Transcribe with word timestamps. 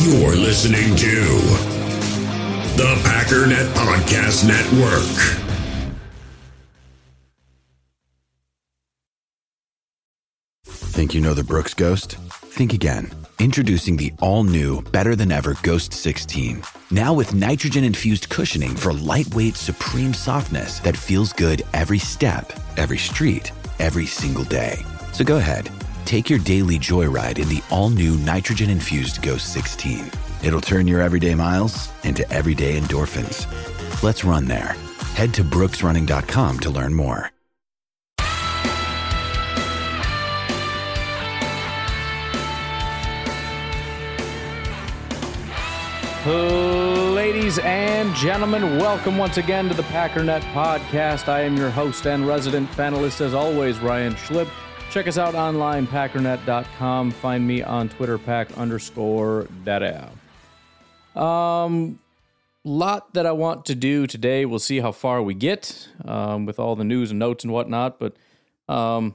You're 0.00 0.36
listening 0.36 0.94
to 0.94 1.24
the 2.76 2.94
Packernet 3.02 3.66
Podcast 3.74 4.46
Network. 4.46 5.02
Think 10.64 11.14
you 11.14 11.20
know 11.20 11.34
the 11.34 11.42
Brooks 11.42 11.74
Ghost? 11.74 12.12
Think 12.12 12.72
again. 12.72 13.10
Introducing 13.40 13.96
the 13.96 14.12
all 14.20 14.44
new, 14.44 14.82
better 14.82 15.16
than 15.16 15.32
ever 15.32 15.56
Ghost 15.62 15.92
16. 15.92 16.62
Now 16.92 17.12
with 17.12 17.34
nitrogen 17.34 17.82
infused 17.82 18.28
cushioning 18.28 18.76
for 18.76 18.92
lightweight, 18.92 19.56
supreme 19.56 20.14
softness 20.14 20.78
that 20.80 20.96
feels 20.96 21.32
good 21.32 21.62
every 21.74 21.98
step, 21.98 22.52
every 22.76 22.98
street, 22.98 23.50
every 23.80 24.06
single 24.06 24.44
day. 24.44 24.78
So 25.12 25.24
go 25.24 25.38
ahead, 25.38 25.70
take 26.08 26.30
your 26.30 26.38
daily 26.38 26.78
joyride 26.78 27.38
in 27.38 27.50
the 27.50 27.62
all 27.70 27.90
new 27.90 28.16
nitrogen 28.16 28.70
infused 28.70 29.20
Ghost 29.20 29.52
16. 29.52 30.10
It'll 30.42 30.60
turn 30.60 30.88
your 30.88 31.02
everyday 31.02 31.34
miles 31.34 31.90
into 32.02 32.28
everyday 32.32 32.80
endorphins. 32.80 33.44
Let's 34.02 34.24
run 34.24 34.46
there. 34.46 34.74
Head 35.14 35.34
to 35.34 35.44
brooksrunning.com 35.44 36.60
to 36.60 36.70
learn 36.70 36.94
more. 36.94 37.30
Ladies 46.24 47.58
and 47.58 48.14
gentlemen, 48.14 48.78
welcome 48.78 49.18
once 49.18 49.36
again 49.36 49.68
to 49.68 49.74
the 49.74 49.82
Packernet 49.84 50.40
Podcast. 50.52 51.28
I 51.28 51.42
am 51.42 51.56
your 51.56 51.70
host 51.70 52.06
and 52.06 52.26
resident 52.26 52.70
panelist, 52.72 53.20
as 53.20 53.34
always, 53.34 53.78
Ryan 53.78 54.14
Schlip. 54.14 54.48
Check 54.90 55.06
us 55.06 55.18
out 55.18 55.34
online, 55.34 55.86
packernet.com. 55.86 57.10
Find 57.10 57.46
me 57.46 57.62
on 57.62 57.90
Twitter, 57.90 58.16
pack 58.16 58.56
underscore 58.56 59.46
daddy. 59.62 59.94
Um, 61.14 61.98
lot 62.64 63.12
that 63.12 63.26
I 63.26 63.32
want 63.32 63.66
to 63.66 63.74
do 63.74 64.06
today. 64.06 64.46
We'll 64.46 64.58
see 64.58 64.80
how 64.80 64.92
far 64.92 65.22
we 65.22 65.34
get 65.34 65.88
um, 66.06 66.46
with 66.46 66.58
all 66.58 66.74
the 66.74 66.84
news 66.84 67.10
and 67.10 67.18
notes 67.18 67.44
and 67.44 67.52
whatnot. 67.52 67.98
But 67.98 68.16
um, 68.66 69.14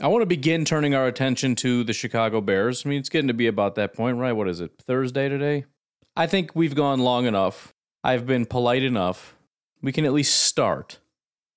I 0.00 0.06
want 0.06 0.22
to 0.22 0.26
begin 0.26 0.64
turning 0.64 0.94
our 0.94 1.08
attention 1.08 1.56
to 1.56 1.82
the 1.82 1.92
Chicago 1.92 2.40
Bears. 2.40 2.86
I 2.86 2.88
mean, 2.88 3.00
it's 3.00 3.08
getting 3.08 3.28
to 3.28 3.34
be 3.34 3.48
about 3.48 3.74
that 3.74 3.94
point, 3.94 4.16
right? 4.16 4.32
What 4.32 4.48
is 4.48 4.60
it, 4.60 4.72
Thursday 4.80 5.28
today? 5.28 5.64
I 6.16 6.28
think 6.28 6.54
we've 6.54 6.76
gone 6.76 7.00
long 7.00 7.26
enough. 7.26 7.74
I've 8.04 8.26
been 8.26 8.46
polite 8.46 8.84
enough. 8.84 9.34
We 9.82 9.90
can 9.90 10.04
at 10.04 10.12
least 10.12 10.36
start 10.36 11.00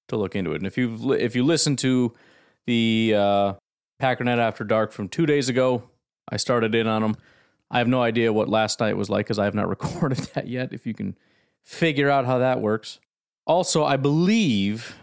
to 0.08 0.18
look 0.18 0.36
into 0.36 0.54
it. 0.54 0.58
And 0.58 0.66
if 0.66 0.76
you 0.76 1.14
if 1.14 1.36
you 1.36 1.44
listen 1.44 1.76
to 1.78 2.14
the 2.66 3.14
uh, 3.16 3.54
Packernet 4.02 4.38
After 4.38 4.64
Dark 4.64 4.92
from 4.92 5.10
two 5.10 5.26
days 5.26 5.50
ago, 5.50 5.84
I 6.30 6.38
started 6.38 6.76
in 6.76 6.88
on 6.88 7.02
them. 7.02 7.18
I 7.70 7.80
have 7.80 7.88
no 7.88 8.02
idea 8.02 8.32
what 8.32 8.50
last 8.50 8.80
night 8.80 8.96
was 8.98 9.10
like 9.10 9.26
because 9.26 9.40
I 9.40 9.46
have 9.46 9.56
not 9.56 9.68
recorded 9.78 10.20
that 10.34 10.48
yet. 10.48 10.74
If 10.74 10.86
you 10.86 10.94
can 10.94 11.18
figure 11.64 12.10
out 12.10 12.26
how 12.26 12.38
that 12.40 12.62
works. 12.62 13.00
Also, 13.46 13.84
I 13.84 13.98
believe 13.98 14.96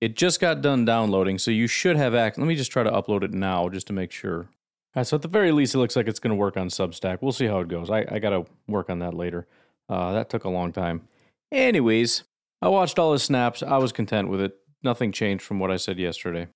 it 0.00 0.16
just 0.16 0.40
got 0.40 0.62
done 0.62 0.84
downloading, 0.84 1.38
so 1.38 1.50
you 1.50 1.66
should 1.66 1.96
have 1.96 2.14
access. 2.14 2.38
Let 2.38 2.46
me 2.48 2.54
just 2.54 2.70
try 2.70 2.82
to 2.82 2.90
upload 2.90 3.22
it 3.22 3.32
now 3.32 3.68
just 3.68 3.86
to 3.88 3.92
make 3.92 4.12
sure. 4.12 4.48
Right, 4.94 5.06
so 5.06 5.16
at 5.16 5.22
the 5.22 5.28
very 5.28 5.52
least, 5.52 5.74
it 5.74 5.78
looks 5.78 5.94
like 5.94 6.08
it's 6.08 6.18
going 6.18 6.30
to 6.30 6.36
work 6.36 6.56
on 6.56 6.68
Substack. 6.68 7.18
We'll 7.20 7.32
see 7.32 7.46
how 7.46 7.60
it 7.60 7.68
goes. 7.68 7.90
I, 7.90 8.04
I 8.10 8.18
got 8.18 8.30
to 8.30 8.46
work 8.66 8.90
on 8.90 8.98
that 9.00 9.14
later. 9.14 9.46
Uh, 9.88 10.12
that 10.12 10.30
took 10.30 10.44
a 10.44 10.48
long 10.48 10.72
time. 10.72 11.08
Anyways, 11.52 12.24
I 12.62 12.68
watched 12.68 12.98
all 12.98 13.12
his 13.12 13.22
snaps. 13.22 13.62
I 13.62 13.78
was 13.78 13.92
content 13.92 14.28
with 14.28 14.40
it. 14.40 14.56
Nothing 14.82 15.12
changed 15.12 15.44
from 15.44 15.58
what 15.58 15.70
I 15.70 15.76
said 15.76 15.98
yesterday. 15.98 16.48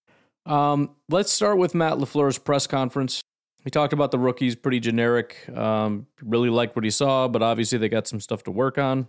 Um, 0.46 0.90
let's 1.08 1.32
start 1.32 1.58
with 1.58 1.74
Matt 1.74 1.94
LaFleur's 1.94 2.38
press 2.38 2.66
conference. 2.66 3.22
He 3.64 3.70
talked 3.70 3.94
about 3.94 4.10
the 4.10 4.18
rookies, 4.18 4.54
pretty 4.54 4.78
generic. 4.78 5.48
Um, 5.54 6.06
really 6.22 6.50
liked 6.50 6.76
what 6.76 6.84
he 6.84 6.90
saw, 6.90 7.28
but 7.28 7.42
obviously 7.42 7.78
they 7.78 7.88
got 7.88 8.06
some 8.06 8.20
stuff 8.20 8.42
to 8.44 8.50
work 8.50 8.76
on. 8.76 9.06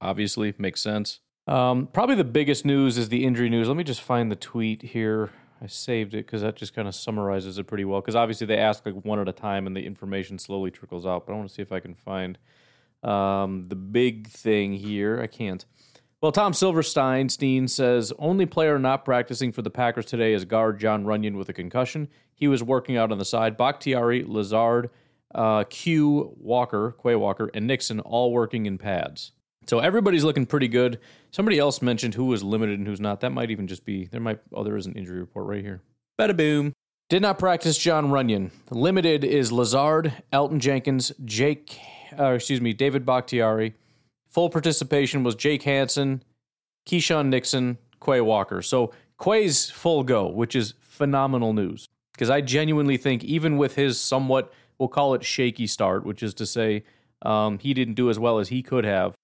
Obviously, 0.00 0.54
makes 0.58 0.80
sense. 0.80 1.20
Um, 1.48 1.88
probably 1.92 2.14
the 2.14 2.24
biggest 2.24 2.64
news 2.64 2.98
is 2.98 3.08
the 3.08 3.24
injury 3.24 3.48
news. 3.48 3.66
Let 3.66 3.76
me 3.76 3.84
just 3.84 4.00
find 4.00 4.30
the 4.30 4.36
tweet 4.36 4.82
here. 4.82 5.30
I 5.60 5.66
saved 5.66 6.14
it 6.14 6.26
because 6.26 6.42
that 6.42 6.54
just 6.54 6.74
kind 6.74 6.86
of 6.86 6.94
summarizes 6.94 7.58
it 7.58 7.66
pretty 7.66 7.84
well. 7.84 8.00
Because 8.00 8.14
obviously 8.14 8.46
they 8.46 8.58
ask 8.58 8.84
like 8.86 8.94
one 9.04 9.18
at 9.18 9.28
a 9.28 9.32
time, 9.32 9.66
and 9.66 9.74
the 9.74 9.84
information 9.84 10.38
slowly 10.38 10.70
trickles 10.70 11.06
out. 11.06 11.26
But 11.26 11.32
I 11.32 11.36
want 11.36 11.48
to 11.48 11.54
see 11.54 11.62
if 11.62 11.72
I 11.72 11.80
can 11.80 11.94
find 11.94 12.38
um, 13.02 13.64
the 13.68 13.76
big 13.76 14.28
thing 14.28 14.74
here. 14.74 15.20
I 15.20 15.26
can't. 15.26 15.64
Well, 16.22 16.32
Tom 16.32 16.54
Silverstein 16.54 17.28
says 17.68 18.12
only 18.18 18.46
player 18.46 18.78
not 18.78 19.04
practicing 19.04 19.52
for 19.52 19.60
the 19.60 19.70
Packers 19.70 20.06
today 20.06 20.32
is 20.32 20.46
guard 20.46 20.80
John 20.80 21.04
Runyan 21.04 21.36
with 21.36 21.50
a 21.50 21.52
concussion. 21.52 22.08
He 22.34 22.48
was 22.48 22.62
working 22.62 22.96
out 22.96 23.12
on 23.12 23.18
the 23.18 23.24
side. 23.24 23.58
Bakhtiari, 23.58 24.24
Lazard, 24.26 24.88
uh, 25.34 25.64
Q, 25.64 26.34
Walker, 26.38 26.96
Quay 27.02 27.16
Walker, 27.16 27.50
and 27.52 27.66
Nixon 27.66 28.00
all 28.00 28.32
working 28.32 28.64
in 28.64 28.78
pads. 28.78 29.32
So 29.66 29.80
everybody's 29.80 30.24
looking 30.24 30.46
pretty 30.46 30.68
good. 30.68 31.00
Somebody 31.32 31.58
else 31.58 31.82
mentioned 31.82 32.14
who 32.14 32.24
was 32.24 32.42
limited 32.42 32.78
and 32.78 32.88
who's 32.88 33.00
not. 33.00 33.20
That 33.20 33.30
might 33.30 33.50
even 33.50 33.66
just 33.66 33.84
be 33.84 34.06
there. 34.06 34.20
Might 34.20 34.40
oh, 34.54 34.64
there 34.64 34.76
is 34.76 34.86
an 34.86 34.94
injury 34.94 35.20
report 35.20 35.46
right 35.46 35.62
here. 35.62 35.82
Bada 36.18 36.34
boom. 36.34 36.72
Did 37.10 37.20
not 37.20 37.38
practice 37.38 37.76
John 37.76 38.06
Runyan. 38.06 38.52
Limited 38.70 39.22
is 39.22 39.52
Lazard, 39.52 40.14
Elgton 40.32 40.60
Jenkins, 40.60 41.12
Jake, 41.24 41.78
uh, 42.18 42.32
excuse 42.32 42.60
me, 42.60 42.72
David 42.72 43.04
Bakhtiari. 43.04 43.74
Full 44.36 44.50
participation 44.50 45.24
was 45.24 45.34
Jake 45.34 45.62
Hanson, 45.62 46.22
Keisean 46.86 47.28
Nixon, 47.28 47.78
Quay 48.04 48.20
Walker. 48.20 48.60
So 48.60 48.92
Quay's 49.16 49.70
full 49.70 50.04
go, 50.04 50.26
which 50.26 50.54
is 50.54 50.74
phenomenal 50.78 51.54
news. 51.54 51.88
Because 52.12 52.28
I 52.28 52.42
genuinely 52.42 52.98
think, 52.98 53.24
even 53.24 53.56
with 53.56 53.76
his 53.76 53.98
somewhat, 53.98 54.52
we'll 54.78 54.90
call 54.90 55.14
it 55.14 55.24
shaky 55.24 55.66
start, 55.66 56.04
which 56.04 56.22
is 56.22 56.34
to 56.34 56.44
say 56.44 56.84
um, 57.22 57.58
he 57.60 57.72
didn't 57.72 57.94
do 57.94 58.10
as 58.10 58.18
well 58.18 58.38
as 58.38 58.50
he 58.50 58.62
could 58.62 58.84
have, 58.84 59.14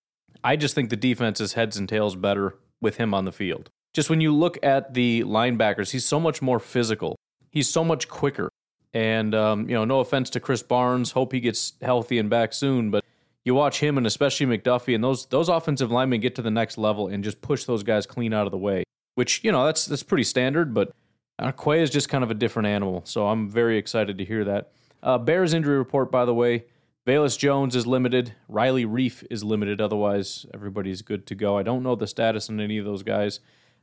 I 0.43 0.57
just 0.57 0.75
think 0.75 0.89
the 0.89 0.97
defense 0.97 1.43
is 1.43 1.53
heads 1.53 1.77
and 1.77 1.87
tails 1.87 2.17
better 2.17 2.57
with 2.81 2.97
him 2.97 3.13
on 3.13 3.27
the 3.27 3.33
field. 3.33 3.69
Just 3.93 4.09
when 4.09 4.23
you 4.23 4.35
look 4.35 4.59
at 4.63 4.95
the 4.95 5.25
linebackers, 5.25 5.91
he's 5.91 6.07
so 6.07 6.19
much 6.21 6.41
more 6.41 6.59
physical. 6.59 7.17
He's 7.51 7.69
so 7.69 7.85
much 7.85 8.09
quicker. 8.09 8.49
And, 8.95 9.35
um, 9.35 9.69
you 9.69 9.75
know, 9.75 9.85
no 9.85 10.01
offense 10.01 10.31
to 10.31 10.41
Krys 10.41 10.67
Barnes, 10.67 11.11
hope 11.11 11.33
he 11.33 11.41
gets 11.41 11.75
healthy 11.83 12.19
and 12.19 12.31
back 12.31 12.55
soon, 12.55 12.91
but 12.91 13.05
you 13.45 13.55
watch 13.55 13.81
him 13.81 13.99
and 13.99 14.07
especially 14.07 14.47
McDuffie 14.47 14.95
and 14.95 15.03
those 15.03 15.27
those 15.27 15.49
offensive 15.49 15.91
linemen 15.91 16.21
get 16.21 16.35
to 16.37 16.43
the 16.43 16.51
next 16.51 16.79
level 16.79 17.09
and 17.09 17.25
just 17.25 17.41
push 17.41 17.65
those 17.65 17.83
guys 17.83 18.07
clean 18.07 18.33
out 18.33 18.47
of 18.47 18.53
the 18.53 18.59
way. 18.59 18.85
Which, 19.15 19.43
you 19.45 19.53
know, 19.53 19.67
that's 19.67 19.85
that's 19.85 20.03
pretty 20.03 20.25
standard, 20.25 20.73
but 20.73 20.93
uh, 21.39 21.53
Quay 21.53 21.83
is 21.83 21.91
just 21.91 22.09
kind 22.09 22.25
of 22.25 22.31
a 22.31 22.35
different 22.35 22.69
animal. 22.69 23.03
So 23.05 23.27
I'm 23.29 23.49
very 23.49 23.77
excited 23.79 24.19
to 24.19 24.25
hear 24.25 24.45
that. 24.45 24.73
Uh, 25.03 25.19
Bears 25.19 25.55
injury 25.55 25.77
report, 25.77 26.11
by 26.11 26.25
the 26.25 26.35
way. 26.35 26.65
Velus 27.07 27.37
Jones 27.37 27.75
is 27.75 27.85
limited. 27.85 28.35
Riley 28.49 28.87
Reiff 28.87 29.27
is 29.29 29.43
limited. 29.43 29.81
Otherwise, 29.81 30.47
everybody's 30.55 31.03
good 31.03 31.27
to 31.27 31.35
go. 31.35 31.59
I 31.59 31.65
don't 31.65 31.83
know 31.83 31.97
the 31.97 32.07
status 32.07 32.49
on 32.49 32.61
any 32.61 32.79
of 32.79 32.85
those 32.85 33.03
guys. 33.03 33.41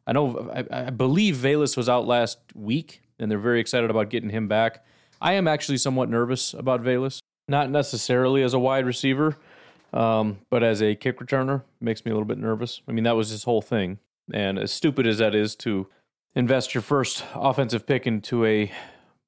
I 0.07 0.13
know, 0.13 0.49
I, 0.53 0.87
I 0.87 0.89
believe 0.89 1.35
Velus 1.35 1.75
was 1.75 1.89
out 1.89 2.07
last 2.07 2.37
week, 2.55 3.01
and 3.19 3.29
they're 3.29 3.37
very 3.37 3.59
excited 3.59 3.89
about 3.89 4.09
getting 4.09 4.29
him 4.29 4.47
back. 4.47 4.85
I 5.21 5.33
am 5.33 5.49
actually 5.49 5.77
somewhat 5.79 6.09
nervous 6.09 6.53
about 6.53 6.81
Velus, 6.81 7.19
not 7.49 7.69
necessarily 7.69 8.41
as 8.41 8.53
a 8.53 8.59
wide 8.59 8.85
receiver, 8.85 9.37
um, 9.93 10.39
but 10.49 10.63
as 10.63 10.81
a 10.81 10.95
kick 10.95 11.19
returner, 11.19 11.63
makes 11.81 12.05
me 12.05 12.11
a 12.11 12.13
little 12.13 12.27
bit 12.27 12.37
nervous. 12.37 12.81
I 12.87 12.91
mean, 12.91 13.03
that 13.03 13.15
was 13.15 13.29
his 13.29 13.43
whole 13.43 13.61
thing. 13.61 13.99
And 14.33 14.59
as 14.59 14.71
stupid 14.71 15.07
as 15.07 15.17
that 15.17 15.33
is 15.33 15.55
to 15.57 15.87
invest 16.35 16.73
your 16.73 16.81
first 16.81 17.23
offensive 17.33 17.85
pick 17.87 18.05
into 18.05 18.45
a 18.45 18.71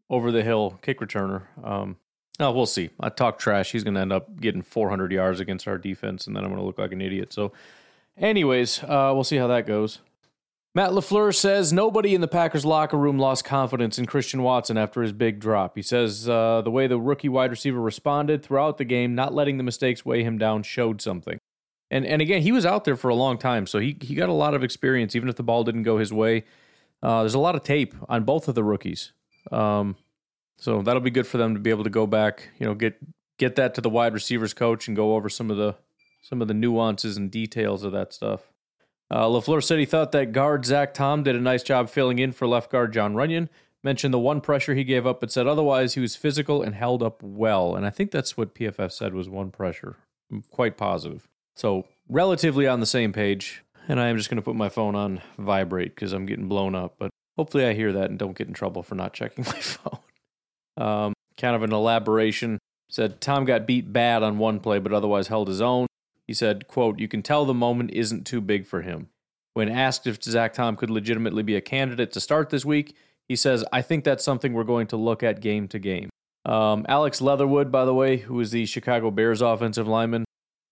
over 0.10 0.32
the 0.32 0.44
hill 0.44 0.80
kick 0.82 1.00
returner, 1.00 1.44
um, 1.64 1.98
Oh, 2.42 2.52
we'll 2.52 2.66
see. 2.66 2.90
I 3.00 3.10
talk 3.10 3.38
trash. 3.38 3.72
He's 3.72 3.84
going 3.84 3.94
to 3.94 4.00
end 4.00 4.12
up 4.12 4.40
getting 4.40 4.64
400 4.64 5.12
yards 5.12 5.40
against 5.40 5.68
our 5.68 5.78
defense, 5.78 6.26
and 6.26 6.36
then 6.36 6.44
I'm 6.44 6.50
going 6.50 6.60
to 6.60 6.66
look 6.66 6.80
like 6.80 6.92
an 6.92 7.02
idiot. 7.02 7.32
So, 7.32 7.52
anyways, 8.18 8.82
uh, 8.84 9.12
we'll 9.14 9.24
see 9.24 9.38
how 9.38 9.48
that 9.48 9.68
goes. 9.68 10.00
Matt 10.74 10.92
LaFleur 10.92 11.36
says 11.36 11.74
nobody 11.74 12.16
in 12.16 12.22
the 12.22 12.30
Packers 12.30 12.66
locker 12.66 12.98
room 12.98 13.20
lost 13.20 13.44
confidence 13.44 14.00
in 14.00 14.06
Christian 14.06 14.42
Watson 14.42 14.78
after 14.78 15.02
his 15.02 15.12
big 15.12 15.40
drop. 15.40 15.76
He 15.76 15.82
says 15.82 16.30
uh, 16.30 16.62
the 16.62 16.72
way 16.72 16.88
the 16.88 17.00
rookie 17.00 17.28
wide 17.28 17.52
receiver 17.52 17.82
responded 17.82 18.42
throughout 18.42 18.78
the 18.78 18.86
game, 18.86 19.14
not 19.14 19.34
letting 19.34 19.58
the 19.58 19.64
mistakes 19.64 20.06
weigh 20.06 20.24
him 20.24 20.38
down, 20.38 20.64
showed 20.64 21.02
something. 21.02 21.40
And 21.90 22.06
and 22.06 22.22
again, 22.22 22.42
he 22.42 22.54
was 22.54 22.66
out 22.66 22.86
there 22.86 22.96
for 22.96 23.10
a 23.10 23.16
long 23.16 23.38
time, 23.38 23.68
so 23.68 23.80
he 23.80 23.98
he 24.00 24.16
got 24.16 24.30
a 24.30 24.34
lot 24.34 24.54
of 24.54 24.64
experience, 24.64 25.14
even 25.14 25.28
if 25.28 25.36
the 25.36 25.44
ball 25.44 25.66
didn't 25.66 25.84
go 25.84 25.98
his 25.98 26.14
way. 26.14 26.46
Uh, 27.04 27.20
there's 27.20 27.34
a 27.34 27.40
lot 27.40 27.56
of 27.56 27.64
tape 27.64 27.94
on 28.08 28.24
both 28.24 28.48
of 28.48 28.56
the 28.56 28.64
rookies. 28.64 29.12
Um, 29.52 29.98
so 30.58 30.82
that'll 30.84 31.02
be 31.02 31.10
good 31.10 31.28
for 31.28 31.38
them 31.38 31.54
to 31.54 31.60
be 31.60 31.70
able 31.70 31.84
to 31.84 31.90
go 31.90 32.08
back, 32.08 32.48
you 32.60 32.66
know, 32.66 32.76
get 32.76 32.98
get 33.38 33.58
that 33.58 33.76
to 33.76 33.82
the 33.82 33.90
wide 33.90 34.14
receivers 34.14 34.54
coach 34.54 34.88
and 34.88 34.96
go 34.96 35.16
over 35.16 35.28
some 35.28 35.52
of 35.52 35.58
the 35.58 35.76
some 36.22 36.42
of 36.42 36.48
the 36.48 36.54
nuances 36.54 37.18
and 37.18 37.30
details 37.30 37.84
of 37.84 37.92
that 37.92 38.14
stuff. 38.14 38.51
Uh, 39.12 39.26
Lafleur 39.26 39.62
said 39.62 39.78
he 39.78 39.86
thought 39.86 40.14
that 40.14 40.32
guard 40.32 40.66
Zach 40.66 40.94
Tom 40.94 41.24
did 41.24 41.36
a 41.36 41.42
nice 41.42 41.64
job 41.64 41.90
filling 41.90 42.18
in 42.18 42.32
for 42.32 42.48
left 42.48 42.72
guard 42.72 42.94
John 42.94 43.14
Runyan. 43.14 43.50
Mentioned 43.84 44.14
the 44.14 44.20
one 44.20 44.40
pressure 44.42 44.74
he 44.74 44.84
gave 44.84 45.06
up, 45.06 45.20
but 45.20 45.32
said 45.32 45.48
otherwise 45.48 45.96
he 45.96 46.00
was 46.00 46.16
physical 46.16 46.62
and 46.62 46.76
held 46.76 47.04
up 47.04 47.22
well. 47.22 47.76
And 47.76 47.86
I 47.86 47.90
think 47.90 48.12
that's 48.12 48.38
what 48.38 48.56
PFF 48.56 48.92
said 48.92 49.14
was 49.14 49.28
one 49.28 49.52
pressure. 49.52 49.98
I'm 50.32 50.44
quite 50.50 50.78
positive. 50.78 51.28
So 51.56 51.88
relatively 52.08 52.68
on 52.68 52.80
the 52.80 52.86
same 52.86 53.12
page. 53.12 53.64
And 53.88 54.00
I 54.00 54.08
am 54.08 54.18
just 54.18 54.30
going 54.30 54.38
to 54.38 54.44
put 54.44 54.56
my 54.56 54.70
phone 54.70 54.96
on 54.96 55.22
vibrate 55.38 55.96
because 55.96 56.14
I'm 56.14 56.26
getting 56.26 56.48
blown 56.48 56.76
up. 56.76 56.96
But 57.00 57.10
hopefully 57.36 57.66
I 57.66 57.74
hear 57.74 57.92
that 57.92 58.10
and 58.10 58.20
don't 58.20 58.38
get 58.38 58.48
in 58.48 58.54
trouble 58.54 58.84
for 58.84 58.96
not 58.96 59.14
checking 59.14 59.44
my 59.48 59.60
phone. 59.60 60.00
Um, 60.78 61.14
kind 61.38 61.56
of 61.56 61.64
an 61.64 61.74
elaboration. 61.74 62.60
said 62.90 63.20
Tom 63.20 63.44
got 63.46 63.66
beat 63.66 63.92
bad 63.92 64.24
on 64.24 64.38
one 64.38 64.60
play, 64.60 64.80
but 64.80 64.94
otherwise 64.94 65.28
held 65.28 65.48
his 65.48 65.60
own. 65.60 65.88
He 66.28 66.34
said, 66.34 66.68
quote, 66.68 67.00
you 67.00 67.08
can 67.08 67.22
tell 67.22 67.46
the 67.46 67.54
moment 67.54 67.92
isn't 67.92 68.26
too 68.26 68.42
big 68.42 68.66
for 68.66 68.82
him. 68.82 69.10
When 69.54 69.70
asked 69.70 70.08
if 70.08 70.24
Zach 70.24 70.54
Tom 70.54 70.78
could 70.78 70.90
legitimately 70.90 71.44
be 71.44 71.56
a 71.56 71.62
candidate 71.62 72.12
to 72.14 72.20
start 72.20 72.50
this 72.50 72.64
week, 72.64 72.96
he 73.28 73.36
says, 73.36 73.66
I 73.72 73.82
think 73.82 74.04
that's 74.04 74.24
something 74.24 74.54
we're 74.54 74.64
going 74.64 74.88
to 74.88 74.98
look 74.98 75.24
at 75.24 75.42
game 75.42 75.68
to 75.70 75.80
game. 75.80 76.10
Um, 76.46 76.86
Alex 76.88 77.22
Leatherwood, 77.22 77.72
by 77.72 77.86
the 77.86 77.94
way, 77.94 78.18
who 78.18 78.40
is 78.40 78.52
the 78.52 78.66
Chicago 78.66 79.12
Bears 79.12 79.42
offensive 79.42 79.88
lineman, 79.88 80.26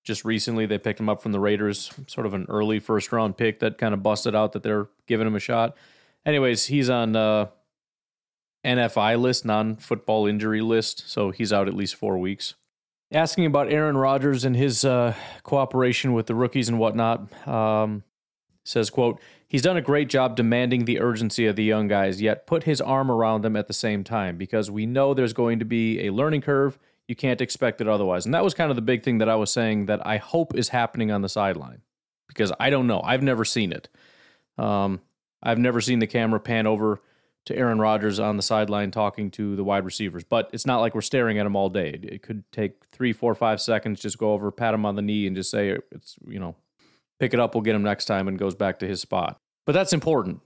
just 0.03 0.25
recently 0.25 0.65
they 0.65 0.77
picked 0.77 0.99
him 0.99 1.09
up 1.09 1.21
from 1.21 1.31
the 1.31 1.39
Raiders, 1.39 1.91
sort 2.07 2.25
of 2.25 2.33
an 2.33 2.45
early 2.49 2.79
first 2.79 3.11
round 3.11 3.37
pick 3.37 3.59
that 3.59 3.77
kind 3.77 3.93
of 3.93 4.01
busted 4.01 4.35
out 4.35 4.53
that 4.53 4.63
they're 4.63 4.87
giving 5.07 5.27
him 5.27 5.35
a 5.35 5.39
shot. 5.39 5.77
Anyways, 6.25 6.65
he's 6.65 6.89
on 6.89 7.15
uh, 7.15 7.47
NFI 8.65 9.19
list, 9.19 9.45
non 9.45 9.75
football 9.75 10.25
injury 10.25 10.61
list, 10.61 11.09
so 11.09 11.31
he's 11.31 11.53
out 11.53 11.67
at 11.67 11.73
least 11.73 11.95
four 11.95 12.17
weeks. 12.17 12.55
Asking 13.11 13.45
about 13.47 13.71
Aaron 13.71 13.97
Rodgers 13.97 14.45
and 14.45 14.55
his 14.55 14.85
uh, 14.85 15.15
cooperation 15.41 16.13
with 16.13 16.27
the 16.27 16.35
rookies 16.35 16.69
and 16.69 16.77
whatnot, 16.77 17.47
um, 17.47 18.03
says, 18.63 18.89
quote, 18.89 19.19
He's 19.47 19.63
done 19.63 19.77
a 19.77 19.81
great 19.81 20.09
job 20.09 20.35
demanding 20.35 20.85
the 20.85 20.99
urgency 20.99 21.47
of 21.47 21.55
the 21.55 21.63
young 21.63 21.87
guys, 21.87 22.21
yet 22.21 22.45
put 22.45 22.63
his 22.63 22.79
arm 22.79 23.09
around 23.09 23.41
them 23.41 23.55
at 23.55 23.67
the 23.67 23.73
same 23.73 24.03
time 24.03 24.37
because 24.37 24.69
we 24.69 24.85
know 24.85 25.15
there's 25.15 25.33
going 25.33 25.57
to 25.57 25.65
be 25.65 26.05
a 26.05 26.13
learning 26.13 26.41
curve. 26.41 26.77
You 27.07 27.15
can't 27.15 27.41
expect 27.41 27.81
it 27.81 27.87
otherwise. 27.87 28.25
And 28.25 28.35
that 28.35 28.43
was 28.43 28.53
kind 28.53 28.69
of 28.69 28.75
the 28.75 28.83
big 28.83 29.01
thing 29.01 29.17
that 29.17 29.27
I 29.27 29.35
was 29.35 29.51
saying 29.51 29.87
that 29.87 30.05
I 30.05 30.17
hope 30.17 30.55
is 30.55 30.69
happening 30.69 31.09
on 31.09 31.23
the 31.23 31.29
sideline 31.29 31.81
because 32.27 32.51
I 32.59 32.69
don't 32.69 32.85
know. 32.85 33.01
I've 33.01 33.23
never 33.23 33.43
seen 33.43 33.71
it. 33.71 33.89
Um, 34.59 35.01
I've 35.41 35.57
never 35.57 35.81
seen 35.81 35.97
the 35.97 36.05
camera 36.05 36.39
pan 36.39 36.67
over 36.67 37.01
to 37.49 37.57
Aaron 37.57 37.79
Rodgers 37.79 38.19
on 38.19 38.37
the 38.37 38.43
sideline 38.43 38.91
talking 38.91 39.31
to 39.31 39.55
the 39.55 39.63
wide 39.63 39.83
receivers, 39.83 40.23
but 40.23 40.49
it's 40.53 40.67
not 40.67 40.81
like 40.81 40.93
we're 40.93 41.01
staring 41.01 41.39
at 41.39 41.47
him 41.47 41.55
all 41.55 41.67
day. 41.67 41.99
It 42.03 42.21
could 42.21 42.43
take 42.51 42.85
three, 42.91 43.11
four, 43.11 43.33
five 43.33 43.59
seconds, 43.59 43.99
just 43.99 44.19
go 44.19 44.33
over, 44.33 44.51
pat 44.51 44.75
him 44.75 44.85
on 44.85 44.95
the 44.95 45.01
knee, 45.01 45.25
and 45.25 45.35
just 45.35 45.49
say, 45.49 45.75
it's, 45.91 46.15
you 46.27 46.39
know, 46.39 46.55
pick 47.19 47.33
it 47.33 47.39
up, 47.39 47.55
we'll 47.55 47.63
get 47.63 47.73
him 47.75 47.81
next 47.81 48.05
time, 48.05 48.27
and 48.27 48.37
goes 48.37 48.53
back 48.53 48.77
to 48.79 48.87
his 48.87 49.01
spot. 49.01 49.39
But 49.65 49.71
that's 49.71 49.93
important. 49.93 50.41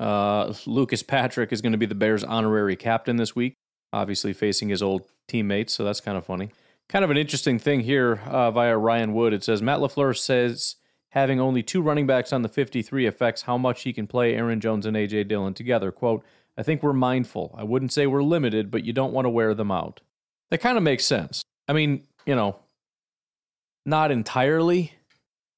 Uh, 0.00 0.52
Lucas 0.66 1.04
Patrick 1.04 1.52
is 1.52 1.62
going 1.62 1.72
to 1.72 1.78
be 1.78 1.86
the 1.86 1.94
Bears' 1.94 2.24
honorary 2.24 2.74
captain 2.74 3.16
this 3.16 3.36
week, 3.36 3.54
obviously 3.92 4.32
facing 4.32 4.70
his 4.70 4.82
old 4.82 5.02
teammates, 5.28 5.72
so 5.72 5.84
that's 5.84 6.00
kind 6.00 6.18
of 6.18 6.26
funny. 6.26 6.50
Kind 6.88 7.04
of 7.04 7.12
an 7.12 7.16
interesting 7.16 7.60
thing 7.60 7.80
here 7.80 8.22
uh, 8.26 8.50
via 8.50 8.76
Ryan 8.76 9.14
Wood. 9.14 9.32
It 9.32 9.44
says 9.44 9.62
Matt 9.62 9.78
LaFleur 9.78 10.18
says 10.18 10.76
having 11.10 11.40
only 11.40 11.62
two 11.62 11.82
running 11.82 12.06
backs 12.06 12.32
on 12.32 12.42
the 12.42 12.48
53 12.48 13.06
affects 13.06 13.42
how 13.42 13.58
much 13.58 13.82
he 13.82 13.92
can 13.92 14.06
play 14.06 14.34
Aaron 14.34 14.60
Jones 14.60 14.86
and 14.86 14.96
A.J. 14.96 15.24
Dillon 15.24 15.54
together. 15.54 15.92
Quote, 15.92 16.24
I 16.60 16.62
think 16.62 16.82
we're 16.82 16.92
mindful. 16.92 17.54
I 17.56 17.64
wouldn't 17.64 17.90
say 17.90 18.06
we're 18.06 18.22
limited, 18.22 18.70
but 18.70 18.84
you 18.84 18.92
don't 18.92 19.14
want 19.14 19.24
to 19.24 19.30
wear 19.30 19.54
them 19.54 19.70
out. 19.70 20.02
That 20.50 20.58
kind 20.58 20.76
of 20.76 20.82
makes 20.82 21.06
sense. 21.06 21.42
I 21.66 21.72
mean, 21.72 22.06
you 22.26 22.34
know, 22.34 22.56
not 23.86 24.10
entirely, 24.10 24.92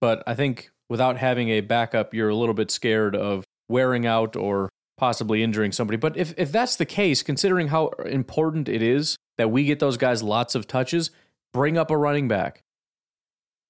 but 0.00 0.22
I 0.28 0.36
think 0.36 0.70
without 0.88 1.16
having 1.16 1.48
a 1.48 1.60
backup, 1.60 2.14
you're 2.14 2.28
a 2.28 2.36
little 2.36 2.54
bit 2.54 2.70
scared 2.70 3.16
of 3.16 3.42
wearing 3.68 4.06
out 4.06 4.36
or 4.36 4.68
possibly 4.96 5.42
injuring 5.42 5.72
somebody. 5.72 5.96
But 5.96 6.16
if, 6.16 6.34
if 6.36 6.52
that's 6.52 6.76
the 6.76 6.86
case, 6.86 7.24
considering 7.24 7.66
how 7.66 7.88
important 8.06 8.68
it 8.68 8.80
is 8.80 9.16
that 9.38 9.50
we 9.50 9.64
get 9.64 9.80
those 9.80 9.96
guys 9.96 10.22
lots 10.22 10.54
of 10.54 10.68
touches, 10.68 11.10
bring 11.52 11.76
up 11.76 11.90
a 11.90 11.96
running 11.96 12.28
back. 12.28 12.62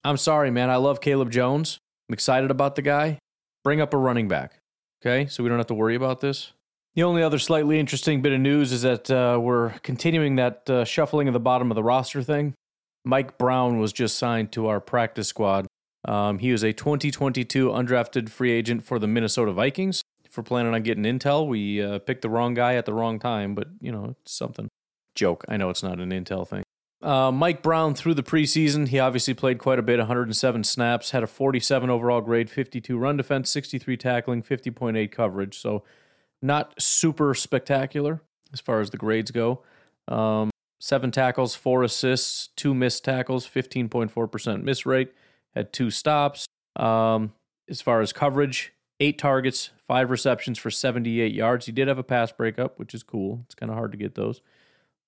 I'm 0.03 0.17
sorry, 0.17 0.51
man. 0.51 0.69
I 0.69 0.75
love 0.75 1.01
Caleb 1.01 1.31
Jones. 1.31 1.79
I'm 2.07 2.13
excited 2.13 2.51
about 2.51 2.75
the 2.75 2.83
guy. 2.83 3.17
Bring 3.63 3.81
up 3.81 3.91
a 3.91 3.97
running 3.97 4.27
back. 4.27 4.59
Okay, 5.01 5.25
so 5.25 5.41
we 5.41 5.49
don't 5.49 5.57
have 5.57 5.65
to 5.67 5.73
worry 5.73 5.95
about 5.95 6.21
this. 6.21 6.51
The 6.95 7.03
only 7.03 7.23
other 7.23 7.39
slightly 7.39 7.79
interesting 7.79 8.21
bit 8.21 8.33
of 8.33 8.39
news 8.39 8.71
is 8.71 8.83
that 8.83 9.09
uh, 9.09 9.39
we're 9.41 9.71
continuing 9.79 10.35
that 10.35 10.69
uh, 10.69 10.85
shuffling 10.85 11.27
of 11.27 11.33
the 11.33 11.39
bottom 11.39 11.71
of 11.71 11.75
the 11.75 11.83
roster 11.83 12.21
thing. 12.21 12.53
Mike 13.03 13.37
Brown 13.37 13.79
was 13.79 13.91
just 13.91 14.17
signed 14.17 14.51
to 14.53 14.67
our 14.67 14.79
practice 14.79 15.27
squad 15.27 15.67
um, 16.05 16.39
he 16.39 16.51
was 16.51 16.63
a 16.63 16.73
2022 16.73 17.69
undrafted 17.69 18.29
free 18.29 18.51
agent 18.51 18.83
for 18.83 18.99
the 18.99 19.07
Minnesota 19.07 19.51
Vikings. 19.53 20.01
If 20.25 20.35
we're 20.37 20.43
planning 20.43 20.73
on 20.73 20.83
getting 20.83 21.03
intel, 21.03 21.47
we 21.47 21.81
uh, 21.81 21.99
picked 21.99 22.23
the 22.23 22.29
wrong 22.29 22.53
guy 22.53 22.75
at 22.75 22.85
the 22.85 22.93
wrong 22.93 23.19
time, 23.19 23.55
but 23.55 23.67
you 23.79 23.91
know, 23.91 24.15
it's 24.21 24.33
something. 24.33 24.67
Joke. 25.15 25.45
I 25.47 25.57
know 25.57 25.69
it's 25.69 25.83
not 25.83 25.99
an 25.99 26.09
intel 26.09 26.47
thing. 26.47 26.63
Uh, 27.01 27.31
Mike 27.31 27.61
Brown 27.61 27.93
through 27.93 28.15
the 28.15 28.23
preseason, 28.23 28.87
he 28.87 28.97
obviously 28.97 29.33
played 29.33 29.59
quite 29.59 29.77
a 29.77 29.83
bit 29.83 29.99
107 29.99 30.63
snaps, 30.63 31.11
had 31.11 31.21
a 31.21 31.27
47 31.27 31.89
overall 31.89 32.21
grade, 32.21 32.49
52 32.49 32.97
run 32.97 33.17
defense, 33.17 33.51
63 33.51 33.95
tackling, 33.97 34.41
50.8 34.41 35.11
coverage. 35.11 35.59
So, 35.59 35.83
not 36.43 36.79
super 36.81 37.33
spectacular 37.33 38.21
as 38.51 38.59
far 38.59 38.81
as 38.81 38.89
the 38.89 38.97
grades 38.97 39.31
go. 39.31 39.63
Um, 40.07 40.51
seven 40.79 41.11
tackles, 41.11 41.55
four 41.55 41.83
assists, 41.83 42.49
two 42.55 42.73
missed 42.73 43.03
tackles, 43.03 43.47
15.4% 43.47 44.63
miss 44.63 44.85
rate 44.85 45.13
had 45.55 45.71
two 45.71 45.89
stops. 45.89 46.45
Um, 46.75 47.33
as 47.69 47.81
far 47.81 48.01
as 48.01 48.11
coverage, 48.11 48.73
eight 48.99 49.17
targets, 49.17 49.71
five 49.87 50.09
receptions 50.09 50.57
for 50.57 50.71
78 50.71 51.33
yards. 51.33 51.65
He 51.65 51.71
did 51.71 51.87
have 51.87 51.97
a 51.97 52.03
pass 52.03 52.31
breakup, 52.31 52.79
which 52.79 52.93
is 52.93 53.03
cool. 53.03 53.41
It's 53.45 53.55
kind 53.55 53.71
of 53.71 53.77
hard 53.77 53.91
to 53.91 53.97
get 53.97 54.15
those. 54.15 54.41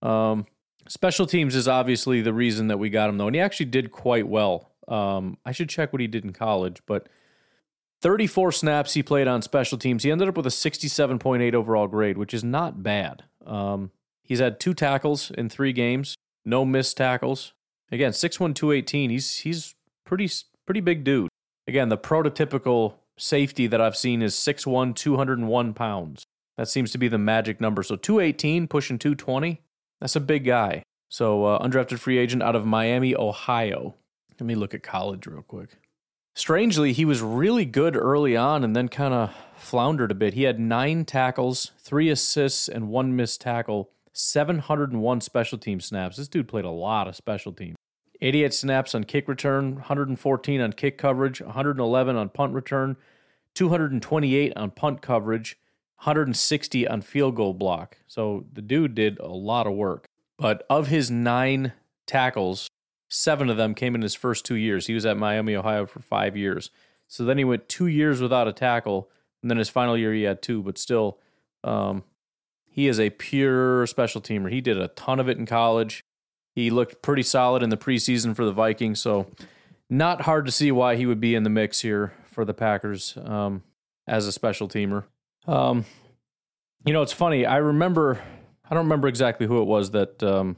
Um, 0.02 0.46
special 0.88 1.26
teams 1.26 1.56
is 1.56 1.68
obviously 1.68 2.22
the 2.22 2.34
reason 2.34 2.68
that 2.68 2.78
we 2.78 2.90
got 2.90 3.10
him, 3.10 3.18
though, 3.18 3.28
and 3.28 3.36
he 3.36 3.42
actually 3.42 3.68
did 3.68 3.92
quite 3.92 4.28
well. 4.28 4.72
Um, 4.88 5.38
I 5.46 5.52
should 5.52 5.70
check 5.70 5.92
what 5.92 6.02
he 6.02 6.08
did 6.08 6.24
in 6.24 6.34
college, 6.34 6.82
but 6.86 7.10
34 8.06 8.52
snaps 8.52 8.94
he 8.94 9.02
played 9.02 9.28
on 9.28 9.42
special 9.42 9.80
teams. 9.80 10.04
He 10.04 10.12
ended 10.12 10.28
up 10.28 10.38
with 10.38 10.46
a 10.46 10.50
67.8 10.50 11.56
overall 11.56 11.88
grade, 11.88 12.20
which 12.20 12.36
is 12.36 12.44
not 12.44 12.84
bad. 12.84 13.24
Um, 13.48 13.90
he's 14.22 14.38
had 14.38 14.60
two 14.60 14.76
tackles 14.76 15.32
in 15.32 15.50
three 15.50 15.74
games, 15.74 16.14
no 16.46 16.66
missed 16.66 16.98
tackles. 16.98 17.54
Again, 17.92 18.12
6'1, 18.12 18.54
218. 18.54 19.10
He's 19.10 19.38
he's 19.38 19.74
pretty 20.06 20.30
pretty 20.68 20.82
big 20.82 21.04
dude. 21.04 21.30
Again, 21.68 21.90
the 21.90 21.98
prototypical 21.98 22.94
safety 23.18 23.66
that 23.66 23.82
I've 23.82 23.98
seen 23.98 24.22
is 24.22 24.36
6'1", 24.36 24.96
201 24.96 25.74
pounds. 25.74 26.26
That 26.58 26.70
seems 26.70 26.92
to 26.92 27.00
be 27.00 27.08
the 27.08 27.18
magic 27.18 27.60
number. 27.60 27.82
So 27.82 27.96
218 27.96 28.68
pushing 28.68 29.00
220, 29.00 29.64
that's 30.00 30.16
a 30.16 30.20
big 30.20 30.46
guy. 30.46 30.84
So 31.10 31.46
uh, 31.46 31.68
undrafted 31.68 31.98
free 31.98 32.20
agent 32.20 32.44
out 32.44 32.56
of 32.56 32.68
Miami, 32.68 33.16
Ohio. 33.16 33.96
Let 34.40 34.46
me 34.46 34.54
look 34.54 34.76
at 34.76 34.84
college 34.84 35.26
real 35.26 35.42
quick. 35.42 35.80
Strangely, 36.38 36.92
he 36.92 37.06
was 37.06 37.22
really 37.22 37.64
good 37.64 37.96
early 37.96 38.36
on 38.36 38.66
and 38.66 38.76
then 38.76 38.90
kind 38.90 39.14
of 39.14 39.34
floundered 39.56 40.12
a 40.12 40.16
bit. 40.16 40.34
He 40.34 40.44
had 40.44 40.60
nine 40.60 41.06
tackles, 41.06 41.72
three 41.80 42.10
assists, 42.10 42.68
and 42.68 42.90
one 42.90 43.16
missed 43.16 43.40
tackle, 43.40 43.90
701 44.12 45.22
special 45.22 45.58
team 45.58 45.80
snaps. 45.80 46.18
This 46.18 46.28
dude 46.28 46.50
played 46.50 46.66
a 46.66 46.70
lot 46.70 47.08
of 47.08 47.16
special 47.16 47.54
teams. 47.54 47.78
88 48.22 48.54
snaps 48.54 48.94
on 48.94 49.06
kick 49.06 49.30
return, 49.30 49.76
114 49.76 50.60
on 50.60 50.74
kick 50.74 50.98
coverage, 50.98 51.42
111 51.42 52.16
on 52.18 52.30
punt 52.30 52.54
return, 52.54 52.98
228 53.54 54.54
on 54.58 54.72
punt 54.72 55.02
coverage, 55.02 55.58
160 56.00 56.86
on 56.86 57.02
field 57.02 57.36
goal 57.36 57.54
block. 57.54 57.98
So 58.08 58.46
the 58.52 58.62
dude 58.62 58.94
did 58.94 59.20
a 59.20 59.28
lot 59.28 59.68
of 59.68 59.74
work. 59.74 60.08
But 60.38 60.66
of 60.70 60.88
his 60.88 61.10
nine 61.10 61.72
tackles, 62.06 62.70
seven 63.16 63.50
of 63.50 63.58
them 63.58 63.74
came 63.74 63.96
in 63.96 64.02
his 64.02 64.16
first 64.16 64.46
two 64.46 64.56
years. 64.56 64.88
He 64.88 64.94
was 64.94 65.06
at 65.06 65.18
Miami, 65.18 65.56
Ohio 65.56 65.86
for 65.86 66.00
five 66.00 66.36
years. 66.36 66.70
So 67.08 67.24
then 67.24 67.38
he 67.38 67.44
went 67.44 67.70
two 67.70 67.88
years 67.88 68.22
without 68.22 68.48
a 68.48 68.54
tackle, 68.54 69.10
and 69.42 69.50
then 69.50 69.58
his 69.58 69.70
final 69.70 69.98
year 69.98 70.14
he 70.14 70.24
had 70.24 70.42
two, 70.42 70.62
but 70.62 70.78
still, 70.78 71.20
um, 71.64 72.04
he 72.66 72.88
is 72.88 73.00
a 73.00 73.10
pure 73.12 73.88
special 73.88 74.22
teamer. 74.22 74.52
He 74.52 74.60
did 74.60 74.78
a 74.78 74.90
ton 74.90 75.20
of 75.20 75.30
it 75.30 75.38
in 75.38 75.46
college. 75.46 76.04
He 76.54 76.70
looked 76.70 77.02
pretty 77.02 77.24
solid 77.24 77.64
in 77.64 77.70
the 77.70 77.78
preseason 77.78 78.36
for 78.36 78.44
the 78.44 78.52
Vikings, 78.52 79.00
so 79.00 79.28
not 79.90 80.22
hard 80.22 80.46
to 80.46 80.52
see 80.52 80.72
why 80.72 80.96
he 80.96 81.06
would 81.06 81.20
be 81.20 81.36
in 81.36 81.44
the 81.44 81.50
mix 81.50 81.82
here 81.82 82.14
for 82.26 82.44
the 82.44 82.54
Packers 82.54 83.18
um, 83.24 83.64
as 84.08 84.28
a 84.28 84.32
special 84.32 84.68
teamer. 84.68 85.06
Um, 85.48 85.86
you 86.86 86.94
know, 86.94 87.02
it's 87.02 87.14
funny. 87.14 87.46
I 87.46 87.58
remember, 87.58 88.22
I 88.70 88.74
don't 88.74 88.86
remember 88.86 89.08
exactly 89.08 89.48
who 89.48 89.62
it 89.62 89.66
was 89.66 89.92
that 89.92 90.22
um, 90.24 90.58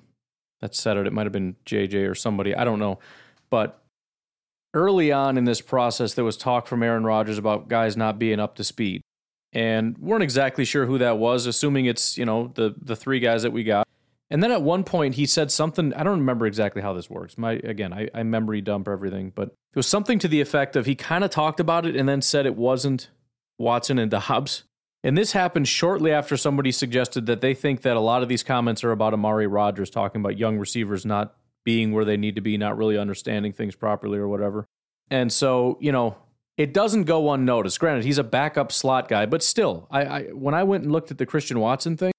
that 0.62 0.76
said 0.76 0.98
it. 0.98 1.08
It 1.08 1.14
might 1.14 1.26
have 1.26 1.34
been 1.34 1.56
JJ 1.66 2.10
or 2.10 2.16
somebody. 2.16 2.56
I 2.56 2.64
don't 2.64 2.80
know, 2.80 3.00
but 3.50 3.82
early 4.74 5.12
on 5.12 5.38
in 5.38 5.46
this 5.46 5.62
process, 5.62 6.14
there 6.14 6.26
was 6.26 6.38
talk 6.38 6.68
from 6.68 6.84
Aaron 6.84 7.04
Rodgers 7.04 7.38
about 7.38 7.68
guys 7.68 7.98
not 7.98 8.20
being 8.20 8.40
up 8.40 8.56
to 8.56 8.64
speed, 8.64 9.02
and 9.54 9.98
weren't 9.98 10.24
exactly 10.24 10.66
sure 10.66 10.86
who 10.86 10.98
that 11.00 11.18
was. 11.18 11.46
Assuming 11.46 11.86
it's 11.86 12.18
you 12.18 12.26
know 12.26 12.52
the 12.56 12.76
the 12.82 12.96
three 12.96 13.20
guys 13.20 13.44
that 13.44 13.52
we 13.52 13.64
got. 13.64 13.88
And 14.30 14.44
then 14.44 14.52
at 14.52 14.62
one 14.62 14.84
point 14.84 15.16
he 15.16 15.26
said 15.26 15.52
something. 15.52 15.94
I 15.94 16.04
don't 16.04 16.20
remember 16.20 16.46
exactly 16.46 16.82
how 16.82 16.94
this 16.94 17.10
works. 17.10 17.38
My 17.38 17.54
again, 17.64 17.94
I, 17.94 18.10
I 18.14 18.24
memory 18.24 18.62
dump 18.62 18.88
everything, 18.88 19.32
but 19.34 19.50
it 19.50 19.76
was 19.76 19.88
something 19.88 20.20
to 20.20 20.28
the 20.28 20.42
effect 20.42 20.76
of 20.76 20.86
he 20.86 20.96
kind 20.96 21.24
of 21.24 21.30
talked 21.30 21.60
about 21.60 21.86
it 21.86 21.96
and 21.96 22.10
then 22.10 22.22
said 22.22 22.46
it 22.46 22.56
wasn't 22.56 23.10
Watson 23.58 23.98
and 23.98 24.12
Doubs. 24.12 24.64
And 25.04 25.18
this 25.18 25.32
happened 25.32 25.68
shortly 25.68 26.12
after 26.12 26.36
somebody 26.36 26.72
suggested 26.72 27.28
that 27.28 27.40
they 27.42 27.54
think 27.54 27.84
that 27.84 27.96
a 27.96 28.00
lot 28.02 28.24
of 28.24 28.30
these 28.30 28.44
comments 28.44 28.84
are 28.84 28.92
about 28.92 29.14
Amari 29.14 29.48
Rodgers 29.48 29.90
talking 29.90 30.22
about 30.22 30.38
young 30.38 30.58
receivers 30.58 31.06
not 31.06 31.36
being 31.64 31.92
where 31.92 32.06
they 32.06 32.18
need 32.18 32.36
to 32.36 32.42
be, 32.42 32.58
not 32.58 32.78
really 32.78 32.98
understanding 32.98 33.54
things 33.54 33.76
properly 33.76 34.18
or 34.18 34.28
whatever. 34.28 34.66
And 35.10 35.32
so, 35.32 35.78
you 35.80 35.92
know, 35.92 36.18
it 36.58 36.74
doesn't 36.74 37.04
go 37.04 37.32
unnoticed. 37.32 37.80
Granted, 37.80 38.04
he's 38.06 38.18
a 38.18 38.24
backup 38.24 38.72
slot 38.72 39.08
guy, 39.08 39.26
but 39.26 39.44
still, 39.44 39.88
I, 39.92 40.02
I 40.04 40.24
when 40.30 40.56
I 40.56 40.64
went 40.64 40.84
and 40.84 40.92
looked 40.92 41.12
at 41.12 41.20
the 41.20 41.26
Christian 41.26 41.60
Watson 41.60 41.96
thing, 41.96 42.12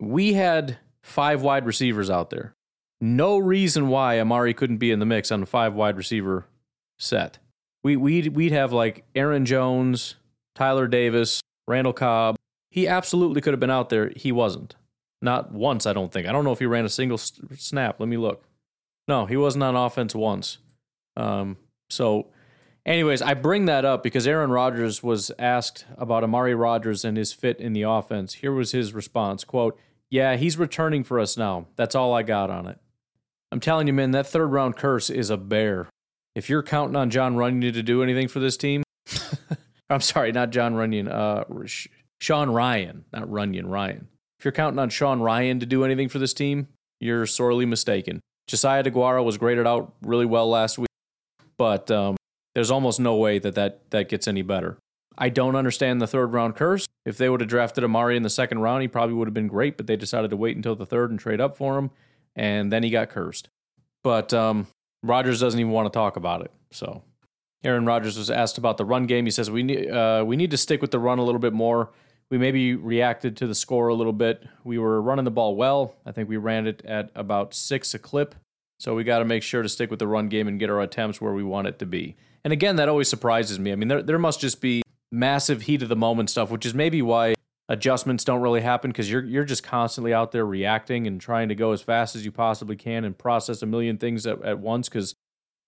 we 0.00 0.32
had 0.32 0.78
five 1.02 1.42
wide 1.42 1.66
receivers 1.66 2.08
out 2.08 2.30
there. 2.30 2.54
no 3.00 3.36
reason 3.38 3.88
why 3.88 4.18
Amari 4.18 4.54
couldn't 4.54 4.78
be 4.78 4.90
in 4.90 4.98
the 4.98 5.06
mix 5.06 5.30
on 5.30 5.40
the 5.40 5.46
five 5.46 5.74
wide 5.74 5.96
receiver 5.96 6.46
set. 6.98 7.38
We 7.82 7.96
we'd 7.96 8.28
we'd 8.28 8.52
have 8.52 8.72
like 8.72 9.04
Aaron 9.14 9.44
Jones, 9.44 10.16
Tyler 10.54 10.88
Davis, 10.88 11.40
Randall 11.66 11.92
Cobb. 11.92 12.36
He 12.70 12.88
absolutely 12.88 13.40
could 13.40 13.52
have 13.52 13.60
been 13.60 13.70
out 13.70 13.88
there. 13.88 14.12
He 14.16 14.32
wasn't. 14.32 14.74
Not 15.22 15.52
once, 15.52 15.86
I 15.86 15.92
don't 15.92 16.12
think. 16.12 16.28
I 16.28 16.32
don't 16.32 16.44
know 16.44 16.52
if 16.52 16.58
he 16.58 16.66
ran 16.66 16.84
a 16.84 16.90
single 16.90 17.18
snap. 17.18 17.98
Let 17.98 18.08
me 18.08 18.16
look. 18.16 18.44
No, 19.08 19.26
he 19.26 19.36
wasn't 19.36 19.64
on 19.64 19.76
offense 19.76 20.14
once. 20.14 20.58
Um, 21.16 21.56
so, 21.88 22.28
anyways, 22.84 23.22
I 23.22 23.34
bring 23.34 23.66
that 23.66 23.84
up 23.84 24.02
because 24.02 24.26
Aaron 24.26 24.50
Rodgers 24.50 25.02
was 25.02 25.30
asked 25.38 25.86
about 25.96 26.24
Amari 26.24 26.54
Rodgers 26.54 27.04
and 27.04 27.16
his 27.16 27.32
fit 27.32 27.58
in 27.58 27.72
the 27.72 27.82
offense. 27.82 28.34
Here 28.34 28.52
was 28.52 28.72
his 28.72 28.92
response: 28.92 29.44
"Quote: 29.44 29.78
Yeah, 30.10 30.36
he's 30.36 30.58
returning 30.58 31.04
for 31.04 31.18
us 31.18 31.36
now. 31.36 31.66
That's 31.76 31.94
all 31.94 32.12
I 32.12 32.22
got 32.22 32.50
on 32.50 32.66
it. 32.66 32.78
I'm 33.50 33.60
telling 33.60 33.86
you, 33.86 33.92
man, 33.92 34.10
that 34.10 34.26
third 34.26 34.48
round 34.48 34.76
curse 34.76 35.10
is 35.10 35.30
a 35.30 35.36
bear. 35.36 35.88
If 36.34 36.50
you're 36.50 36.62
counting 36.62 36.96
on 36.96 37.10
John 37.10 37.36
Runyan 37.36 37.72
to 37.72 37.82
do 37.82 38.02
anything 38.02 38.28
for 38.28 38.40
this 38.40 38.56
team, 38.56 38.82
I'm 39.90 40.00
sorry, 40.00 40.32
not 40.32 40.50
John 40.50 40.74
Runyan, 40.74 41.08
uh, 41.08 41.44
Sean 42.20 42.48
Rhyan, 42.48 43.04
not 43.12 43.24
Runyan, 43.24 43.64
Rhyan. 43.64 44.06
If 44.38 44.44
you're 44.44 44.52
counting 44.52 44.78
on 44.78 44.88
Sean 44.88 45.20
Rhyan 45.20 45.60
to 45.60 45.66
do 45.66 45.84
anything 45.84 46.08
for 46.08 46.18
this 46.18 46.34
team, 46.34 46.68
you're 47.00 47.26
sorely 47.26 47.66
mistaken. 47.66 48.20
Josiah 48.46 48.82
DeGuara 48.82 49.24
was 49.24 49.38
graded 49.38 49.66
out 49.66 49.94
really 50.02 50.26
well 50.26 50.48
last 50.48 50.78
week, 50.78 50.88
but 51.56 51.90
um, 51.90 52.16
there's 52.54 52.70
almost 52.70 53.00
no 53.00 53.16
way 53.16 53.38
that, 53.38 53.54
that 53.54 53.90
that 53.90 54.08
gets 54.08 54.28
any 54.28 54.42
better. 54.42 54.78
I 55.16 55.28
don't 55.28 55.56
understand 55.56 56.00
the 56.00 56.06
third 56.06 56.32
round 56.32 56.56
curse. 56.56 56.86
If 57.06 57.18
they 57.18 57.28
would 57.28 57.40
have 57.40 57.48
drafted 57.48 57.84
Amari 57.84 58.16
in 58.16 58.22
the 58.22 58.30
second 58.30 58.58
round, 58.58 58.82
he 58.82 58.88
probably 58.88 59.14
would 59.14 59.28
have 59.28 59.34
been 59.34 59.48
great, 59.48 59.76
but 59.76 59.86
they 59.86 59.96
decided 59.96 60.30
to 60.30 60.36
wait 60.36 60.56
until 60.56 60.74
the 60.74 60.86
third 60.86 61.10
and 61.10 61.20
trade 61.20 61.40
up 61.40 61.56
for 61.56 61.78
him, 61.78 61.90
and 62.34 62.72
then 62.72 62.82
he 62.82 62.90
got 62.90 63.10
cursed. 63.10 63.48
But 64.02 64.34
um, 64.34 64.66
Rodgers 65.02 65.40
doesn't 65.40 65.60
even 65.60 65.72
want 65.72 65.92
to 65.92 65.96
talk 65.96 66.16
about 66.16 66.42
it. 66.42 66.50
So 66.70 67.02
Aaron 67.64 67.86
Rodgers 67.86 68.18
was 68.18 68.30
asked 68.30 68.58
about 68.58 68.76
the 68.76 68.84
run 68.84 69.06
game. 69.06 69.24
He 69.24 69.30
says 69.30 69.50
we 69.50 69.62
need 69.62 69.90
uh, 69.90 70.22
we 70.26 70.36
need 70.36 70.50
to 70.50 70.56
stick 70.56 70.80
with 70.82 70.90
the 70.90 70.98
run 70.98 71.18
a 71.18 71.24
little 71.24 71.40
bit 71.40 71.52
more. 71.52 71.90
We 72.30 72.38
maybe 72.38 72.74
reacted 72.74 73.36
to 73.38 73.46
the 73.46 73.54
score 73.54 73.88
a 73.88 73.94
little 73.94 74.12
bit. 74.12 74.44
We 74.64 74.78
were 74.78 75.00
running 75.00 75.24
the 75.24 75.30
ball 75.30 75.56
well. 75.56 75.94
I 76.06 76.12
think 76.12 76.28
we 76.28 76.36
ran 76.36 76.66
it 76.66 76.84
at 76.84 77.10
about 77.14 77.54
six 77.54 77.94
a 77.94 77.98
clip. 77.98 78.34
So 78.78 78.94
we 78.94 79.04
got 79.04 79.20
to 79.20 79.24
make 79.24 79.42
sure 79.42 79.62
to 79.62 79.68
stick 79.68 79.90
with 79.90 79.98
the 79.98 80.06
run 80.06 80.28
game 80.28 80.48
and 80.48 80.58
get 80.58 80.68
our 80.68 80.80
attempts 80.80 81.20
where 81.20 81.32
we 81.32 81.42
want 81.42 81.68
it 81.68 81.78
to 81.78 81.86
be. 81.86 82.16
And 82.42 82.52
again, 82.52 82.76
that 82.76 82.88
always 82.88 83.08
surprises 83.08 83.58
me. 83.58 83.72
I 83.72 83.76
mean, 83.76 83.88
there 83.88 84.02
there 84.02 84.18
must 84.18 84.40
just 84.40 84.60
be 84.60 84.82
massive 85.10 85.62
heat 85.62 85.82
of 85.82 85.88
the 85.88 85.96
moment 85.96 86.30
stuff, 86.30 86.50
which 86.50 86.66
is 86.66 86.74
maybe 86.74 87.00
why 87.00 87.34
adjustments 87.68 88.24
don't 88.24 88.42
really 88.42 88.60
happen 88.60 88.90
because 88.90 89.10
you're 89.10 89.24
you're 89.24 89.44
just 89.44 89.62
constantly 89.62 90.12
out 90.12 90.32
there 90.32 90.44
reacting 90.44 91.06
and 91.06 91.20
trying 91.20 91.48
to 91.48 91.54
go 91.54 91.72
as 91.72 91.80
fast 91.80 92.14
as 92.14 92.24
you 92.24 92.32
possibly 92.32 92.76
can 92.76 93.04
and 93.04 93.16
process 93.16 93.62
a 93.62 93.66
million 93.66 93.96
things 93.96 94.26
at, 94.26 94.42
at 94.42 94.58
once 94.58 94.88
because 94.88 95.14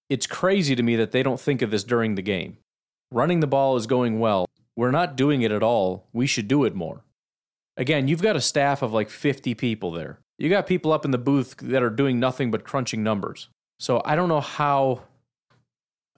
it's 0.08 0.26
crazy 0.26 0.76
to 0.76 0.82
me 0.82 0.96
that 0.96 1.12
they 1.12 1.22
don't 1.22 1.40
think 1.40 1.62
of 1.62 1.70
this 1.70 1.84
during 1.84 2.14
the 2.14 2.22
game. 2.22 2.58
Running 3.10 3.40
the 3.40 3.46
ball 3.46 3.76
is 3.76 3.86
going 3.86 4.18
well. 4.18 4.46
We're 4.76 4.90
not 4.90 5.16
doing 5.16 5.42
it 5.42 5.52
at 5.52 5.62
all. 5.62 6.06
We 6.12 6.26
should 6.26 6.48
do 6.48 6.64
it 6.64 6.74
more. 6.74 7.02
Again, 7.76 8.08
you've 8.08 8.22
got 8.22 8.36
a 8.36 8.40
staff 8.40 8.82
of 8.82 8.92
like 8.92 9.10
50 9.10 9.54
people 9.54 9.90
there. 9.90 10.18
You 10.38 10.48
got 10.48 10.66
people 10.66 10.92
up 10.92 11.04
in 11.04 11.10
the 11.10 11.18
booth 11.18 11.56
that 11.58 11.82
are 11.82 11.90
doing 11.90 12.20
nothing 12.20 12.50
but 12.50 12.64
crunching 12.64 13.02
numbers. 13.02 13.48
So 13.78 14.02
I 14.04 14.16
don't 14.16 14.28
know 14.28 14.40
how 14.40 15.02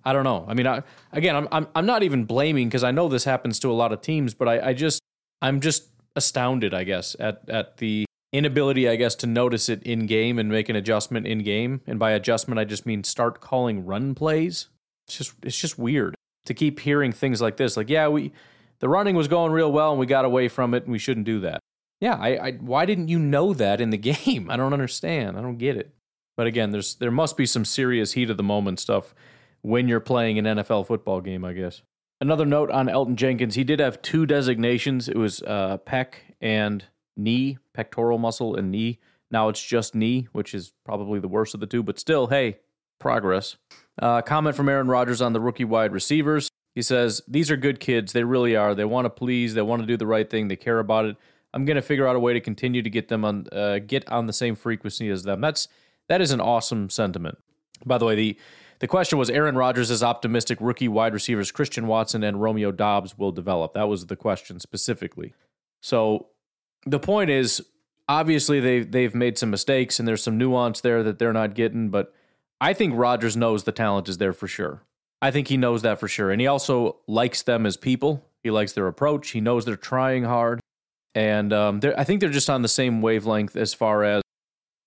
I 0.05 0.13
don't 0.13 0.25
know. 0.25 0.45
I 0.49 0.55
mean, 0.55 0.67
I, 0.67 0.83
again, 1.13 1.37
I'm, 1.37 1.49
I'm 1.51 1.69
I'm 1.75 1.87
not 1.87 2.03
even 2.03 2.25
blaming 2.25 2.69
because 2.69 2.85
I 2.85 2.91
know 2.91 3.09
this 3.09 3.25
happens 3.25 3.59
to 3.61 3.71
a 3.71 3.75
lot 3.75 3.93
of 3.93 4.01
teams, 4.01 4.33
but 4.33 4.49
I, 4.49 4.69
I 4.69 4.73
just 4.73 5.03
I'm 5.43 5.61
just 5.61 5.89
astounded, 6.17 6.73
I 6.73 6.85
guess, 6.85 7.17
at 7.19 7.49
at 7.49 7.77
the 7.79 8.07
inability, 8.33 8.89
I 8.89 8.97
guess, 8.97 9.15
to 9.17 9.27
notice 9.27 9.69
it 9.69 9.83
in 9.83 10.07
game 10.07 10.39
and 10.39 10.49
make 10.49 10.69
an 10.69 10.77
adjustment 10.77 11.27
in 11.27 11.43
game. 11.43 11.81
And 11.87 11.99
by 11.99 12.13
adjustment, 12.13 12.59
I 12.59 12.65
just 12.65 12.87
mean 12.87 13.05
start 13.05 13.41
calling 13.41 13.87
run 13.87 14.15
plays. 14.15 14.69
It's 15.07 15.19
just 15.19 15.35
it's 15.43 15.59
just 15.59 15.79
weird 15.79 16.15
to 16.47 16.55
keep 16.55 16.81
hearing 16.81 17.13
things 17.13 17.41
like 17.41 17.57
this. 17.57 17.77
Like, 17.77 17.89
yeah, 17.89 18.09
we 18.09 18.33
the 18.81 18.89
running 18.89 19.17
was 19.17 19.29
going 19.29 19.53
real 19.53 19.73
well 19.73 19.91
and 19.91 20.01
we 20.01 20.07
got 20.07 20.25
away 20.25 20.49
from 20.49 20.75
it 20.75 20.85
and 20.85 20.93
we 20.93 20.99
shouldn't 20.99 21.27
do 21.27 21.41
that. 21.41 21.61
Yeah, 22.01 22.15
I, 22.15 22.29
I 22.29 22.53
why 22.53 22.87
didn't 22.87 23.09
you 23.09 23.19
know 23.19 23.55
that 23.55 23.81
in 23.81 23.91
the 23.91 23.97
game? 24.27 24.51
I 24.51 24.57
don't 24.57 24.73
understand. 24.73 25.39
I 25.39 25.43
don't 25.43 25.59
get 25.59 25.77
it. 25.77 25.95
But 26.37 26.47
again, 26.47 26.71
there's 26.71 26.95
there 26.97 27.11
must 27.11 27.37
be 27.37 27.47
some 27.47 27.65
serious 27.65 28.13
heat 28.13 28.31
of 28.31 28.37
the 28.37 28.43
moment 28.43 28.79
stuff 28.79 29.15
when 29.63 29.89
you're 29.89 30.01
playing 30.01 30.39
an 30.39 30.45
NFL 30.45 30.87
football 30.87 31.21
game, 31.21 31.45
I 31.45 31.53
guess. 31.53 31.83
Another 32.21 32.47
note 32.47 32.71
on 32.71 32.87
Elgton 32.87 33.15
Jenkins, 33.15 33.55
he 33.55 33.65
did 33.65 33.81
have 33.81 34.03
two 34.03 34.27
designations. 34.27 35.09
It 35.09 35.17
was 35.17 35.43
uh, 35.43 35.79
pec 35.87 36.15
and 36.41 36.85
knee, 37.19 37.59
pectoral 37.75 38.19
muscle 38.19 38.55
and 38.55 38.71
knee. 38.71 38.99
Now 39.31 39.49
it's 39.49 39.63
just 39.63 39.95
knee, 39.95 40.29
which 40.33 40.55
is 40.55 40.73
probably 40.85 41.21
the 41.21 41.29
worst 41.29 41.55
of 41.55 41.61
the 41.61 41.67
two, 41.67 41.83
but 41.83 41.99
still, 41.99 42.29
hey, 42.29 42.59
progress. 42.99 43.57
Uh, 44.01 44.23
comment 44.23 44.57
from 44.57 44.69
Aaron 44.69 44.89
Rodgers 44.89 45.21
on 45.21 45.33
the 45.33 45.41
rookie 45.41 45.65
wide 45.65 45.93
receivers. 45.93 46.49
He 46.75 46.83
says, 46.83 47.21
These 47.27 47.51
are 47.51 47.57
good 47.57 47.81
kids. 47.81 48.13
They 48.13 48.25
really 48.25 48.57
are. 48.57 48.75
They 48.75 48.85
want 48.85 49.07
to 49.07 49.11
please. 49.11 49.55
They 49.55 49.63
want 49.63 49.83
to 49.83 49.87
do 49.87 49.97
the 49.97 50.07
right 50.07 50.29
thing. 50.29 50.49
They 50.49 50.57
care 50.57 50.79
about 50.79 51.05
it. 51.05 51.17
I'm 51.53 51.65
going 51.65 51.77
to 51.77 51.83
figure 51.83 52.07
out 52.07 52.17
a 52.17 52.21
way 52.21 52.35
to 52.35 52.41
continue 52.41 52.83
to 52.83 52.91
get 52.91 53.09
them 53.09 53.25
on, 53.25 53.47
uh, 53.53 53.81
get 53.81 54.09
on 54.11 54.27
the 54.27 54.33
same 54.33 54.55
frequency 54.55 55.09
as 55.09 55.25
them. 55.25 55.41
That's 55.41 55.69
that 56.09 56.21
is 56.21 56.31
an 56.31 56.41
awesome 56.41 56.91
sentiment. 56.91 57.39
By 57.85 57.99
the 57.99 58.05
way, 58.05 58.15
the 58.15 58.39
the 58.81 58.87
question 58.87 59.19
was 59.19 59.29
Aaron 59.29 59.57
Rodgers 59.57 59.91
is 59.91 60.03
optimistic 60.03 60.59
rookie 60.61 60.89
wide 60.89 61.13
receivers 61.13 61.51
Christian 61.51 61.87
Watson 61.87 62.23
and 62.23 62.41
Romeo 62.41 62.71
Doubs 62.71 63.19
will 63.19 63.33
develop. 63.33 63.75
That 63.75 63.89
was 63.89 64.07
the 64.07 64.17
question 64.17 64.61
specifically. 64.61 65.35
So 65.81 66.29
the 66.91 66.99
point 66.99 67.31
is, 67.31 67.63
obviously 68.09 68.61
they 68.61 68.81
they've 68.81 69.15
made 69.15 69.39
some 69.39 69.51
mistakes 69.51 69.99
and 69.99 70.09
there's 70.09 70.23
some 70.23 70.39
nuance 70.39 70.81
there 70.81 71.03
that 71.03 71.19
they're 71.19 71.33
not 71.33 71.55
getting, 71.55 71.91
but 71.91 72.15
I 72.61 72.73
think 72.73 72.95
Rodgers 72.97 73.37
knows 73.37 73.65
the 73.65 73.73
talent 73.73 74.09
is 74.09 74.19
there 74.19 74.33
for 74.33 74.49
sure. 74.49 74.83
I 75.21 75.31
think 75.31 75.49
he 75.49 75.57
knows 75.57 75.83
that 75.83 76.01
for 76.01 76.09
sure, 76.09 76.31
and 76.31 76.41
he 76.41 76.47
also 76.47 76.99
likes 77.07 77.43
them 77.43 77.67
as 77.67 77.77
people. 77.77 78.25
He 78.43 78.51
likes 78.51 78.73
their 78.73 78.87
approach. 78.87 79.31
He 79.31 79.41
knows 79.41 79.65
they're 79.65 79.77
trying 79.77 80.25
hard, 80.25 80.61
and 81.15 81.53
um, 81.53 81.81
I 81.97 82.05
think 82.05 82.21
they're 82.21 82.31
just 82.31 82.49
on 82.49 82.63
the 82.63 82.69
same 82.69 83.03
wavelength 83.03 83.57
as 83.57 83.75
far 83.75 84.05
as 84.05 84.23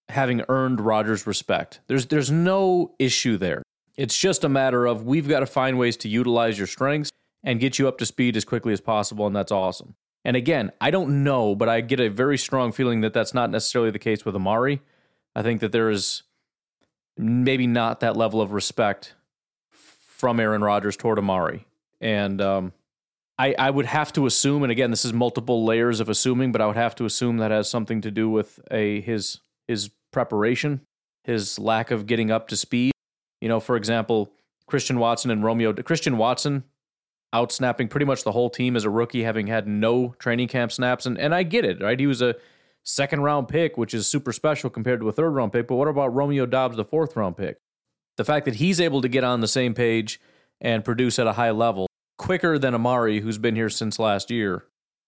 having 0.09 0.43
earned 0.47 0.79
Rodgers' 0.79 1.27
respect. 1.27 1.81
There's 1.87 2.07
there's 2.07 2.31
no 2.31 2.95
issue 2.97 3.37
there. 3.37 3.61
It's 3.97 4.17
just 4.17 4.43
a 4.43 4.49
matter 4.49 4.85
of 4.85 5.03
we've 5.03 5.27
got 5.27 5.41
to 5.41 5.45
find 5.45 5.77
ways 5.77 5.97
to 5.97 6.09
utilize 6.09 6.57
your 6.57 6.67
strengths 6.67 7.11
and 7.43 7.59
get 7.59 7.77
you 7.77 7.87
up 7.87 7.97
to 7.97 8.05
speed 8.05 8.37
as 8.37 8.45
quickly 8.45 8.71
as 8.71 8.79
possible, 8.79 9.27
and 9.27 9.35
that's 9.35 9.51
awesome. 9.51 9.95
And 10.23 10.37
again, 10.37 10.71
I 10.79 10.91
don't 10.91 11.23
know, 11.23 11.55
but 11.55 11.67
I 11.67 11.81
get 11.81 11.99
a 11.99 12.09
very 12.09 12.37
strong 12.37 12.71
feeling 12.71 13.01
that 13.01 13.13
that's 13.13 13.33
not 13.33 13.49
necessarily 13.49 13.91
the 13.91 13.99
case 13.99 14.23
with 14.23 14.35
Amari. 14.35 14.81
I 15.35 15.41
think 15.41 15.61
that 15.61 15.71
there 15.71 15.89
is 15.89 16.23
maybe 17.17 17.67
not 17.67 18.01
that 18.01 18.15
level 18.15 18.41
of 18.41 18.53
respect 18.53 19.15
from 19.71 20.39
Aaron 20.39 20.63
Rodgers 20.63 20.95
toward 20.95 21.17
Amari. 21.17 21.65
And 21.99 22.41
um, 22.41 22.73
I, 23.39 23.55
I 23.57 23.69
would 23.71 23.87
have 23.87 24.13
to 24.13 24.27
assume, 24.27 24.61
and 24.61 24.71
again, 24.71 24.91
this 24.91 25.05
is 25.05 25.13
multiple 25.13 25.65
layers 25.65 25.99
of 25.99 26.09
assuming, 26.09 26.51
but 26.51 26.61
I 26.61 26.67
would 26.67 26.75
have 26.75 26.95
to 26.95 27.05
assume 27.05 27.37
that 27.37 27.49
has 27.51 27.69
something 27.69 28.01
to 28.01 28.11
do 28.11 28.29
with 28.29 28.59
a 28.69 29.01
his 29.01 29.39
his 29.67 29.89
preparation, 30.11 30.81
his 31.23 31.57
lack 31.57 31.89
of 31.89 32.05
getting 32.05 32.29
up 32.29 32.47
to 32.49 32.57
speed. 32.57 32.91
You 33.39 33.49
know, 33.49 33.59
for 33.59 33.75
example, 33.75 34.31
Christian 34.67 34.99
Watson 34.99 35.31
and 35.31 35.43
Romeo 35.43 35.73
Christian 35.73 36.17
Watson 36.17 36.65
outsnapping 37.33 37.89
pretty 37.89 38.05
much 38.05 38.23
the 38.23 38.31
whole 38.31 38.49
team 38.49 38.75
as 38.75 38.83
a 38.83 38.89
rookie, 38.89 39.23
having 39.23 39.47
had 39.47 39.67
no 39.67 40.15
training 40.19 40.47
camp 40.47 40.71
snaps. 40.71 41.05
And, 41.05 41.17
and 41.17 41.33
I 41.33 41.43
get 41.43 41.65
it, 41.65 41.81
right? 41.81 41.99
He 41.99 42.07
was 42.07 42.21
a 42.21 42.35
second 42.83 43.21
round 43.21 43.47
pick, 43.47 43.77
which 43.77 43.93
is 43.93 44.07
super 44.07 44.33
special 44.33 44.69
compared 44.69 44.99
to 44.99 45.09
a 45.09 45.11
third 45.11 45.31
round 45.31 45.53
pick. 45.53 45.67
But 45.67 45.75
what 45.75 45.87
about 45.87 46.13
Romeo 46.13 46.45
Doubs, 46.45 46.75
the 46.75 46.85
fourth 46.85 47.15
round 47.15 47.37
pick? 47.37 47.57
The 48.17 48.25
fact 48.25 48.45
that 48.45 48.55
he's 48.55 48.81
able 48.81 49.01
to 49.01 49.07
get 49.07 49.23
on 49.23 49.41
the 49.41 49.47
same 49.47 49.73
page 49.73 50.19
and 50.59 50.83
produce 50.83 51.17
at 51.19 51.27
a 51.27 51.33
high 51.33 51.51
level 51.51 51.87
quicker 52.17 52.59
than 52.59 52.75
Amari, 52.75 53.19
who's 53.19 53.37
been 53.37 53.55
here 53.55 53.69
since 53.69 53.97
last 53.97 54.29
year. 54.29 54.65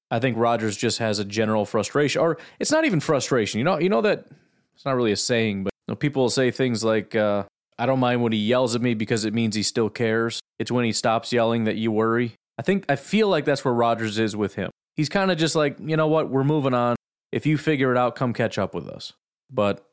I 0.10 0.20
think 0.20 0.38
Rodgers 0.38 0.78
just 0.78 1.00
has 1.00 1.20
a 1.20 1.26
general 1.26 1.66
frustration, 1.66 2.22
or 2.22 2.38
it's 2.60 2.72
not 2.72 2.86
even 2.86 3.00
frustration. 3.00 3.58
You 3.60 3.64
know, 3.64 3.80
you 3.80 3.90
know 3.90 4.02
that 4.02 4.26
it's 4.76 4.86
not 4.86 4.96
really 4.96 5.12
a 5.12 5.18
saying, 5.18 5.64
but 5.64 5.74
you 5.88 5.92
know, 5.92 5.96
people 5.96 6.24
will 6.24 6.30
say 6.30 6.52
things 6.52 6.84
like, 6.84 7.16
uh, 7.16 7.44
"I 7.84 7.86
don't 7.86 8.00
mind 8.00 8.24
when 8.24 8.32
he 8.32 8.40
yells 8.40 8.76
at 8.76 8.82
me 8.82 8.94
because 8.94 9.26
it 9.26 9.34
means 9.34 9.56
he 9.56 9.64
still 9.64 9.90
cares." 9.90 10.40
It's 10.60 10.72
when 10.72 10.86
he 10.86 10.94
stops 10.94 11.34
yelling 11.34 11.66
that 11.66 11.76
you 11.76 11.92
worry. 11.92 12.36
I 12.58 12.62
think 12.62 12.86
I 12.90 12.96
feel 12.96 13.28
like 13.28 13.46
that's 13.46 13.66
where 13.66 13.74
Rodgers 13.74 14.18
is 14.20 14.36
with 14.36 14.56
him. 14.56 14.72
He's 14.96 15.10
kind 15.10 15.32
of 15.32 15.38
just 15.38 15.56
like, 15.56 15.78
you 15.80 15.98
know 15.98 16.08
what, 16.08 16.30
we're 16.30 16.44
moving 16.44 16.74
on. 16.74 16.96
If 17.32 17.46
you 17.46 17.58
figure 17.58 17.92
it 17.92 17.98
out, 17.98 18.16
come 18.16 18.32
catch 18.32 18.58
up 18.58 18.76
with 18.76 18.88
us. 18.88 19.14
But 19.52 19.86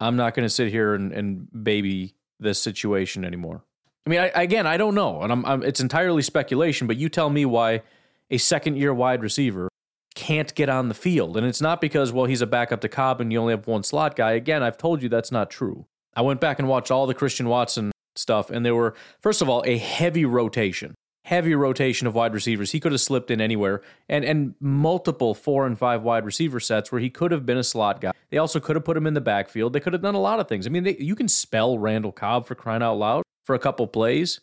I'm 0.00 0.16
not 0.16 0.34
going 0.34 0.44
to 0.44 0.50
sit 0.50 0.70
here 0.70 0.94
and, 0.94 1.12
and, 1.12 1.48
baby 1.64 2.14
this 2.40 2.60
situation 2.60 3.24
anymore. 3.24 3.64
I 4.06 4.10
mean, 4.10 4.20
I, 4.20 4.26
again, 4.34 4.66
I 4.66 4.76
don't 4.76 4.94
know, 4.94 5.22
and 5.22 5.32
I'm, 5.32 5.44
I'm, 5.44 5.62
it's 5.62 5.80
entirely 5.80 6.22
speculation. 6.22 6.86
But 6.86 6.96
you 6.96 7.08
tell 7.08 7.30
me 7.30 7.44
why 7.44 7.82
a 8.30 8.38
second 8.38 8.76
year 8.76 8.94
wide 8.94 9.22
receiver 9.22 9.68
can't 10.14 10.54
get 10.54 10.68
on 10.68 10.88
the 10.88 10.94
field, 10.94 11.36
and 11.36 11.46
it's 11.46 11.60
not 11.60 11.80
because 11.80 12.12
well 12.12 12.26
he's 12.26 12.40
a 12.40 12.46
backup 12.46 12.80
to 12.82 12.88
Cobb 12.88 13.20
and 13.20 13.32
you 13.32 13.38
only 13.38 13.52
have 13.52 13.66
one 13.66 13.82
slot 13.82 14.14
guy. 14.14 14.32
Again, 14.32 14.62
I've 14.62 14.78
told 14.78 15.02
you 15.02 15.08
that's 15.08 15.32
not 15.32 15.50
true. 15.50 15.86
I 16.16 16.22
went 16.22 16.40
back 16.40 16.58
and 16.58 16.68
watched 16.68 16.90
all 16.90 17.06
the 17.06 17.14
Christian 17.14 17.48
Watson 17.48 17.92
stuff, 18.16 18.50
and 18.50 18.64
they 18.64 18.72
were, 18.72 18.94
first 19.20 19.42
of 19.42 19.48
all, 19.48 19.62
a 19.66 19.76
heavy 19.78 20.24
rotation. 20.24 20.94
heavy 21.24 21.54
rotation 21.54 22.06
of 22.06 22.14
wide 22.14 22.34
receivers. 22.34 22.72
He 22.72 22.80
could 22.80 22.92
have 22.92 23.00
slipped 23.00 23.30
in 23.30 23.40
anywhere, 23.40 23.80
and 24.08 24.24
and 24.24 24.54
multiple 24.60 25.34
four 25.34 25.66
and 25.66 25.78
five 25.78 26.02
wide 26.02 26.24
receiver 26.24 26.60
sets 26.60 26.92
where 26.92 27.00
he 27.00 27.10
could 27.10 27.32
have 27.32 27.46
been 27.46 27.56
a 27.56 27.64
slot 27.64 28.00
guy. 28.00 28.12
They 28.30 28.38
also 28.38 28.60
could 28.60 28.76
have 28.76 28.84
put 28.84 28.96
him 28.96 29.06
in 29.06 29.14
the 29.14 29.20
backfield. 29.20 29.72
They 29.72 29.80
could 29.80 29.94
have 29.94 30.02
done 30.02 30.14
a 30.14 30.20
lot 30.20 30.38
of 30.38 30.48
things. 30.48 30.66
I 30.66 30.70
mean, 30.70 30.84
they, 30.84 30.96
you 30.98 31.16
can 31.16 31.28
spell 31.28 31.78
Randall 31.78 32.12
Cobb 32.12 32.46
for 32.46 32.54
crying 32.54 32.82
out 32.82 32.98
loud 32.98 33.22
for 33.44 33.54
a 33.54 33.58
couple 33.58 33.86
plays. 33.86 34.40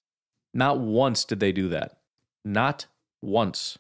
Not 0.54 0.80
once 0.80 1.24
did 1.24 1.40
they 1.40 1.52
do 1.52 1.70
that. 1.70 1.98
Not 2.44 2.88
once. 3.22 3.78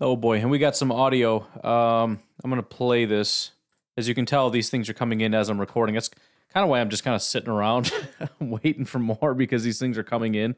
Oh 0.00 0.16
boy, 0.16 0.38
and 0.38 0.50
we 0.50 0.58
got 0.58 0.76
some 0.76 0.92
audio. 0.92 1.40
Um, 1.64 2.20
I'm 2.42 2.50
gonna 2.50 2.62
play 2.62 3.06
this. 3.06 3.52
As 3.96 4.08
you 4.08 4.14
can 4.14 4.26
tell, 4.26 4.50
these 4.50 4.68
things 4.68 4.90
are 4.90 4.94
coming 4.94 5.20
in 5.20 5.34
as 5.34 5.48
I'm 5.48 5.60
recording. 5.60 5.94
That's 5.94 6.10
kind 6.54 6.62
of 6.62 6.70
why 6.70 6.80
I'm 6.80 6.88
just 6.88 7.02
kind 7.02 7.16
of 7.16 7.22
sitting 7.22 7.50
around 7.50 7.92
waiting 8.40 8.84
for 8.84 9.00
more 9.00 9.34
because 9.34 9.64
these 9.64 9.78
things 9.78 9.98
are 9.98 10.04
coming 10.04 10.36
in. 10.36 10.54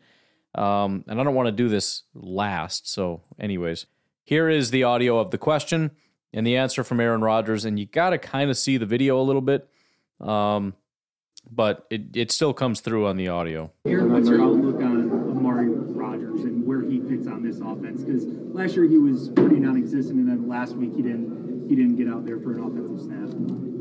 Um, 0.55 1.05
and 1.09 1.21
I 1.21 1.25
don't 1.25 1.35
want 1.35 1.47
to 1.47 1.53
do 1.53 1.69
this 1.69 2.03
last. 2.15 2.89
So, 2.89 3.23
anyways, 3.41 3.87
here 4.23 4.49
is 4.49 4.71
the 4.71 4.85
audio 4.85 5.19
of 5.19 5.31
the 5.31 5.39
question 5.39 5.93
and 6.33 6.47
the 6.47 6.57
answer 6.57 6.85
from 6.85 7.01
Aaron 7.01 7.23
Rodgers. 7.23 7.65
And 7.65 7.79
you 7.79 7.87
got 7.87 8.11
to 8.11 8.19
kind 8.19 8.51
of 8.51 8.59
see 8.59 8.77
the 8.77 8.87
video 8.87 9.19
a 9.19 9.25
little 9.25 9.41
bit. 9.41 9.69
Um, 10.21 10.75
but 11.51 11.87
it, 11.91 12.15
it 12.15 12.31
still 12.33 12.53
comes 12.53 12.81
through 12.81 13.07
on 13.07 13.17
the 13.17 13.29
audio. 13.29 13.71
Aaron, 13.87 14.13
what's 14.13 14.29
your 14.29 14.43
outlook 14.43 14.77
on 14.83 15.11
Amari 15.31 15.69
Rodgers 15.69 16.41
and 16.41 16.67
where 16.67 16.83
he 16.83 17.01
fits 17.01 17.27
on 17.27 17.43
this 17.43 17.61
offense? 17.61 18.03
Because 18.03 18.25
last 18.27 18.75
year 18.75 18.85
he 18.89 18.99
was 18.99 19.29
pretty 19.31 19.57
non-existent, 19.57 20.19
and 20.19 20.29
then 20.29 20.49
last 20.49 20.75
week 20.75 20.95
he 20.97 21.03
didn't 21.03 21.69
he 21.69 21.77
didn't 21.77 21.97
get 21.97 22.09
out 22.09 22.25
there 22.25 22.41
for 22.41 22.53
an 22.53 22.65
offensive 22.65 23.01
snap. 23.05 23.76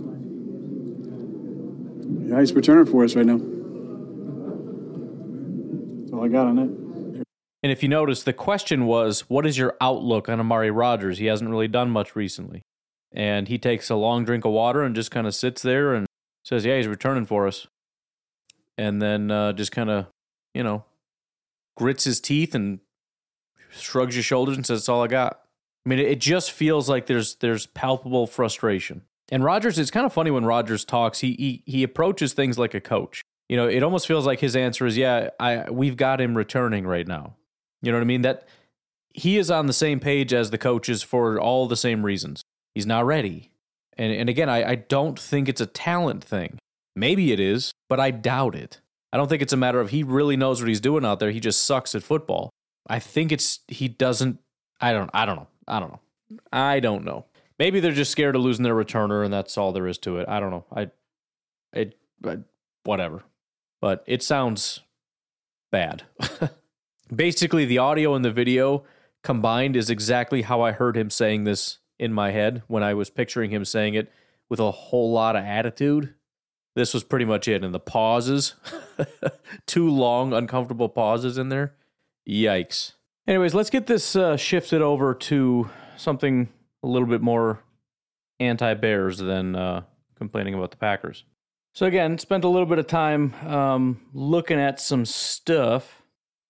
Yeah, 2.07 2.39
he's 2.39 2.53
returning 2.53 2.85
for 2.85 3.03
us 3.03 3.15
right 3.15 3.25
now. 3.25 3.37
That's 5.99 6.13
all 6.13 6.23
I 6.23 6.27
got 6.27 6.47
on 6.47 6.59
it. 6.59 6.69
And 7.63 7.71
if 7.71 7.81
you 7.81 7.89
notice, 7.89 8.21
the 8.23 8.33
question 8.33 8.85
was, 8.85 9.21
what 9.21 9.45
is 9.45 9.57
your 9.57 9.75
outlook 9.81 10.29
on 10.29 10.39
Amari 10.39 10.69
Rodgers? 10.69 11.17
He 11.17 11.25
hasn't 11.25 11.49
really 11.49 11.67
done 11.67 11.89
much 11.89 12.15
recently. 12.15 12.61
And 13.11 13.47
he 13.47 13.57
takes 13.57 13.89
a 13.89 13.95
long 13.95 14.23
drink 14.23 14.45
of 14.45 14.51
water 14.51 14.83
and 14.83 14.93
just 14.93 15.09
kind 15.09 15.25
of 15.25 15.33
sits 15.33 15.61
there 15.61 15.93
and 15.93 16.05
says, 16.43 16.63
yeah, 16.63 16.77
he's 16.77 16.87
returning 16.87 17.25
for 17.25 17.47
us. 17.47 17.65
And 18.77 19.01
then 19.01 19.31
uh, 19.31 19.53
just 19.53 19.71
kind 19.71 19.89
of, 19.89 20.05
you 20.53 20.63
know, 20.63 20.83
grits 21.75 22.03
his 22.03 22.19
teeth 22.19 22.53
and 22.53 22.79
shrugs 23.71 24.15
his 24.15 24.25
shoulders 24.25 24.57
and 24.57 24.65
says, 24.65 24.81
that's 24.81 24.89
all 24.89 25.03
I 25.03 25.07
got. 25.07 25.41
I 25.85 25.89
mean, 25.89 25.99
it 25.99 26.19
just 26.19 26.51
feels 26.51 26.89
like 26.89 27.05
there's 27.05 27.35
there's 27.35 27.67
palpable 27.67 28.27
frustration. 28.27 29.03
And 29.31 29.43
Rodgers, 29.43 29.79
it's 29.79 29.91
kind 29.91 30.05
of 30.05 30.13
funny 30.13 30.31
when 30.31 30.45
Rodgers 30.45 30.85
talks. 30.85 31.19
He 31.19 31.33
he 31.33 31.63
he 31.65 31.83
approaches 31.83 32.33
things 32.33 32.57
like 32.57 32.73
a 32.73 32.81
coach. 32.81 33.23
You 33.49 33.57
know, 33.57 33.67
it 33.67 33.83
almost 33.83 34.07
feels 34.07 34.25
like 34.25 34.39
his 34.39 34.55
answer 34.55 34.85
is, 34.85 34.97
"Yeah, 34.97 35.29
I 35.39 35.69
we've 35.69 35.97
got 35.97 36.21
him 36.21 36.37
returning 36.37 36.85
right 36.85 37.07
now." 37.07 37.35
You 37.81 37.91
know 37.91 37.97
what 37.97 38.03
I 38.03 38.07
mean? 38.07 38.21
That 38.21 38.47
he 39.13 39.37
is 39.37 39.49
on 39.49 39.67
the 39.67 39.73
same 39.73 39.99
page 39.99 40.33
as 40.33 40.51
the 40.51 40.57
coaches 40.57 41.01
for 41.01 41.39
all 41.39 41.67
the 41.67 41.77
same 41.77 42.05
reasons. 42.05 42.43
He's 42.73 42.85
not 42.85 43.05
ready. 43.05 43.51
And 43.97 44.11
and 44.11 44.29
again, 44.29 44.49
I, 44.49 44.71
I 44.71 44.75
don't 44.75 45.19
think 45.19 45.49
it's 45.49 45.61
a 45.61 45.65
talent 45.65 46.23
thing. 46.23 46.59
Maybe 46.95 47.31
it 47.31 47.39
is, 47.39 47.71
but 47.89 47.99
I 47.99 48.11
doubt 48.11 48.55
it. 48.55 48.81
I 49.11 49.17
don't 49.17 49.29
think 49.29 49.41
it's 49.41 49.53
a 49.53 49.57
matter 49.57 49.79
of 49.79 49.89
he 49.89 50.03
really 50.03 50.35
knows 50.35 50.61
what 50.61 50.67
he's 50.67 50.81
doing 50.81 51.05
out 51.05 51.19
there. 51.19 51.31
He 51.31 51.39
just 51.39 51.63
sucks 51.63 51.95
at 51.95 52.03
football. 52.03 52.49
I 52.87 52.99
think 52.99 53.31
it's 53.31 53.59
he 53.67 53.87
doesn't. 53.87 54.39
I 54.81 54.91
don't. 54.91 55.09
I 55.13 55.25
don't 55.25 55.37
know. 55.37 55.47
I 55.67 55.79
don't 55.79 55.91
know. 55.91 55.99
I 56.51 56.79
don't 56.79 57.05
know. 57.05 57.25
Maybe 57.57 57.79
they're 57.79 57.91
just 57.91 58.11
scared 58.11 58.35
of 58.35 58.41
losing 58.41 58.63
their 58.63 58.75
returner, 58.75 59.23
and 59.23 59.33
that's 59.33 59.57
all 59.57 59.71
there 59.71 59.87
is 59.87 59.97
to 59.99 60.17
it. 60.17 60.27
I 60.27 60.39
don't 60.39 60.51
know. 60.51 60.65
I, 60.75 60.91
it, 61.73 61.97
whatever. 62.83 63.23
But 63.81 64.03
it 64.07 64.23
sounds 64.23 64.81
bad. 65.71 66.03
Basically, 67.15 67.65
the 67.65 67.77
audio 67.77 68.13
and 68.15 68.25
the 68.25 68.31
video 68.31 68.83
combined 69.23 69.75
is 69.75 69.89
exactly 69.89 70.41
how 70.41 70.61
I 70.61 70.71
heard 70.71 70.97
him 70.97 71.09
saying 71.09 71.43
this 71.43 71.79
in 71.97 72.13
my 72.13 72.31
head 72.31 72.63
when 72.67 72.83
I 72.83 72.93
was 72.93 73.09
picturing 73.09 73.51
him 73.51 73.63
saying 73.63 73.93
it 73.93 74.11
with 74.49 74.59
a 74.59 74.71
whole 74.71 75.11
lot 75.11 75.35
of 75.35 75.43
attitude. 75.43 76.13
This 76.75 76.93
was 76.93 77.03
pretty 77.03 77.25
much 77.25 77.47
it. 77.47 77.63
And 77.63 77.73
the 77.73 77.79
pauses, 77.79 78.55
two 79.65 79.89
long, 79.89 80.33
uncomfortable 80.33 80.89
pauses 80.89 81.37
in 81.37 81.49
there. 81.49 81.73
Yikes. 82.27 82.93
Anyways, 83.27 83.53
let's 83.53 83.69
get 83.69 83.87
this 83.87 84.15
uh, 84.15 84.35
shifted 84.35 84.81
over 84.81 85.13
to 85.13 85.69
something 85.95 86.49
a 86.85 86.87
little 86.87 87.07
bit 87.07 87.21
more 87.21 87.59
anti 88.39 88.73
Bears 88.75 89.17
than 89.17 89.55
uh, 89.55 89.81
complaining 90.17 90.53
about 90.53 90.71
the 90.71 90.77
Packers. 90.77 91.23
So, 91.73 91.85
again, 91.85 92.17
spent 92.17 92.43
a 92.43 92.47
little 92.47 92.67
bit 92.67 92.79
of 92.79 92.87
time 92.87 93.33
um, 93.45 94.01
looking 94.13 94.59
at 94.59 94.79
some 94.79 95.05
stuff. 95.05 96.01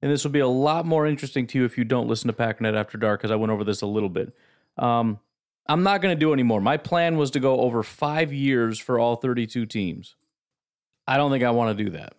And 0.02 0.12
this 0.12 0.24
will 0.24 0.32
be 0.32 0.40
a 0.40 0.48
lot 0.48 0.86
more 0.86 1.08
interesting 1.08 1.48
to 1.48 1.58
you 1.58 1.66
if 1.66 1.80
you 1.80 1.84
don't 1.84 2.08
listen 2.08 2.28
to 2.28 2.34
Packernet 2.34 2.76
After 2.76 2.98
Dark, 2.98 3.22
because 3.22 3.32
I 3.32 3.36
went 3.36 3.52
over 3.52 3.64
this 3.64 3.82
a 3.82 3.88
little 3.88 4.10
bit. 4.10 4.36
Um, 4.78 5.20
I'm 5.68 5.82
not 5.82 6.02
going 6.02 6.16
to 6.16 6.20
do 6.20 6.32
anymore. 6.32 6.62
My 6.62 6.78
plan 6.78 7.18
was 7.18 7.32
to 7.32 7.40
go 7.40 7.62
over 7.62 7.82
five 7.82 8.32
years 8.32 8.78
for 8.78 9.00
all 9.00 9.16
32 9.16 9.66
teams. 9.66 10.16
I 11.08 11.18
don't 11.18 11.32
think 11.32 11.44
I 11.44 11.50
want 11.52 11.76
to 11.76 11.84
do 11.84 11.90
that. 11.92 12.14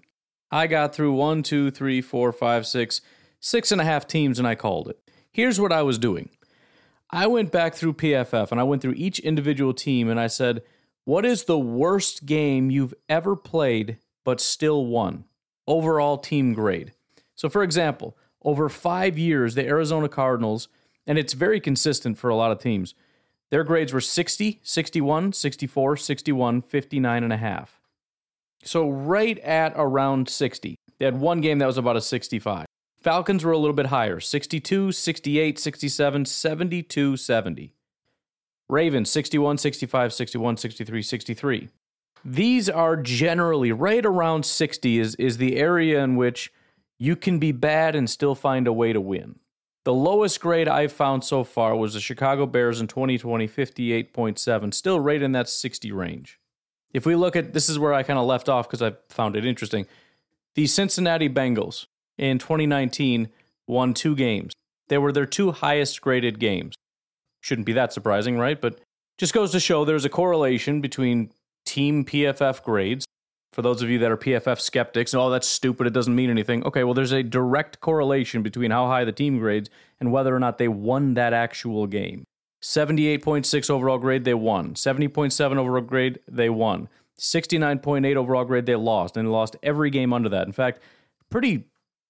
I 0.51 0.67
got 0.67 0.95
through 0.95 1.13
one, 1.13 1.45
two, 1.45 1.71
three, 1.71 2.01
four, 2.01 2.33
five, 2.33 2.67
six, 2.67 3.03
six 3.39 3.71
and 3.71 3.81
a 3.81 3.85
half 3.85 4.09
teams, 4.09 4.39
and 4.41 4.49
I 4.49 4.57
called 4.57 4.89
it. 4.89 4.99
Here's 5.31 5.61
what 5.61 5.73
I 5.73 5.83
was 5.83 5.99
doing 5.99 6.31
I 7.11 7.27
went 7.27 7.53
back 7.53 7.75
through 7.75 7.95
PFF 7.95 8.51
and 8.51 8.61
I 8.61 8.65
went 8.65 8.83
through 8.83 8.95
each 8.97 9.19
individual 9.21 9.73
team 9.73 10.09
and 10.09 10.19
I 10.19 10.27
said, 10.27 10.63
What 11.05 11.25
is 11.25 11.45
the 11.45 11.59
worst 11.59 12.27
game 12.27 12.71
you've 12.71 12.95
ever 13.09 13.37
played 13.37 13.99
but 14.25 14.41
still 14.41 14.87
won? 14.87 15.25
Overall 15.67 16.19
team 16.19 16.53
grade. 16.53 16.93
So, 17.35 17.49
for 17.49 17.63
example, 17.63 18.17
over 18.43 18.69
five 18.69 19.19
years, 19.19 19.55
the 19.55 19.67
Arizona 19.67 20.09
Cardinals, 20.09 20.69
and 21.07 21.19
it's 21.19 21.33
very 21.33 21.61
consistent 21.61 22.19
for 22.19 22.31
a 22.31 22.37
lot 22.37 22.51
of 22.51 22.59
teams, 22.59 22.95
their 23.51 23.63
grades 23.63 23.93
were 23.93 24.01
60, 24.01 24.61
61, 24.63 25.33
64, 25.33 25.97
61, 25.97 26.63
59 26.63 27.25
and 27.25 27.33
a 27.33 27.37
half. 27.37 27.81
So, 28.65 28.89
right 28.89 29.39
at 29.41 29.73
around 29.77 30.29
60. 30.29 30.77
They 30.99 31.05
had 31.05 31.21
one 31.21 31.41
game 31.41 31.59
that 31.59 31.67
was 31.67 31.79
about 31.79 31.97
a 31.97 32.01
65. 32.01 32.67
Falcons 33.07 33.45
were 33.45 33.53
a 33.53 33.59
little 33.59 33.73
bit 33.73 33.87
higher 33.87 34.19
62, 34.19 34.91
68, 34.91 35.61
67, 35.61 36.25
72, 36.25 37.17
70. 37.17 37.73
Ravens 38.69 39.11
61, 39.13 39.59
65, 39.59 40.13
61, 40.13 40.57
63, 40.57 41.03
63. 41.03 41.69
These 42.25 42.69
are 42.69 42.97
generally 42.97 43.71
right 43.71 44.05
around 44.05 44.45
60 44.45 44.99
is, 44.99 45.15
is 45.21 45.37
the 45.37 45.55
area 45.55 46.03
in 46.03 46.17
which 46.17 46.53
you 46.99 47.15
can 47.15 47.39
be 47.39 47.53
bad 47.53 47.95
and 47.95 48.11
still 48.11 48.35
find 48.35 48.67
a 48.67 48.73
way 48.73 48.93
to 48.93 49.01
win. 49.01 49.39
The 49.85 49.95
lowest 49.95 50.41
grade 50.41 50.67
I've 50.67 50.91
found 50.91 51.23
so 51.23 51.45
far 51.45 51.77
was 51.77 51.95
the 51.95 52.01
Chicago 52.01 52.45
Bears 52.45 52.81
in 52.81 52.89
2020, 52.89 53.47
58.7, 53.47 54.75
still 54.75 54.99
right 54.99 55.23
in 55.23 55.31
that 55.31 55.49
60 55.49 55.93
range. 55.93 56.41
If 56.93 57.07
we 57.07 57.15
look 57.15 57.37
at 57.37 57.53
this 57.53 57.69
is 57.69 57.79
where 57.79 57.95
I 57.95 58.03
kind 58.03 58.19
of 58.19 58.27
left 58.27 58.49
off 58.49 58.69
because 58.69 58.83
I 58.83 58.97
found 59.11 59.37
it 59.37 59.47
interesting. 59.47 59.87
The 60.57 60.67
Cincinnati 60.67 61.29
Bengals, 61.29 61.87
in 62.19 62.39
2019 62.39 63.29
won 63.67 63.95
two 63.95 64.15
games. 64.15 64.53
They 64.89 64.99
were 64.99 65.13
their 65.13 65.27
two 65.27 65.53
highest 65.53 66.01
graded 66.01 66.39
games. 66.39 66.75
Shouldn't 67.41 67.67
be 67.67 67.73
that 67.75 67.93
surprising, 67.93 68.39
right? 68.39 68.61
But 68.61 68.81
just 69.19 69.35
goes 69.35 69.53
to 69.53 69.61
show 69.61 69.85
there's 69.85 70.05
a 70.05 70.11
correlation 70.11 70.81
between 70.81 71.31
team 71.65 72.05
PFF 72.05 72.63
grades. 72.63 73.05
For 73.53 73.63
those 73.63 73.81
of 73.81 73.89
you 73.89 73.99
that 74.01 74.11
are 74.11 74.17
PFF 74.17 74.61
skeptics, 74.61 75.15
oh, 75.15 75.31
that's 75.31 75.49
stupid, 75.49 75.87
it 75.87 75.93
doesn't 75.95 76.15
mean 76.15 76.29
anything. 76.29 76.63
Okay, 76.65 76.85
well, 76.85 76.93
there's 76.93 77.13
a 77.13 77.23
direct 77.23 77.81
correlation 77.81 78.43
between 78.43 78.71
how 78.71 78.87
high 78.87 79.05
the 79.05 79.13
team 79.13 79.39
grades 79.39 79.71
and 79.99 80.13
whether 80.13 80.35
or 80.35 80.39
not 80.39 80.59
they 80.59 80.69
won 80.69 81.15
that 81.15 81.33
actual 81.33 81.87
game. 81.87 82.25
78.6 82.63 83.71
overall 83.71 83.99
grade, 83.99 84.25
they 84.25 84.35
won. 84.35 84.75
70.7 84.75 85.57
overall 85.57 85.83
grade, 85.83 86.19
they 86.29 86.51
won. 86.51 86.89
69.8 87.19 88.17
overall 88.17 88.45
grade, 88.45 88.67
they 88.67 88.77
lost. 88.77 89.17
And 89.17 89.27
they 89.27 89.31
lost 89.31 89.57
every 89.63 89.89
game 89.89 90.13
under 90.13 90.29
that. 90.29 90.47
In 90.47 90.53
fact, 90.53 90.83
pretty 91.31 91.65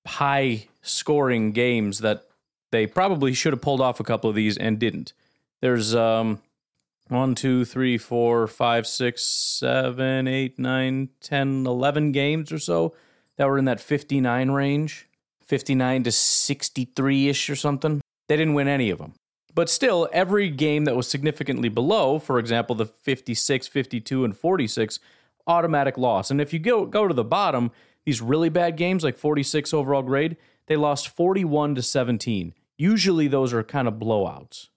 high 0.07 0.67
scoring 0.83 1.53
games 1.53 1.99
that 2.01 2.25
they 2.71 2.87
probably 2.87 3.33
should 3.33 3.53
have 3.53 3.61
pulled 3.61 3.81
off 3.81 4.01
a 4.01 4.05
couple 4.05 4.31
of 4.31 4.37
these 4.37 4.57
and 4.57 4.79
didn't. 4.79 5.13
There's 5.61 5.95
um, 5.95 6.41
one, 7.09 7.35
two, 7.35 7.65
three, 7.65 7.99
four, 7.99 8.47
five, 8.47 8.87
six, 8.87 9.23
seven, 9.23 10.27
eight, 10.27 10.59
nine, 10.59 11.11
10, 11.21 11.67
11 11.67 12.13
games 12.13 12.53
or 12.53 12.59
so 12.59 12.95
that 13.37 13.47
were 13.47 13.59
in 13.59 13.65
that 13.67 13.81
59 13.81 14.51
range, 14.51 15.09
59 15.43 16.05
to 16.05 16.13
63 16.13 17.29
ish 17.29 17.51
or 17.51 17.57
something. 17.57 18.01
They 18.29 18.37
didn't 18.37 18.55
win 18.55 18.69
any 18.69 18.91
of 18.91 18.99
them. 18.99 19.15
But 19.55 19.71
still, 19.71 20.09
every 20.13 20.51
game 20.51 20.85
that 20.85 20.97
was 20.97 21.09
significantly 21.09 21.71
below, 21.71 22.19
for 22.19 22.39
example, 22.39 22.77
the 22.77 22.87
56, 22.87 23.69
52, 23.69 24.25
and 24.25 24.37
46, 24.37 25.01
automatic 25.47 25.97
loss. 25.97 26.31
And 26.31 26.41
if 26.41 26.53
you 26.53 26.59
go, 26.59 26.85
go 26.85 27.09
to 27.09 27.15
the 27.15 27.25
bottom, 27.25 27.71
these 28.07 28.23
really 28.23 28.49
bad 28.49 28.77
games, 28.77 29.05
like 29.05 29.19
46 29.19 29.75
overall 29.75 30.03
grade, 30.03 30.37
they 30.67 30.77
lost 30.77 31.09
41 31.09 31.75
to 31.75 31.83
17. 31.83 32.55
Usually 32.79 33.29
those 33.29 33.53
are 33.53 33.63
kind 33.63 33.89
of 33.89 33.95
blowouts. 33.95 34.69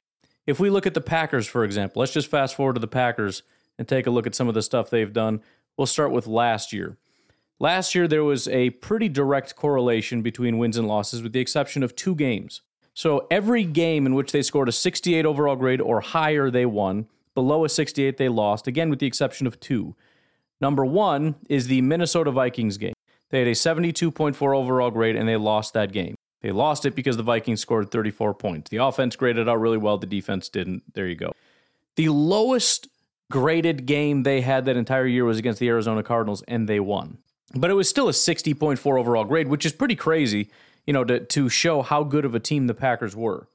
If 0.48 0.60
we 0.60 0.72
look 0.72 0.88
at 0.88 0.96
the 0.96 1.02
Packers, 1.02 1.48
for 1.48 1.64
example, 1.64 2.00
let's 2.00 2.12
just 2.12 2.30
fast 2.30 2.56
forward 2.56 2.74
to 2.74 2.82
the 2.82 2.88
Packers 2.88 3.44
and 3.78 3.88
take 3.88 4.08
a 4.08 4.12
look 4.12 4.26
at 4.26 4.34
some 4.34 4.48
of 4.48 4.56
the 4.56 4.64
stuff 4.64 4.90
they've 4.90 5.14
done. 5.14 5.42
We'll 5.78 5.86
start 5.86 6.12
with 6.12 6.26
last 6.26 6.74
year. 6.74 6.98
Last 7.60 7.94
year, 7.94 8.08
there 8.08 8.24
was 8.24 8.48
a 8.48 8.72
pretty 8.72 9.10
direct 9.10 9.56
correlation 9.56 10.22
between 10.22 10.58
wins 10.58 10.78
and 10.78 10.88
losses, 10.88 11.22
with 11.22 11.34
the 11.34 11.40
exception 11.40 11.84
of 11.84 11.96
two 11.96 12.16
games. 12.16 12.62
So 12.94 13.28
every 13.30 13.64
game 13.64 14.06
in 14.06 14.16
which 14.16 14.32
they 14.32 14.42
scored 14.42 14.70
a 14.70 14.74
68 14.74 15.26
overall 15.26 15.56
grade 15.56 15.82
or 15.82 16.02
higher, 16.02 16.50
they 16.50 16.66
won. 16.66 17.08
Below 17.36 17.64
a 17.64 17.70
68, 17.70 18.18
they 18.18 18.28
lost, 18.28 18.66
again, 18.66 18.90
with 18.90 19.00
the 19.00 19.08
exception 19.08 19.46
of 19.46 19.60
two. 19.60 19.96
Number 20.60 20.86
one 20.86 21.36
is 21.48 21.68
the 21.68 21.82
Minnesota 21.82 22.32
Vikings 22.32 22.78
game. 22.78 22.94
They 23.30 23.40
had 23.40 23.48
a 23.48 23.52
72.4 23.52 24.56
overall 24.56 24.92
grade 24.92 25.16
and 25.16 25.28
they 25.28 25.38
lost 25.38 25.74
that 25.74 25.92
game. 25.92 26.16
They 26.42 26.52
lost 26.52 26.86
it 26.86 26.96
because 26.96 27.18
the 27.18 27.24
Vikings 27.24 27.60
scored 27.60 27.92
34 27.92 28.34
points. 28.34 28.70
The 28.70 28.78
offense 28.78 29.16
graded 29.16 29.50
out 29.50 29.60
really 29.60 29.78
well, 29.78 29.98
the 29.98 30.08
defense 30.08 30.50
didn't. 30.50 30.94
There 30.94 31.08
you 31.08 31.16
go. 31.16 31.34
The 31.96 32.10
lowest 32.10 32.88
graded 33.30 33.86
game 33.86 34.24
they 34.24 34.42
had 34.42 34.66
that 34.66 34.78
entire 34.78 35.06
year 35.06 35.26
was 35.26 35.38
against 35.38 35.60
the 35.60 35.68
Arizona 35.68 36.02
Cardinals 36.02 36.42
and 36.48 36.68
they 36.68 36.80
won. 36.80 37.18
But 37.54 37.72
it 37.72 37.76
was 37.76 37.90
still 37.90 38.10
a 38.10 38.14
60.4 38.14 39.00
overall 39.00 39.26
grade, 39.26 39.48
which 39.48 39.66
is 39.66 39.74
pretty 39.74 39.96
crazy, 39.96 40.50
you 40.86 40.94
know, 40.94 41.04
to, 41.04 41.20
to 41.20 41.50
show 41.50 41.82
how 41.82 42.04
good 42.04 42.26
of 42.26 42.36
a 42.36 42.40
team 42.40 42.68
the 42.68 42.74
Packers 42.74 43.16
were. 43.16 43.48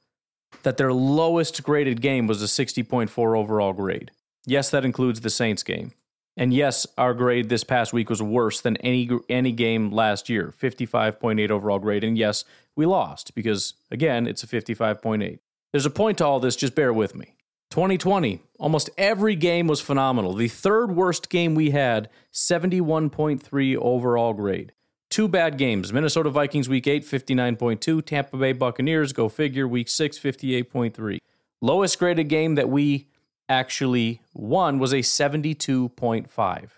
That 0.63 0.77
their 0.77 0.93
lowest 0.93 1.63
graded 1.63 2.01
game 2.01 2.27
was 2.27 2.41
a 2.41 2.45
60.4 2.45 3.37
overall 3.37 3.73
grade. 3.73 4.11
Yes, 4.45 4.69
that 4.69 4.85
includes 4.85 5.21
the 5.21 5.29
Saints 5.29 5.63
game. 5.63 5.93
And 6.37 6.53
yes, 6.53 6.85
our 6.97 7.13
grade 7.13 7.49
this 7.49 7.63
past 7.63 7.93
week 7.93 8.09
was 8.09 8.21
worse 8.21 8.59
than 8.59 8.77
any 8.77 9.09
any 9.29 9.51
game 9.51 9.91
last 9.91 10.27
year, 10.29 10.53
55.8 10.59 11.49
overall 11.49 11.79
grade. 11.79 12.03
And 12.03 12.17
yes, 12.17 12.43
we 12.75 12.85
lost 12.85 13.33
because 13.35 13.75
again, 13.89 14.27
it's 14.27 14.43
a 14.43 14.47
55.8. 14.47 15.39
There's 15.71 15.85
a 15.85 15.89
point 15.91 16.17
to 16.19 16.25
all 16.25 16.39
this, 16.39 16.55
just 16.55 16.75
bear 16.75 16.93
with 16.93 17.15
me. 17.15 17.35
2020, 17.71 18.41
almost 18.59 18.89
every 18.97 19.35
game 19.35 19.67
was 19.67 19.81
phenomenal. 19.81 20.33
The 20.33 20.47
third 20.47 20.95
worst 20.95 21.29
game 21.29 21.55
we 21.55 21.71
had, 21.71 22.09
71.3 22.31 23.75
overall 23.77 24.33
grade. 24.33 24.71
Two 25.09 25.27
bad 25.27 25.57
games 25.57 25.93
Minnesota 25.93 26.29
Vikings 26.29 26.67
week 26.67 26.87
8, 26.87 27.03
59.2. 27.05 28.05
Tampa 28.05 28.37
Bay 28.37 28.53
Buccaneers, 28.53 29.13
go 29.13 29.29
figure, 29.29 29.67
week 29.67 29.89
6, 29.89 30.19
58.3. 30.19 31.19
Lowest 31.61 31.99
graded 31.99 32.27
game 32.27 32.55
that 32.55 32.69
we 32.69 33.07
actually 33.49 34.21
won 34.33 34.79
was 34.79 34.93
a 34.93 34.97
72.5. 34.97 36.69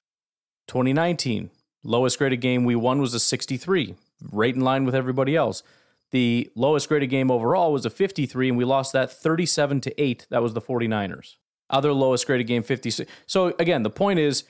2019, 0.68 1.50
lowest 1.84 2.18
graded 2.18 2.42
game 2.42 2.66
we 2.66 2.76
won 2.76 3.00
was 3.00 3.14
a 3.14 3.20
63, 3.20 3.96
right 4.32 4.56
in 4.56 4.62
line 4.62 4.86
with 4.86 4.96
everybody 4.96 5.36
else. 5.36 5.64
The 6.12 6.50
lowest 6.56 6.88
graded 6.88 7.10
game 7.10 7.30
overall 7.32 7.74
was 7.74 7.86
a 7.86 7.90
53, 7.90 8.50
and 8.50 8.58
we 8.58 8.66
lost 8.66 8.94
that 8.94 9.12
37 9.12 9.82
to 9.82 10.02
8. 10.02 10.28
That 10.30 10.42
was 10.42 10.54
the 10.54 10.62
49ers. 10.62 11.36
Other 11.70 11.92
lowest 11.92 12.26
graded 12.26 12.48
game, 12.48 12.64
56. 12.64 13.10
So 13.26 13.54
again, 13.60 13.84
the 13.84 13.90
point 13.90 14.20
is 14.20 14.44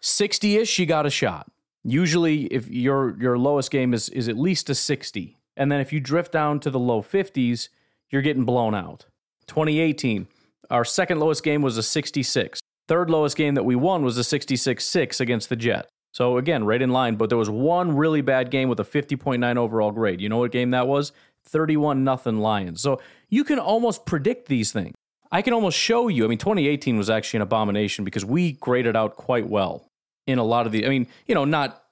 60 0.00 0.56
ish, 0.56 0.78
you 0.78 0.86
got 0.86 1.06
a 1.06 1.10
shot. 1.10 1.50
Usually, 1.82 2.44
if 2.46 2.68
your 2.68 3.16
your 3.18 3.38
lowest 3.38 3.70
game 3.70 3.94
is 3.94 4.10
is 4.10 4.28
at 4.28 4.38
least 4.38 4.68
a 4.68 4.74
60, 4.74 5.38
and 5.56 5.72
then 5.72 5.80
if 5.80 5.92
you 5.92 6.00
drift 6.00 6.30
down 6.30 6.60
to 6.60 6.70
the 6.70 6.78
low 6.78 7.02
50s, 7.02 7.70
you're 8.10 8.22
getting 8.22 8.44
blown 8.44 8.74
out. 8.74 9.06
2018, 9.46 10.28
our 10.70 10.84
second 10.84 11.20
lowest 11.20 11.42
game 11.42 11.62
was 11.62 11.76
a 11.76 11.82
66. 11.82 12.60
Third 12.88 13.10
lowest 13.10 13.36
game 13.36 13.54
that 13.54 13.64
we 13.64 13.76
won 13.76 14.02
was 14.02 14.16
a 14.16 14.24
66 14.24 14.84
6 14.84 15.20
against 15.20 15.48
the 15.48 15.56
Jets. 15.56 15.88
So 16.12 16.38
again, 16.38 16.64
right 16.64 16.82
in 16.82 16.90
line, 16.90 17.14
but 17.14 17.28
there 17.28 17.38
was 17.38 17.50
one 17.50 17.96
really 17.96 18.20
bad 18.20 18.50
game 18.50 18.68
with 18.68 18.80
a 18.80 18.84
50.9 18.84 19.56
overall 19.56 19.92
grade. 19.92 20.20
You 20.20 20.28
know 20.28 20.38
what 20.38 20.50
game 20.50 20.72
that 20.72 20.88
was? 20.88 21.12
31 21.46 22.02
nothing 22.04 22.38
Lions. 22.40 22.80
So 22.80 23.00
you 23.28 23.44
can 23.44 23.58
almost 23.58 24.04
predict 24.06 24.48
these 24.48 24.72
things. 24.72 24.94
I 25.32 25.42
can 25.42 25.52
almost 25.52 25.78
show 25.78 26.08
you. 26.08 26.24
I 26.24 26.28
mean, 26.28 26.38
2018 26.38 26.98
was 26.98 27.08
actually 27.08 27.38
an 27.38 27.42
abomination 27.42 28.04
because 28.04 28.24
we 28.24 28.52
graded 28.52 28.96
out 28.96 29.14
quite 29.14 29.48
well 29.48 29.86
in 30.26 30.38
a 30.38 30.44
lot 30.44 30.66
of 30.66 30.72
the 30.72 30.84
I 30.84 30.88
mean, 30.88 31.06
you 31.26 31.34
know, 31.34 31.44
not 31.44 31.84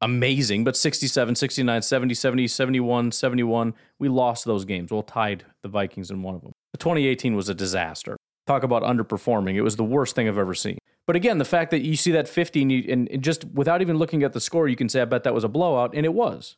amazing, 0.00 0.64
but 0.64 0.76
67, 0.76 1.36
69, 1.36 1.82
70, 1.82 2.14
70, 2.14 2.48
71, 2.48 3.12
71. 3.12 3.74
We 4.00 4.08
lost 4.08 4.44
those 4.44 4.64
games. 4.64 4.90
Well, 4.90 5.02
tied 5.02 5.44
the 5.62 5.68
Vikings 5.68 6.10
in 6.10 6.22
one 6.22 6.34
of 6.34 6.40
them. 6.40 6.52
2018 6.80 7.36
was 7.36 7.48
a 7.48 7.54
disaster. 7.54 8.16
Talk 8.50 8.64
about 8.64 8.82
underperforming. 8.82 9.54
It 9.54 9.62
was 9.62 9.76
the 9.76 9.84
worst 9.84 10.16
thing 10.16 10.26
I've 10.26 10.36
ever 10.36 10.54
seen. 10.54 10.76
But 11.06 11.14
again, 11.14 11.38
the 11.38 11.44
fact 11.44 11.70
that 11.70 11.82
you 11.82 11.94
see 11.94 12.10
that 12.10 12.26
50 12.26 12.62
and, 12.62 12.72
you, 12.72 12.84
and 12.88 13.22
just 13.22 13.44
without 13.44 13.80
even 13.80 13.96
looking 13.96 14.24
at 14.24 14.32
the 14.32 14.40
score, 14.40 14.66
you 14.66 14.74
can 14.74 14.88
say, 14.88 15.00
I 15.00 15.04
bet 15.04 15.22
that 15.22 15.32
was 15.32 15.44
a 15.44 15.48
blowout, 15.48 15.94
and 15.94 16.04
it 16.04 16.12
was. 16.12 16.56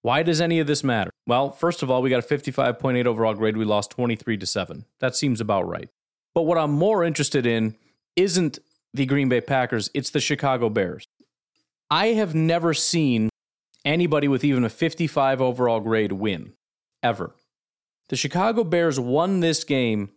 Why 0.00 0.22
does 0.22 0.40
any 0.40 0.58
of 0.58 0.66
this 0.66 0.82
matter? 0.82 1.10
Well, 1.26 1.50
first 1.50 1.82
of 1.82 1.90
all, 1.90 2.00
we 2.00 2.08
got 2.08 2.24
a 2.24 2.26
55.8 2.26 3.04
overall 3.04 3.34
grade. 3.34 3.58
We 3.58 3.66
lost 3.66 3.90
23 3.90 4.38
to 4.38 4.46
7. 4.46 4.86
That 5.00 5.16
seems 5.16 5.38
about 5.38 5.68
right. 5.68 5.90
But 6.34 6.44
what 6.44 6.56
I'm 6.56 6.70
more 6.70 7.04
interested 7.04 7.44
in 7.44 7.76
isn't 8.16 8.58
the 8.94 9.04
Green 9.04 9.28
Bay 9.28 9.42
Packers, 9.42 9.90
it's 9.92 10.08
the 10.08 10.20
Chicago 10.20 10.70
Bears. 10.70 11.04
I 11.90 12.06
have 12.06 12.34
never 12.34 12.72
seen 12.72 13.28
anybody 13.84 14.28
with 14.28 14.44
even 14.44 14.64
a 14.64 14.70
55 14.70 15.42
overall 15.42 15.80
grade 15.80 16.12
win, 16.12 16.54
ever. 17.02 17.34
The 18.08 18.16
Chicago 18.16 18.64
Bears 18.64 18.98
won 18.98 19.40
this 19.40 19.62
game 19.62 20.08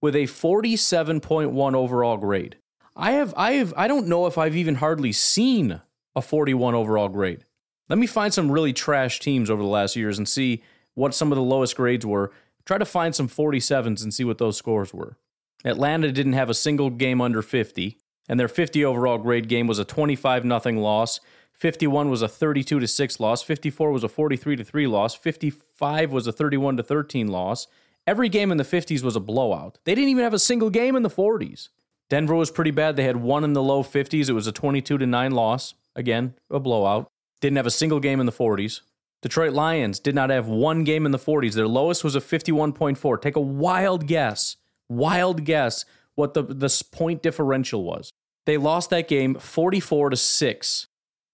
with 0.00 0.14
a 0.14 0.24
47.1 0.24 1.74
overall 1.74 2.16
grade. 2.16 2.56
I 2.94 3.12
have 3.12 3.34
I 3.36 3.52
have 3.52 3.74
I 3.76 3.88
don't 3.88 4.06
know 4.06 4.26
if 4.26 4.38
I've 4.38 4.56
even 4.56 4.76
hardly 4.76 5.12
seen 5.12 5.80
a 6.14 6.22
41 6.22 6.74
overall 6.74 7.08
grade. 7.08 7.44
Let 7.88 7.98
me 7.98 8.06
find 8.06 8.32
some 8.32 8.50
really 8.50 8.72
trash 8.72 9.20
teams 9.20 9.50
over 9.50 9.62
the 9.62 9.68
last 9.68 9.96
years 9.96 10.18
and 10.18 10.28
see 10.28 10.62
what 10.94 11.14
some 11.14 11.30
of 11.30 11.36
the 11.36 11.42
lowest 11.42 11.76
grades 11.76 12.04
were. 12.04 12.32
Try 12.64 12.78
to 12.78 12.84
find 12.84 13.14
some 13.14 13.28
47s 13.28 14.02
and 14.02 14.12
see 14.12 14.24
what 14.24 14.38
those 14.38 14.56
scores 14.56 14.92
were. 14.92 15.16
Atlanta 15.64 16.10
didn't 16.10 16.32
have 16.32 16.50
a 16.50 16.54
single 16.54 16.90
game 16.90 17.20
under 17.20 17.42
50, 17.42 17.98
and 18.28 18.40
their 18.40 18.48
50 18.48 18.84
overall 18.84 19.18
grade 19.18 19.48
game 19.48 19.66
was 19.66 19.78
a 19.78 19.84
25 19.84 20.42
0 20.42 20.80
loss. 20.80 21.20
51 21.52 22.10
was 22.10 22.22
a 22.22 22.28
32 22.28 22.80
to 22.80 22.86
6 22.86 23.20
loss, 23.20 23.42
54 23.42 23.90
was 23.90 24.04
a 24.04 24.08
43 24.08 24.56
to 24.56 24.64
3 24.64 24.86
loss, 24.86 25.14
55 25.14 26.12
was 26.12 26.26
a 26.26 26.32
31 26.32 26.76
to 26.76 26.82
13 26.82 27.28
loss. 27.28 27.66
Every 28.06 28.28
game 28.28 28.52
in 28.52 28.56
the 28.56 28.64
50s 28.64 29.02
was 29.02 29.16
a 29.16 29.20
blowout. 29.20 29.78
They 29.84 29.94
didn't 29.94 30.10
even 30.10 30.22
have 30.22 30.34
a 30.34 30.38
single 30.38 30.70
game 30.70 30.94
in 30.94 31.02
the 31.02 31.10
40s. 31.10 31.70
Denver 32.08 32.36
was 32.36 32.52
pretty 32.52 32.70
bad. 32.70 32.94
They 32.94 33.02
had 33.02 33.16
one 33.16 33.42
in 33.42 33.52
the 33.52 33.62
low 33.62 33.82
50s. 33.82 34.28
It 34.28 34.32
was 34.32 34.46
a 34.46 34.52
22 34.52 34.98
to 34.98 35.06
9 35.06 35.32
loss. 35.32 35.74
Again, 35.96 36.34
a 36.50 36.60
blowout. 36.60 37.10
Didn't 37.40 37.56
have 37.56 37.66
a 37.66 37.70
single 37.70 37.98
game 37.98 38.20
in 38.20 38.26
the 38.26 38.32
40s. 38.32 38.82
Detroit 39.22 39.54
Lions 39.54 39.98
did 39.98 40.14
not 40.14 40.30
have 40.30 40.46
one 40.46 40.84
game 40.84 41.04
in 41.04 41.10
the 41.10 41.18
40s. 41.18 41.54
Their 41.54 41.66
lowest 41.66 42.04
was 42.04 42.14
a 42.14 42.20
51.4. 42.20 43.20
Take 43.20 43.34
a 43.34 43.40
wild 43.40 44.06
guess, 44.06 44.56
wild 44.88 45.44
guess 45.44 45.84
what 46.14 46.34
the, 46.34 46.42
the 46.42 46.84
point 46.92 47.22
differential 47.22 47.82
was. 47.82 48.12
They 48.44 48.56
lost 48.56 48.90
that 48.90 49.08
game 49.08 49.34
44 49.34 50.10
to 50.10 50.16
6. 50.16 50.86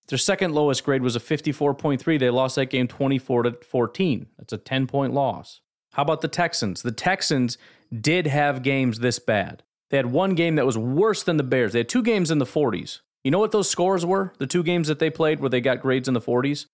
Their 0.09 0.19
second 0.19 0.55
lowest 0.55 0.85
grade 0.85 1.03
was 1.03 1.17
a 1.17 1.21
54.3. 1.21 2.19
They 2.19 2.31
lost 2.31 2.57
that 2.57 2.67
game 2.67 2.89
24 2.89 3.43
to 3.43 3.53
14. 3.63 4.27
That's 4.39 4.53
a 4.53 4.59
10 4.59 4.87
point 4.87 5.13
loss. 5.13 5.61
How 5.93 6.03
about 6.03 6.21
the 6.21 6.29
Texans? 6.29 6.83
The 6.83 6.93
Texans 6.93 7.59
did 7.93 8.27
have 8.27 8.63
games 8.63 8.99
this 8.99 9.19
bad. 9.19 9.63
They 9.91 9.99
had 9.99 10.07
one 10.07 10.35
game 10.35 10.55
that 10.57 10.67
was 10.67 10.79
worse 10.79 11.23
than 11.23 11.37
the 11.37 11.43
Bears. 11.43 11.73
They 11.73 11.81
had 11.81 11.89
two 11.89 12.03
games 12.03 12.31
in 12.31 12.39
the 12.39 12.47
40s. 12.47 13.01
You 13.23 13.31
know 13.31 13.39
what 13.39 13.53
those 13.53 13.69
scores 13.69 14.05
were? 14.05 14.33
The 14.39 14.47
two 14.47 14.63
games 14.63 14.89
that 14.89 14.99
they 14.99 15.11
played 15.11 15.41
where 15.41 15.51
they 15.51 15.61
got 15.61 15.83
grades 15.83 16.09
in 16.09 16.15
the 16.15 16.21
40s? 16.21 16.67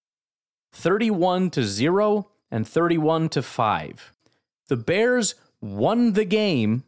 31 0.72 1.50
to 1.50 1.64
0 1.64 2.30
and 2.50 2.66
31 2.66 3.28
to 3.30 3.42
5. 3.42 4.12
The 4.68 4.76
Bears 4.76 5.34
won 5.60 6.12
the 6.12 6.24
game 6.24 6.84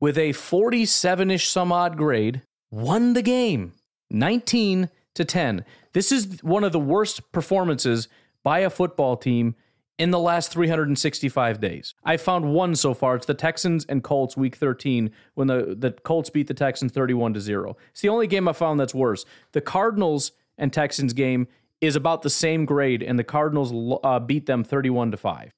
with 0.00 0.16
a 0.16 0.32
47 0.32 1.30
ish 1.30 1.48
some 1.48 1.72
odd 1.72 1.96
grade, 1.96 2.42
won 2.70 3.14
the 3.14 3.22
game 3.22 3.72
19 4.10 4.90
to 5.14 5.24
10. 5.24 5.64
This 5.92 6.12
is 6.12 6.42
one 6.42 6.64
of 6.64 6.72
the 6.72 6.80
worst 6.80 7.32
performances 7.32 8.08
by 8.42 8.60
a 8.60 8.70
football 8.70 9.16
team 9.16 9.54
in 9.98 10.10
the 10.10 10.18
last 10.18 10.50
365 10.50 11.60
days. 11.60 11.94
I 12.04 12.16
found 12.16 12.52
one 12.52 12.74
so 12.74 12.94
far. 12.94 13.16
It's 13.16 13.26
the 13.26 13.34
Texans 13.34 13.84
and 13.84 14.02
Colts 14.02 14.36
week 14.36 14.56
13 14.56 15.10
when 15.34 15.46
the, 15.46 15.76
the 15.78 15.92
Colts 15.92 16.30
beat 16.30 16.48
the 16.48 16.54
Texans 16.54 16.92
31 16.92 17.34
to 17.34 17.40
0. 17.40 17.76
It's 17.90 18.00
the 18.00 18.08
only 18.08 18.26
game 18.26 18.48
I 18.48 18.52
found 18.52 18.80
that's 18.80 18.94
worse. 18.94 19.24
The 19.52 19.60
Cardinals 19.60 20.32
and 20.58 20.72
Texans 20.72 21.12
game 21.12 21.46
is 21.80 21.96
about 21.96 22.22
the 22.22 22.30
same 22.30 22.64
grade 22.64 23.02
and 23.02 23.18
the 23.18 23.24
Cardinals 23.24 23.98
uh, 24.02 24.18
beat 24.18 24.46
them 24.46 24.64
31 24.64 25.12
to 25.12 25.16
5. 25.16 25.52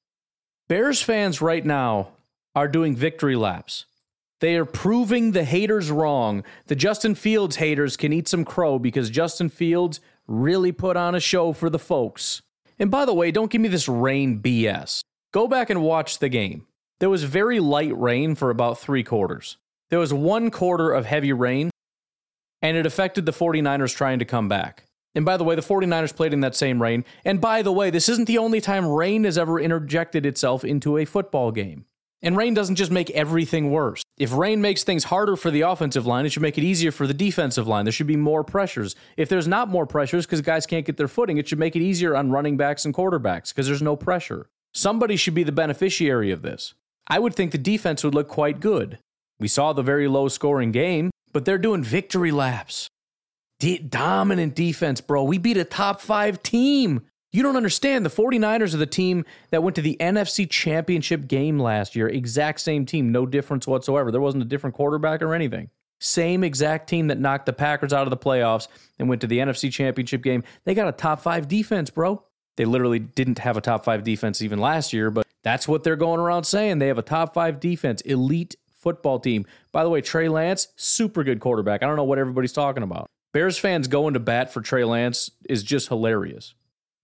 Bears 0.69 1.01
fans 1.01 1.41
right 1.41 1.65
now 1.65 2.09
are 2.55 2.69
doing 2.69 2.97
victory 2.97 3.37
laps. 3.37 3.87
They 4.41 4.57
are 4.57 4.67
proving 4.67 5.33
the 5.33 5.45
haters 5.45 5.91
wrong. 5.91 6.45
The 6.67 6.75
Justin 6.75 7.15
Fields 7.15 7.57
haters 7.57 7.97
can 7.97 8.13
eat 8.13 8.29
some 8.29 8.45
crow 8.45 8.79
because 8.79 9.09
Justin 9.09 9.49
Fields 9.49 10.01
really 10.27 10.73
put 10.73 10.97
on 10.97 11.15
a 11.15 11.21
show 11.21 11.53
for 11.53 11.71
the 11.71 11.79
folks. 11.79 12.43
And 12.79 12.91
by 12.91 13.05
the 13.05 13.15
way, 13.15 13.31
don't 13.31 13.51
give 13.51 13.61
me 13.61 13.69
this 13.69 13.89
rain 13.89 14.41
BS. 14.41 15.01
Go 15.33 15.49
back 15.49 15.71
and 15.71 15.83
watch 15.83 16.19
the 16.19 16.29
game. 16.29 16.67
There 16.99 17.11
was 17.11 17.25
very 17.25 17.61
light 17.61 17.97
rain 17.99 18.35
for 18.35 18.51
about 18.51 18.79
three 18.79 19.03
quarters. 19.03 19.59
There 19.91 19.99
was 19.99 20.13
one 20.13 20.51
quarter 20.51 20.93
of 20.93 21.07
heavy 21.07 21.33
rain, 21.33 21.71
and 22.63 22.77
it 22.77 22.87
affected 22.87 23.27
the 23.27 23.33
49ers 23.33 23.95
trying 23.95 24.19
to 24.19 24.25
come 24.25 24.49
back. 24.49 24.85
And 25.15 25.25
by 25.25 25.37
the 25.37 25.45
way, 25.45 25.55
the 25.55 25.63
49ers 25.63 26.15
played 26.15 26.33
in 26.33 26.41
that 26.41 26.55
same 26.55 26.81
rain. 26.83 27.05
And 27.25 27.41
by 27.41 27.63
the 27.63 27.73
way, 27.73 27.91
this 27.91 28.09
isn't 28.09 28.27
the 28.27 28.39
only 28.39 28.61
time 28.61 28.87
rain 28.87 29.25
has 29.25 29.39
ever 29.39 29.59
interjected 29.59 30.27
itself 30.27 30.65
into 30.65 30.99
a 30.99 31.07
football 31.07 31.53
game. 31.53 31.87
And 32.23 32.37
rain 32.37 32.55
doesn't 32.55 32.77
just 32.77 32.91
make 32.91 33.11
everything 33.11 33.71
worse. 33.71 34.03
If 34.17 34.33
rain 34.33 34.61
makes 34.61 34.83
things 34.83 35.05
harder 35.05 35.37
for 35.37 35.51
the 35.51 35.61
offensive 35.61 36.07
line, 36.07 36.25
it 36.25 36.31
should 36.31 36.43
make 36.43 36.57
it 36.57 36.65
easier 36.65 36.91
for 36.91 37.07
the 37.07 37.15
defensive 37.15 37.69
line. 37.69 37.85
There 37.85 37.93
should 37.93 38.07
be 38.07 38.17
more 38.17 38.43
pressures. 38.43 38.97
If 39.17 39.29
there's 39.29 39.47
not 39.47 39.69
more 39.69 39.87
pressures 39.87 40.25
because 40.25 40.41
guys 40.41 40.67
can't 40.67 40.87
get 40.87 40.97
their 40.97 41.09
footing, 41.09 41.37
it 41.37 41.49
should 41.49 41.59
make 41.59 41.77
it 41.77 41.83
easier 41.83 42.17
on 42.17 42.31
running 42.31 42.57
backs 42.57 42.85
and 42.85 42.95
quarterbacks 42.95 43.51
because 43.51 43.67
there's 43.67 43.83
no 43.83 43.97
pressure. 43.97 44.49
Somebody 44.73 45.17
should 45.17 45.35
be 45.35 45.45
the 45.45 45.53
beneficiary 45.53 46.31
of 46.31 46.43
this. 46.43 46.75
I 47.07 47.19
would 47.19 47.35
think 47.35 47.53
the 47.53 47.59
defense 47.59 48.03
would 48.03 48.15
look 48.15 48.29
quite 48.29 48.61
good. 48.61 48.99
We 49.39 49.49
saw 49.49 49.73
the 49.73 49.83
very 49.83 50.09
low 50.09 50.29
scoring 50.29 50.73
game, 50.73 51.11
but 51.33 51.45
they're 51.45 51.59
doing 51.59 51.83
victory 51.85 52.33
laps. 52.33 52.89
Dominant 53.89 54.55
defense, 54.55 55.01
bro. 55.01 55.23
We 55.25 55.39
beat 55.39 55.57
a 55.57 55.65
top 55.65 56.01
five 56.01 56.43
team. 56.43 57.03
You 57.33 57.43
don't 57.43 57.57
understand. 57.57 58.05
The 58.05 58.11
49ers 58.11 58.75
are 58.75 58.79
the 58.79 58.87
team 58.87 59.25
that 59.51 59.63
went 59.63 59.77
to 59.77 59.83
the 59.83 59.97
NFC 60.01 60.49
Championship 60.49 61.29
game 61.29 61.59
last 61.59 61.97
year. 61.97 62.09
Exact 62.09 62.61
same 62.61 62.87
team, 62.87 63.13
no 63.13 63.27
difference 63.27 63.67
whatsoever. 63.67 64.11
There 64.11 64.21
wasn't 64.21 64.45
a 64.45 64.47
different 64.47 64.75
quarterback 64.75 65.23
or 65.23 65.35
anything. 65.35 65.71
Same 65.99 66.45
exact 66.45 66.89
team 66.89 67.09
that 67.09 67.19
knocked 67.19 67.47
the 67.47 67.53
Packers 67.53 67.93
out 67.93 68.07
of 68.07 68.11
the 68.11 68.17
playoffs 68.17 68.69
and 68.99 69.09
went 69.09 69.21
to 69.23 69.27
the 69.27 69.39
NFC 69.39 69.73
Championship 69.73 70.23
game. 70.23 70.45
They 70.65 70.75
got 70.75 70.89
a 70.89 70.93
top 70.93 71.21
five 71.21 71.49
defense, 71.49 71.91
bro. 71.91 72.23
They 72.57 72.65
literally 72.65 72.99
didn't 72.99 73.39
have 73.41 73.57
a 73.57 73.61
top 73.61 73.85
five 73.85 74.05
defense 74.05 74.41
even 74.43 74.59
last 74.59 74.93
year, 74.93 75.11
but 75.11 75.27
that's 75.43 75.69
what 75.69 75.85
they're 75.85 75.97
going 75.97 76.21
around 76.21 76.45
saying. 76.45 76.79
They 76.79 76.89
have 76.89 76.99
a 76.99 77.03
top 77.03 77.35
five 77.35 77.61
defense, 77.61 78.01
elite 78.03 78.57
football 78.75 79.19
team. 79.19 79.47
By 79.73 79.85
the 79.85 79.91
way, 79.91 80.01
Trey 80.01 80.29
Lance, 80.29 80.69
super 80.77 81.25
good 81.25 81.41
quarterback. 81.41 81.83
I 81.83 81.87
don't 81.87 81.97
know 81.97 82.05
what 82.05 82.19
everybody's 82.19 82.53
talking 82.53 82.83
about. 82.83 83.07
Bears 83.33 83.59
fans 83.59 83.89
going 83.89 84.15
to 84.15 84.21
bat 84.21 84.53
for 84.53 84.61
Trey 84.61 84.85
Lance 84.85 85.31
is 85.49 85.63
just 85.63 85.89
hilarious. 85.89 86.55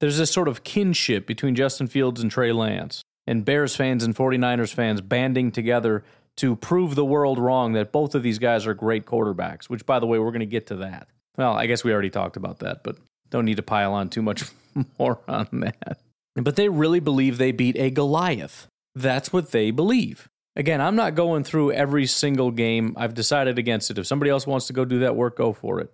There's 0.03 0.19
this 0.19 0.33
sort 0.33 0.49
of 0.49 0.65
kinship 0.65 1.29
between 1.29 1.55
Justin 1.55 1.87
Fields 1.87 2.21
and 2.21 2.29
Trey 2.29 2.51
Lance, 2.51 3.05
and 3.25 3.45
Bears 3.45 3.77
fans 3.77 4.03
and 4.03 4.17
49ers 4.17 4.75
fans 4.75 5.01
banding 5.01 5.53
together 5.53 6.03
to 6.39 6.57
prove 6.57 6.97
the 6.97 7.05
world 7.05 7.39
wrong 7.39 7.75
that 7.75 7.93
both 7.93 8.17
of 8.17 8.25
these 8.25 8.41
guys 8.41 8.67
are 8.67 8.75
great 8.75 9.07
quarterbacks, 9.07 9.67
which, 9.67 9.87
by 9.87 10.01
the 10.01 10.07
way, 10.07 10.19
we're 10.19 10.33
going 10.33 10.41
to 10.41 10.47
get 10.47 10.67
to 10.67 10.77
that. 10.79 11.07
Well, 11.39 11.53
I 11.53 11.67
guess 11.67 11.85
we 11.85 11.93
already 11.93 12.11
talked 12.11 12.37
about 12.37 12.59
that, 12.59 12.83
but 12.83 12.97
don't 13.31 13.45
need 13.45 13.59
to 13.59 13.63
pile 13.63 13.93
on 13.93 14.09
too 14.09 14.23
much 14.23 14.43
more 14.99 15.21
on 15.29 15.47
that. 15.53 16.01
But 16.35 16.57
they 16.57 16.69
really 16.69 16.99
believe 16.99 17.39
they 17.39 17.53
beat 17.53 17.77
a 17.77 17.89
Goliath. 17.89 18.67
That's 18.97 19.33
what 19.33 19.53
they 19.53 19.71
believe. 19.71 20.29
Again, 20.57 20.81
I'm 20.81 20.97
not 20.97 21.15
going 21.15 21.45
through 21.45 21.75
every 21.75 22.07
single 22.07 22.51
game. 22.51 22.95
I've 22.97 23.15
decided 23.15 23.57
against 23.57 23.89
it. 23.89 23.99
If 23.99 24.09
somebody 24.09 24.33
else 24.33 24.49
wants 24.49 24.67
to 24.67 24.73
go 24.73 24.85
do 24.85 24.99
that 24.99 25.15
work, 25.15 25.37
go 25.37 25.53
for 25.53 25.79
it. 25.79 25.93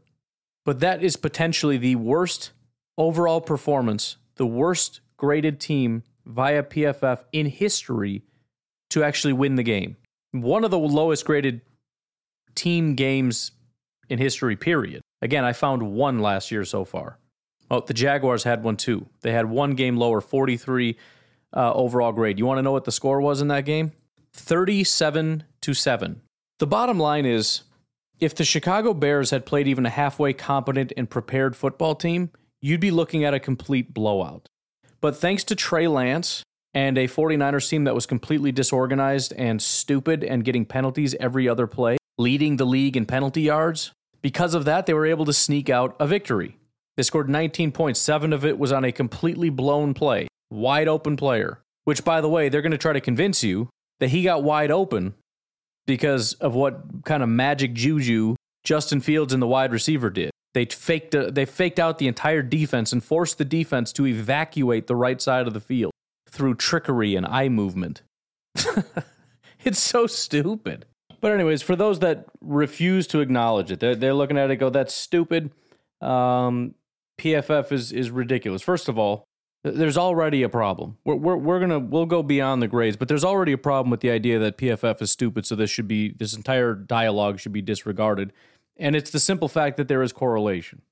But 0.65 0.81
that 0.81 1.03
is 1.03 1.17
potentially 1.17 1.77
the 1.77 1.97
worst 1.97 2.53
overall 2.99 3.41
performance, 3.41 4.17
the 4.35 4.47
worst 4.47 5.01
graded 5.17 5.61
team 5.61 6.03
via 6.27 6.63
PFF 6.63 7.25
in 7.33 7.47
history 7.47 8.23
to 8.91 9.03
actually 9.03 9.33
win 9.33 9.55
the 9.55 9.63
game. 9.63 9.97
One 10.33 10.65
of 10.65 10.71
the 10.71 10.79
lowest 10.79 11.25
graded 11.25 11.63
team 12.55 12.95
games 12.95 13.53
in 14.11 14.19
history, 14.19 14.57
period. 14.57 15.01
Again, 15.23 15.45
I 15.45 15.53
found 15.53 15.83
one 15.83 16.19
last 16.19 16.51
year 16.51 16.65
so 16.65 16.85
far. 16.85 17.19
Oh, 17.71 17.81
the 17.81 17.95
Jaguars 17.95 18.45
had 18.45 18.63
one 18.63 18.77
too. 18.77 19.07
They 19.23 19.33
had 19.33 19.47
one 19.47 19.75
game 19.75 19.97
lower, 19.97 20.21
43 20.21 20.97
uh, 21.55 21.73
overall 21.73 22.13
grade. 22.13 22.39
You 22.39 22.47
want 22.47 22.59
to 22.59 22.63
know 22.63 22.73
what 22.73 22.85
the 22.85 22.93
score 22.93 23.21
was 23.21 23.41
in 23.41 23.49
that 23.49 23.65
game? 23.65 23.93
37 24.33 25.45
to 25.61 25.75
7. 25.75 26.21
The 26.59 26.67
bottom 26.67 26.99
line 26.99 27.27
is 27.27 27.63
if 28.21 28.35
the 28.35 28.45
Chicago 28.45 28.95
Bears 28.95 29.31
had 29.31 29.47
played 29.47 29.69
even 29.69 29.87
a 29.87 29.91
halfway 29.91 30.33
competent 30.33 30.93
and 30.97 31.09
prepared 31.09 31.57
football 31.57 31.95
team, 31.95 32.31
you'd 32.61 32.81
be 32.81 32.91
looking 32.91 33.25
at 33.25 33.35
a 33.35 33.41
complete 33.41 33.93
blowout. 33.95 34.49
But 35.01 35.17
thanks 35.17 35.45
to 35.45 35.55
Trey 35.55 35.87
Lance 35.89 36.43
and 36.75 36.99
a 36.99 37.09
49ers 37.09 37.69
team 37.69 37.85
that 37.85 37.95
was 37.95 38.07
completely 38.07 38.53
disorganized 38.53 39.33
and 39.37 39.63
stupid 39.63 40.25
and 40.25 40.45
getting 40.45 40.65
penalties 40.65 41.15
every 41.21 41.49
other 41.49 41.67
play, 41.67 41.97
leading 42.19 42.57
the 42.57 42.67
league 42.67 42.97
in 42.97 43.07
penalty 43.07 43.43
yards, 43.43 43.93
because 44.23 44.55
of 44.55 44.65
that, 44.65 44.87
they 44.87 44.95
were 44.95 45.07
able 45.07 45.25
to 45.25 45.33
sneak 45.33 45.71
out 45.71 45.97
a 46.01 46.07
victory. 46.07 46.57
They 46.97 47.05
scored 47.05 47.29
19 47.29 47.71
points. 47.73 48.01
Seven 48.01 48.33
of 48.33 48.45
it 48.45 48.59
was 48.59 48.73
on 48.73 48.85
a 48.85 48.93
completely 48.93 49.51
blown 49.51 49.95
play, 49.95 50.27
wide 50.51 50.89
open 50.89 51.17
player, 51.17 51.61
which, 51.85 52.05
by 52.05 52.21
the 52.21 52.29
way, 52.29 52.49
they're 52.49 52.63
going 52.63 52.73
to 52.73 52.79
try 52.79 52.93
to 52.93 53.01
convince 53.01 53.45
you 53.45 53.69
that 54.01 54.09
he 54.09 54.23
got 54.25 54.43
wide 54.43 54.71
open 54.71 55.15
because 55.87 56.35
of 56.35 56.55
what 56.55 57.05
kind 57.05 57.23
of 57.23 57.29
magic 57.29 57.73
juju 57.73 58.35
Justin 58.65 59.01
Fields 59.01 59.33
and 59.33 59.41
the 59.41 59.47
wide 59.47 59.73
receiver 59.73 60.11
did. 60.11 60.31
They 60.55 60.65
faked, 60.65 61.15
uh, 61.15 61.31
they 61.31 61.45
faked 61.45 61.79
out 61.79 61.99
the 61.99 62.09
entire 62.09 62.43
defense 62.43 62.93
and 62.93 63.03
forced 63.03 63.39
the 63.39 63.45
defense 63.45 63.93
to 63.95 64.07
evacuate 64.07 64.87
the 64.87 64.97
right 64.97 65.21
side 65.21 65.47
of 65.47 65.55
the 65.55 65.61
field 65.61 65.93
through 66.29 66.55
trickery 66.55 67.15
and 67.15 67.27
eye 67.27 67.49
movement. 67.49 68.03
it's 69.65 69.81
so 69.81 70.07
stupid. 70.07 70.87
But, 71.21 71.33
anyways, 71.33 71.63
for 71.63 71.77
those 71.77 71.99
that 71.99 72.27
refuse 72.41 73.07
to 73.09 73.21
acknowledge 73.21 73.71
it, 73.71 73.81
they're, 73.81 73.97
they're 73.97 74.15
looking 74.15 74.39
at 74.39 74.51
it 74.51 74.57
go, 74.57 74.71
that's 74.71 74.95
stupid. 74.95 75.51
Um, 76.01 76.75
PFF 77.19 77.73
is 77.73 77.93
is 77.93 78.11
ridiculous. 78.11 78.63
First 78.63 78.89
of 78.89 78.99
all, 78.99 79.25
there's 79.65 79.99
already 79.99 80.43
a 80.43 80.49
problem. 80.49 80.97
We're, 81.05 81.17
we're, 81.17 81.37
we're 81.37 81.61
gonna 81.61 81.81
we'll 81.81 82.07
go 82.07 82.23
beyond 82.23 82.63
the 82.63 82.69
grades, 82.69 82.97
but 82.97 83.09
there's 83.09 83.25
already 83.25 83.53
a 83.53 83.59
problem 83.59 83.91
with 83.91 84.01
the 84.01 84.11
idea 84.11 84.39
that 84.39 84.57
PFF 84.57 85.03
is 85.03 85.11
stupid. 85.11 85.45
So 85.45 85.57
this 85.57 85.71
should 85.71 85.89
be 85.89 86.13
this 86.13 86.35
entire 86.35 86.75
dialogue 86.75 87.41
should 87.41 87.53
be 87.53 87.63
disregarded, 87.63 88.33
and 88.79 88.95
it's 88.95 89.11
the 89.11 89.21
simple 89.21 89.49
fact 89.49 89.77
that 89.77 89.89
there 89.89 90.03
is 90.03 90.13
correlation. 90.13 90.83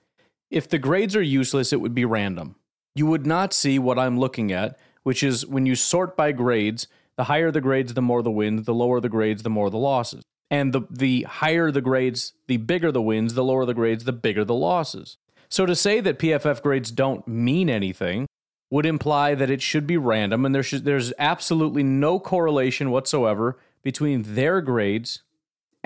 If 0.51 0.69
the 0.69 0.79
grades 0.79 1.17
are 1.17 1.23
useless, 1.23 1.73
it 1.73 1.81
would 1.81 1.95
be 1.95 2.05
random. 2.05 2.57
You 2.95 3.07
would 3.07 3.27
not 3.27 3.53
see 3.53 3.79
what 3.79 3.99
I'm 3.99 4.19
looking 4.19 4.53
at, 4.53 4.79
which 5.03 5.23
is 5.23 5.47
when 5.47 5.67
you 5.67 5.75
sort 5.75 6.17
by 6.17 6.33
grades. 6.33 6.89
The 7.17 7.25
higher 7.25 7.51
the 7.51 7.61
grades, 7.61 7.95
the 7.95 8.03
more 8.03 8.23
the 8.23 8.31
wins. 8.31 8.67
The 8.67 8.75
lower 8.75 9.01
the 9.01 9.09
grades, 9.09 9.43
the 9.43 9.51
more 9.51 9.71
the 9.71 9.79
losses. 9.79 10.23
And 10.51 10.73
the 10.73 10.83
the 10.91 11.23
higher 11.23 11.71
the 11.71 11.81
grades, 11.81 12.33
the 12.47 12.57
bigger 12.59 12.93
the 12.93 13.03
wins. 13.03 13.35
The 13.35 13.45
lower 13.45 13.65
the 13.65 13.75
grades, 13.75 14.05
the 14.05 14.13
bigger 14.13 14.45
the 14.45 14.55
losses. 14.55 15.17
So 15.49 15.67
to 15.67 15.75
say 15.75 16.01
that 16.01 16.19
PFF 16.19 16.63
grades 16.63 16.91
don't 16.91 17.27
mean 17.27 17.71
anything 17.71 18.27
would 18.71 18.87
imply 18.87 19.35
that 19.35 19.51
it 19.51 19.63
should 19.63 19.87
be 19.87 19.97
random, 19.97 20.45
and 20.45 20.55
there 20.55 20.63
should, 20.63 20.85
there's 20.85 21.13
absolutely 21.19 21.85
no 21.85 22.19
correlation 22.19 22.91
whatsoever 22.91 23.59
between 23.83 24.35
their 24.35 24.61
grades 24.61 25.23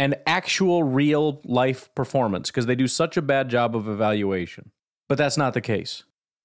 and 0.01 0.17
actual 0.27 0.83
real 0.83 1.43
life 1.45 1.95
performance 1.95 2.51
because 2.51 2.65
they 2.65 2.75
do 2.75 2.89
such 2.89 3.19
a 3.19 3.23
bad 3.23 3.51
job 3.51 3.77
of 3.77 3.87
evaluation. 3.87 4.71
But 5.09 5.19
that's 5.19 5.37
not 5.37 5.53
the 5.53 5.61
case. 5.61 6.05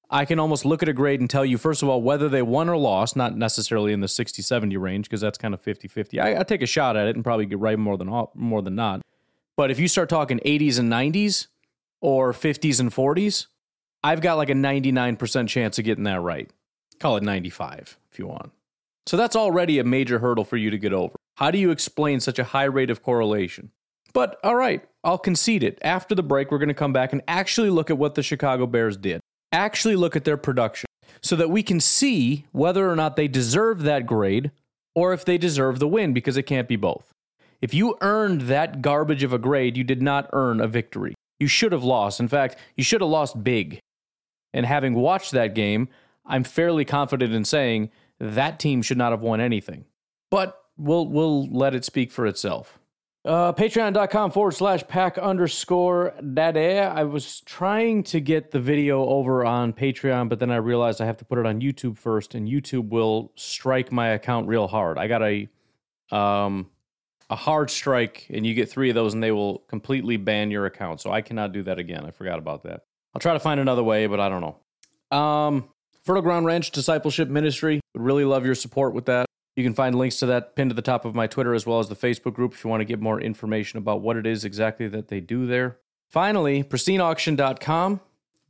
I 0.10 0.26
can 0.26 0.40
almost 0.40 0.66
look 0.66 0.84
at 0.84 0.90
a 0.90 0.94
grade 0.94 1.22
and 1.22 1.30
tell 1.30 1.46
you, 1.46 1.58
first 1.58 1.82
of 1.82 1.88
all, 1.88 2.02
whether 2.02 2.28
they 2.28 2.42
won 2.42 2.68
or 2.68 2.76
lost, 2.76 3.16
not 3.16 3.38
necessarily 3.38 3.94
in 3.94 4.02
the 4.02 4.10
60 4.10 4.42
70 4.42 4.76
range, 4.76 5.06
because 5.06 5.22
that's 5.22 5.38
kind 5.38 5.54
of 5.54 5.62
50 5.62 5.88
50. 5.88 6.20
I, 6.20 6.42
I, 6.42 6.44
take 6.44 6.64
a 6.64 6.66
shot 6.66 6.98
at 6.98 7.08
it 7.08 7.16
and 7.16 7.24
probably 7.24 7.46
get 7.46 7.60
right 7.60 7.80
more 7.80 7.98
than, 7.98 8.10
more 8.34 8.62
than 8.62 8.76
not. 8.76 9.02
But 9.56 9.72
if 9.72 9.80
you 9.80 9.88
start 9.88 10.10
talking 10.10 10.42
80s 10.46 10.78
and 10.78 10.92
90s, 10.92 11.48
or 12.02 12.34
50s 12.34 12.82
and 12.82 12.92
40s, 12.92 13.48
I've 14.04 14.20
got 14.20 14.36
like 14.36 14.50
a 14.50 14.54
99% 14.54 15.48
chance 15.48 15.80
of 15.80 15.86
getting 15.86 16.04
that 16.04 16.20
right. 16.20 16.52
Call 17.00 17.16
it 17.16 17.24
95 17.24 17.98
if 18.12 18.20
you 18.20 18.28
want. 18.28 18.52
So 19.06 19.16
that's 19.16 19.36
already 19.36 19.80
a 19.80 19.86
major 19.86 20.20
hurdle 20.20 20.44
for 20.44 20.58
you 20.58 20.72
to 20.72 20.78
get 20.78 20.92
over. 20.92 21.16
How 21.36 21.52
do 21.52 21.58
you 21.58 21.72
explain 21.72 22.20
such 22.20 22.40
a 22.40 22.46
high 22.46 22.64
rate 22.64 22.90
of 22.90 23.04
correlation? 23.04 23.72
But 24.14 24.40
all 24.44 24.56
right, 24.56 24.84
I'll 25.04 25.18
concede 25.18 25.64
it. 25.64 25.78
After 25.82 26.16
the 26.16 26.24
break, 26.24 26.50
we're 26.50 26.58
going 26.58 26.70
to 26.70 26.74
come 26.74 26.94
back 26.94 27.12
and 27.12 27.22
actually 27.28 27.70
look 27.70 27.90
at 27.90 27.98
what 27.98 28.16
the 28.16 28.24
Chicago 28.24 28.66
Bears 28.66 28.96
did. 28.96 29.20
Actually 29.52 29.98
look 29.98 30.16
at 30.16 30.24
their 30.24 30.38
production 30.38 30.88
so 31.22 31.36
that 31.36 31.50
we 31.50 31.62
can 31.64 31.80
see 31.80 32.46
whether 32.52 32.90
or 32.90 32.96
not 32.96 33.16
they 33.16 33.28
deserve 33.28 33.82
that 33.84 34.06
grade 34.06 34.52
or 34.96 35.12
if 35.12 35.26
they 35.26 35.38
deserve 35.38 35.80
the 35.80 35.88
win 35.88 36.14
because 36.14 36.38
it 36.38 36.44
can't 36.44 36.70
be 36.70 36.78
both. 36.78 37.12
If 37.62 37.74
you 37.74 37.98
earned 38.00 38.42
that 38.42 38.82
garbage 38.82 39.24
of 39.24 39.34
a 39.34 39.40
grade, 39.40 39.76
you 39.76 39.84
did 39.84 40.02
not 40.02 40.30
earn 40.32 40.62
a 40.62 40.68
victory. 40.68 41.16
You 41.40 41.48
should 41.48 41.74
have 41.74 41.84
lost. 41.84 42.20
In 42.20 42.28
fact, 42.28 42.58
you 42.78 42.84
should 42.84 43.02
have 43.02 43.10
lost 43.10 43.44
big. 43.44 43.80
And 44.54 44.66
having 44.66 44.94
watched 44.94 45.32
that 45.32 45.54
game, 45.54 45.90
I'm 46.26 46.46
fairly 46.46 46.86
confident 46.86 47.34
in 47.34 47.44
saying 47.44 47.90
that 48.20 48.60
team 48.60 48.82
should 48.82 48.98
not 48.98 49.12
have 49.12 49.22
won 49.22 49.42
anything. 49.42 49.86
But 50.32 50.58
we'll 50.78 51.08
we'll 51.08 51.48
let 51.50 51.76
it 51.76 51.86
speak 51.86 52.12
for 52.12 52.26
itself. 52.26 52.80
Uh, 53.24 53.52
Patreon.com 53.54 54.30
forward 54.30 54.52
slash 54.52 54.86
pack 54.88 55.18
underscore 55.18 56.14
daddy. 56.36 56.78
I 56.78 57.04
was 57.06 57.42
trying 57.42 58.04
to 58.04 58.20
get 58.20 58.52
the 58.52 58.60
video 58.60 59.04
over 59.04 59.44
on 59.44 59.74
Patreon, 59.74 60.30
but 60.30 60.38
then 60.38 60.52
I 60.52 60.58
realized 60.58 61.02
I 61.02 61.06
have 61.06 61.18
to 61.18 61.26
put 61.26 61.40
it 61.40 61.46
on 61.48 61.60
YouTube 61.60 61.98
first, 61.98 62.36
and 62.36 62.48
YouTube 62.48 62.90
will 62.90 63.32
strike 63.36 63.92
my 63.92 64.10
account 64.10 64.48
real 64.48 64.68
hard. 64.68 65.00
I 65.00 65.08
got 65.08 65.24
a 65.24 65.50
um 66.12 66.70
a 67.30 67.36
hard 67.36 67.70
strike 67.72 68.28
and 68.30 68.46
you 68.46 68.54
get 68.54 68.70
three 68.70 68.90
of 68.90 68.96
those 68.96 69.14
and 69.14 69.24
they 69.24 69.32
will 69.32 69.60
completely 69.68 70.18
ban 70.18 70.52
your 70.52 70.66
account. 70.66 71.02
So 71.02 71.12
I 71.12 71.22
cannot 71.22 71.54
do 71.54 71.64
that 71.64 71.80
again. 71.80 72.06
I 72.06 72.12
forgot 72.12 72.38
about 72.38 72.64
that. 72.64 72.84
I'll 73.14 73.20
try 73.20 73.34
to 73.34 73.40
find 73.40 73.60
another 73.60 73.84
way, 73.84 74.06
but 74.08 74.20
I 74.20 74.30
don't 74.30 74.42
know. 74.42 75.18
Um, 75.18 75.70
Fertile 76.04 76.22
Ground 76.22 76.46
Ranch 76.46 76.72
Discipleship 76.72 77.30
Ministry 77.30 77.82
would 77.94 78.04
really 78.04 78.26
love 78.26 78.46
your 78.46 78.56
support 78.56 78.94
with 78.94 79.06
that. 79.06 79.26
You 79.56 79.64
can 79.64 79.74
find 79.74 79.96
links 79.96 80.18
to 80.20 80.26
that 80.26 80.56
pinned 80.56 80.72
to 80.72 80.76
the 80.76 80.82
top 80.82 81.06
of 81.06 81.16
my 81.16 81.28
Twitter 81.28 81.54
as 81.54 81.66
well 81.66 81.80
as 81.80 81.88
the 81.88 81.96
Facebook 81.96 82.34
group 82.34 82.54
if 82.54 82.64
you 82.64 82.70
want 82.70 82.82
to 82.82 82.86
get 82.86 83.00
more 83.00 83.22
information 83.22 83.78
about 83.78 84.02
what 84.02 84.18
it 84.18 84.28
is 84.28 84.44
exactly 84.44 84.88
that 84.90 85.08
they 85.08 85.22
do 85.22 85.48
there. 85.48 85.78
Finally, 86.10 86.64
pristineauction.com 86.64 88.02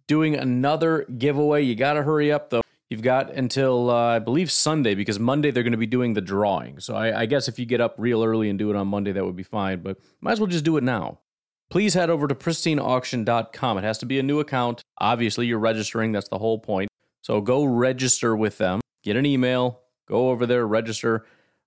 doing 0.08 0.36
another 0.36 1.06
giveaway. 1.18 1.64
You 1.64 1.76
got 1.76 1.94
to 1.94 2.04
hurry 2.04 2.32
up 2.32 2.50
though. 2.50 2.62
You've 2.90 3.02
got 3.02 3.32
until 3.32 3.90
uh, 3.90 4.16
I 4.16 4.20
believe 4.20 4.52
Sunday 4.52 4.94
because 4.94 5.20
Monday 5.20 5.52
they're 5.52 5.64
going 5.64 5.72
to 5.72 5.78
be 5.78 5.88
doing 5.88 6.14
the 6.14 6.22
drawing. 6.22 6.80
So 6.80 6.96
I, 6.96 7.22
I 7.22 7.26
guess 7.26 7.48
if 7.48 7.58
you 7.58 7.66
get 7.66 7.82
up 7.82 7.96
real 7.98 8.24
early 8.24 8.50
and 8.50 8.60
do 8.60 8.70
it 8.70 8.76
on 8.76 8.88
Monday, 8.88 9.12
that 9.12 9.26
would 9.26 9.36
be 9.36 9.44
fine. 9.44 9.82
But 9.82 9.98
might 10.22 10.34
as 10.34 10.40
well 10.40 10.48
just 10.48 10.66
do 10.66 10.78
it 10.78 10.84
now. 10.84 11.20
Please 11.72 11.96
head 11.96 12.12
over 12.12 12.28
to 12.28 12.36
pristineauction.com. 12.36 13.78
It 13.80 13.84
has 13.84 13.98
to 14.00 14.06
be 14.06 14.20
a 14.20 14.24
new 14.24 14.40
account. 14.40 14.84
Obviously, 15.00 15.48
you're 15.48 15.60
registering. 15.60 16.12
That's 16.12 16.30
the 16.30 16.38
whole 16.38 16.60
point. 16.60 16.90
So 17.22 17.42
go 17.42 17.66
register 17.66 18.36
with 18.36 18.60
them. 18.60 18.82
Get 19.04 19.16
an 19.16 19.26
email. 19.26 19.82
Go 20.08 20.30
over 20.30 20.46
there, 20.46 20.68
register. 20.68 21.26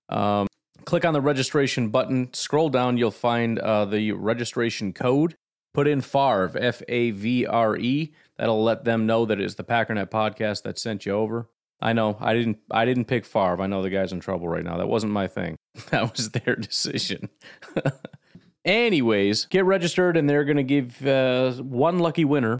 Um, 0.09 0.47
click 0.85 1.05
on 1.05 1.13
the 1.13 1.21
registration 1.21 1.89
button. 1.89 2.33
Scroll 2.33 2.69
down. 2.69 2.97
You'll 2.97 3.11
find 3.11 3.59
uh, 3.59 3.85
the 3.85 4.13
registration 4.13 4.93
code. 4.93 5.35
Put 5.73 5.87
in 5.87 6.01
Favre, 6.01 6.51
F 6.59 6.81
A 6.87 7.11
V 7.11 7.45
R 7.45 7.77
E. 7.77 8.13
That'll 8.37 8.63
let 8.63 8.85
them 8.85 9.05
know 9.05 9.25
that 9.25 9.39
it's 9.39 9.55
the 9.55 9.63
Packernet 9.63 10.09
podcast 10.09 10.63
that 10.63 10.79
sent 10.79 11.05
you 11.05 11.13
over. 11.13 11.47
I 11.81 11.93
know 11.93 12.17
I 12.19 12.33
didn't. 12.33 12.57
I 12.71 12.85
didn't 12.85 13.05
pick 13.05 13.25
Favre. 13.25 13.61
I 13.61 13.67
know 13.67 13.81
the 13.81 13.89
guy's 13.89 14.11
in 14.11 14.19
trouble 14.19 14.47
right 14.47 14.63
now. 14.63 14.77
That 14.77 14.87
wasn't 14.87 15.13
my 15.13 15.27
thing. 15.27 15.55
That 15.91 16.11
was 16.11 16.31
their 16.31 16.55
decision. 16.55 17.29
Anyways, 18.65 19.45
get 19.45 19.63
registered, 19.63 20.17
and 20.17 20.29
they're 20.29 20.43
going 20.43 20.57
to 20.57 20.63
give 20.63 21.05
uh, 21.07 21.53
one 21.53 21.99
lucky 21.99 22.25
winner 22.25 22.59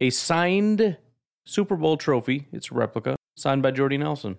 a 0.00 0.10
signed 0.10 0.96
Super 1.44 1.76
Bowl 1.76 1.96
trophy. 1.96 2.48
It's 2.52 2.70
a 2.72 2.74
replica 2.74 3.14
signed 3.36 3.62
by 3.62 3.70
Jordy 3.70 3.98
Nelson. 3.98 4.38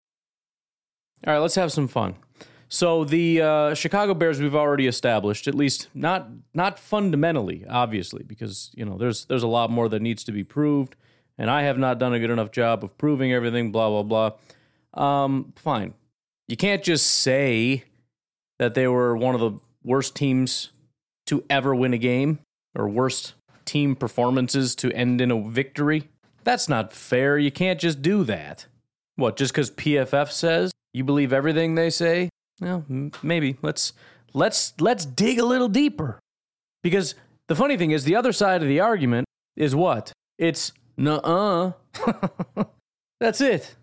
All 1.25 1.33
right, 1.33 1.39
let's 1.39 1.55
have 1.55 1.71
some 1.71 1.87
fun. 1.87 2.15
So 2.67 3.03
the 3.03 3.41
uh, 3.41 3.73
Chicago 3.73 4.13
Bears 4.13 4.39
we've 4.39 4.55
already 4.55 4.87
established, 4.87 5.47
at 5.47 5.53
least 5.53 5.89
not 5.93 6.29
not 6.53 6.79
fundamentally, 6.79 7.65
obviously, 7.69 8.23
because 8.23 8.71
you 8.75 8.85
know 8.85 8.97
there's 8.97 9.25
there's 9.25 9.43
a 9.43 9.47
lot 9.47 9.69
more 9.69 9.89
that 9.89 10.01
needs 10.01 10.23
to 10.23 10.31
be 10.31 10.43
proved, 10.43 10.95
and 11.37 11.49
I 11.49 11.63
have 11.63 11.77
not 11.77 11.99
done 11.99 12.13
a 12.13 12.19
good 12.19 12.29
enough 12.29 12.51
job 12.51 12.83
of 12.83 12.97
proving 12.97 13.33
everything. 13.33 13.71
Blah 13.71 14.01
blah 14.01 14.31
blah. 14.93 15.23
Um, 15.23 15.53
fine. 15.57 15.93
You 16.47 16.57
can't 16.57 16.81
just 16.81 17.07
say 17.07 17.83
that 18.57 18.73
they 18.73 18.87
were 18.87 19.17
one 19.17 19.35
of 19.35 19.41
the 19.41 19.59
worst 19.83 20.15
teams 20.15 20.71
to 21.27 21.43
ever 21.49 21.75
win 21.75 21.93
a 21.93 21.97
game 21.97 22.39
or 22.73 22.87
worst 22.87 23.33
team 23.65 23.95
performances 23.95 24.75
to 24.75 24.91
end 24.93 25.21
in 25.21 25.29
a 25.29 25.41
victory. 25.49 26.09
That's 26.43 26.67
not 26.69 26.93
fair. 26.93 27.37
You 27.37 27.51
can't 27.51 27.79
just 27.79 28.01
do 28.01 28.23
that. 28.23 28.65
What, 29.17 29.35
just 29.35 29.53
because 29.53 29.71
PFF 29.71 30.31
says 30.31 30.71
you 30.93 31.03
believe 31.03 31.33
everything 31.33 31.75
they 31.75 31.89
say? 31.89 32.29
Well, 32.59 32.85
maybe. 33.23 33.57
Let's 33.61 33.93
let's 34.33 34.73
let's 34.79 35.05
dig 35.05 35.39
a 35.39 35.45
little 35.45 35.69
deeper. 35.69 36.19
Because 36.83 37.15
the 37.47 37.55
funny 37.55 37.77
thing 37.77 37.91
is 37.91 38.03
the 38.03 38.15
other 38.15 38.31
side 38.31 38.61
of 38.61 38.67
the 38.67 38.79
argument 38.79 39.25
is 39.55 39.75
what? 39.75 40.11
It's 40.37 40.71
nuh-uh. 40.97 41.73
That's 43.19 43.41
it. 43.41 43.75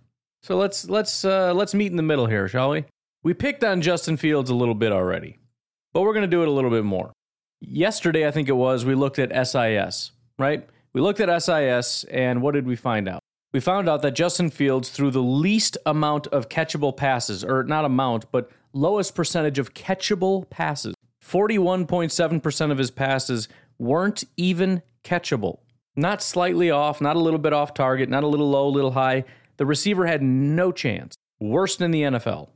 So 0.42 0.56
let's 0.56 0.88
let's 0.88 1.24
uh, 1.24 1.52
let's 1.54 1.74
meet 1.74 1.90
in 1.90 1.96
the 1.96 2.02
middle 2.02 2.26
here, 2.26 2.48
shall 2.48 2.70
we? 2.70 2.84
We 3.22 3.34
picked 3.34 3.64
on 3.64 3.82
Justin 3.82 4.16
Fields 4.16 4.50
a 4.50 4.54
little 4.54 4.74
bit 4.74 4.92
already, 4.92 5.38
but 5.92 6.02
we're 6.02 6.14
going 6.14 6.22
to 6.22 6.28
do 6.28 6.42
it 6.42 6.48
a 6.48 6.52
little 6.52 6.70
bit 6.70 6.84
more. 6.84 7.12
Yesterday, 7.60 8.26
I 8.26 8.30
think 8.30 8.48
it 8.48 8.52
was, 8.52 8.84
we 8.84 8.94
looked 8.94 9.18
at 9.18 9.30
SIS, 9.46 10.12
right? 10.38 10.68
We 10.92 11.00
looked 11.00 11.20
at 11.20 11.42
SIS, 11.42 12.04
and 12.04 12.40
what 12.40 12.54
did 12.54 12.66
we 12.66 12.76
find 12.76 13.08
out? 13.08 13.20
We 13.52 13.60
found 13.60 13.88
out 13.88 14.02
that 14.02 14.12
Justin 14.12 14.50
Fields 14.50 14.90
threw 14.90 15.10
the 15.10 15.22
least 15.22 15.78
amount 15.86 16.26
of 16.28 16.48
catchable 16.48 16.94
passes, 16.94 17.42
or 17.42 17.64
not 17.64 17.84
amount, 17.84 18.30
but 18.30 18.50
lowest 18.74 19.14
percentage 19.14 19.58
of 19.58 19.72
catchable 19.72 20.48
passes. 20.50 20.94
41.7% 21.24 22.70
of 22.70 22.78
his 22.78 22.90
passes 22.90 23.48
weren't 23.78 24.24
even 24.36 24.82
catchable. 25.02 25.58
Not 25.96 26.22
slightly 26.22 26.70
off, 26.70 27.00
not 27.00 27.16
a 27.16 27.20
little 27.20 27.38
bit 27.38 27.52
off 27.52 27.74
target, 27.74 28.08
not 28.08 28.22
a 28.22 28.28
little 28.28 28.50
low, 28.50 28.66
a 28.66 28.70
little 28.70 28.92
high. 28.92 29.24
The 29.56 29.66
receiver 29.66 30.06
had 30.06 30.22
no 30.22 30.70
chance. 30.70 31.16
Worst 31.40 31.80
in 31.80 31.90
the 31.90 32.02
NFL. 32.02 32.48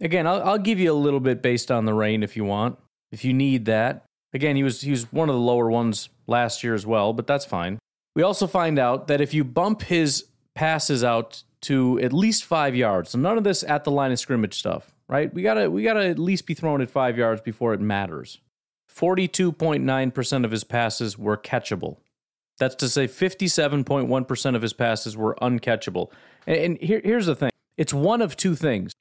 Again, 0.00 0.26
I'll, 0.26 0.42
I'll 0.42 0.58
give 0.58 0.78
you 0.78 0.92
a 0.92 0.94
little 0.94 1.20
bit 1.20 1.42
based 1.42 1.70
on 1.70 1.84
the 1.84 1.94
rain 1.94 2.22
if 2.22 2.36
you 2.36 2.44
want, 2.44 2.78
if 3.10 3.24
you 3.24 3.32
need 3.32 3.64
that. 3.64 4.04
Again, 4.34 4.56
he 4.56 4.62
was 4.62 4.82
he 4.82 4.90
was 4.90 5.10
one 5.12 5.28
of 5.30 5.34
the 5.34 5.40
lower 5.40 5.70
ones 5.70 6.10
last 6.26 6.62
year 6.62 6.74
as 6.74 6.84
well, 6.84 7.12
but 7.12 7.26
that's 7.26 7.46
fine. 7.46 7.78
We 8.16 8.22
also 8.22 8.46
find 8.46 8.78
out 8.78 9.08
that 9.08 9.20
if 9.20 9.34
you 9.34 9.44
bump 9.44 9.82
his 9.82 10.24
passes 10.54 11.04
out 11.04 11.42
to 11.60 12.00
at 12.00 12.14
least 12.14 12.44
five 12.44 12.74
yards, 12.74 13.10
so 13.10 13.18
none 13.18 13.36
of 13.36 13.44
this 13.44 13.62
at 13.62 13.84
the 13.84 13.90
line 13.90 14.10
of 14.10 14.18
scrimmage 14.18 14.58
stuff, 14.58 14.94
right? 15.06 15.32
We 15.32 15.42
gotta 15.42 15.70
we 15.70 15.82
gotta 15.82 16.06
at 16.08 16.18
least 16.18 16.46
be 16.46 16.54
thrown 16.54 16.80
at 16.80 16.90
five 16.90 17.18
yards 17.18 17.42
before 17.42 17.74
it 17.74 17.80
matters. 17.80 18.40
Forty-two 18.88 19.52
point 19.52 19.84
nine 19.84 20.10
percent 20.10 20.46
of 20.46 20.50
his 20.50 20.64
passes 20.64 21.18
were 21.18 21.36
catchable. 21.36 21.98
That's 22.58 22.74
to 22.76 22.88
say, 22.88 23.06
fifty-seven 23.06 23.84
point 23.84 24.08
one 24.08 24.24
percent 24.24 24.56
of 24.56 24.62
his 24.62 24.72
passes 24.72 25.14
were 25.14 25.36
uncatchable. 25.42 26.10
And, 26.46 26.56
and 26.56 26.78
here, 26.78 27.02
here's 27.04 27.26
the 27.26 27.34
thing: 27.34 27.50
it's 27.76 27.92
one 27.92 28.22
of 28.22 28.34
two 28.34 28.54
things. 28.54 28.92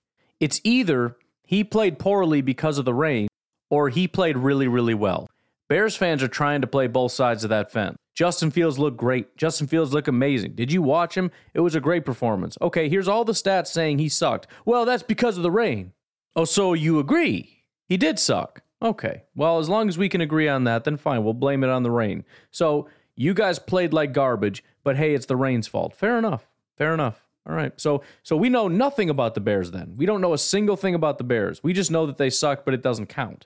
It's 0.41 0.59
either 0.65 1.15
he 1.45 1.63
played 1.63 1.99
poorly 1.99 2.41
because 2.41 2.77
of 2.77 2.83
the 2.83 2.93
rain, 2.93 3.29
or 3.69 3.87
he 3.87 4.09
played 4.09 4.35
really, 4.35 4.67
really 4.67 4.93
well. 4.93 5.29
Bears 5.69 5.95
fans 5.95 6.21
are 6.21 6.27
trying 6.27 6.59
to 6.59 6.67
play 6.67 6.87
both 6.87 7.13
sides 7.13 7.45
of 7.45 7.49
that 7.49 7.71
fence. 7.71 7.95
Justin 8.15 8.49
Fields 8.49 8.79
looked 8.79 8.97
great. 8.97 9.35
Justin 9.35 9.67
Fields 9.67 9.93
looked 9.93 10.07
amazing. 10.07 10.53
Did 10.53 10.71
you 10.71 10.81
watch 10.81 11.15
him? 11.15 11.31
It 11.53 11.59
was 11.59 11.75
a 11.75 11.81
great 11.81 12.05
performance. 12.05 12.57
Okay, 12.61 12.87
here's 12.87 13.09
all 13.09 13.25
the 13.25 13.33
stats 13.33 13.67
saying 13.67 13.99
he 13.99 14.09
sucked. 14.09 14.47
Well, 14.65 14.85
that's 14.85 15.03
because 15.03 15.35
of 15.37 15.43
the 15.43 15.51
rain. 15.51 15.91
Oh, 16.35 16.45
so 16.45 16.73
you 16.73 16.97
agree? 16.99 17.63
He 17.87 17.97
did 17.97 18.17
suck. 18.17 18.61
Okay. 18.81 19.23
Well, 19.35 19.59
as 19.59 19.69
long 19.69 19.89
as 19.89 19.97
we 19.97 20.09
can 20.09 20.21
agree 20.21 20.47
on 20.47 20.63
that, 20.63 20.85
then 20.85 20.97
fine. 20.97 21.23
We'll 21.23 21.33
blame 21.33 21.63
it 21.63 21.69
on 21.69 21.83
the 21.83 21.91
rain. 21.91 22.23
So 22.51 22.87
you 23.15 23.33
guys 23.33 23.59
played 23.59 23.93
like 23.93 24.13
garbage, 24.13 24.63
but 24.83 24.97
hey, 24.97 25.13
it's 25.13 25.25
the 25.25 25.35
rain's 25.35 25.67
fault. 25.67 25.93
Fair 25.93 26.17
enough. 26.17 26.47
Fair 26.77 26.93
enough. 26.93 27.21
All 27.47 27.55
right. 27.55 27.73
So 27.79 28.01
so 28.23 28.35
we 28.35 28.49
know 28.49 28.67
nothing 28.67 29.09
about 29.09 29.33
the 29.33 29.41
Bears 29.41 29.71
then. 29.71 29.93
We 29.97 30.05
don't 30.05 30.21
know 30.21 30.33
a 30.33 30.37
single 30.37 30.75
thing 30.75 30.95
about 30.95 31.17
the 31.17 31.23
Bears. 31.23 31.61
We 31.63 31.73
just 31.73 31.91
know 31.91 32.05
that 32.05 32.17
they 32.17 32.29
suck, 32.29 32.65
but 32.65 32.73
it 32.73 32.81
doesn't 32.81 33.07
count 33.07 33.45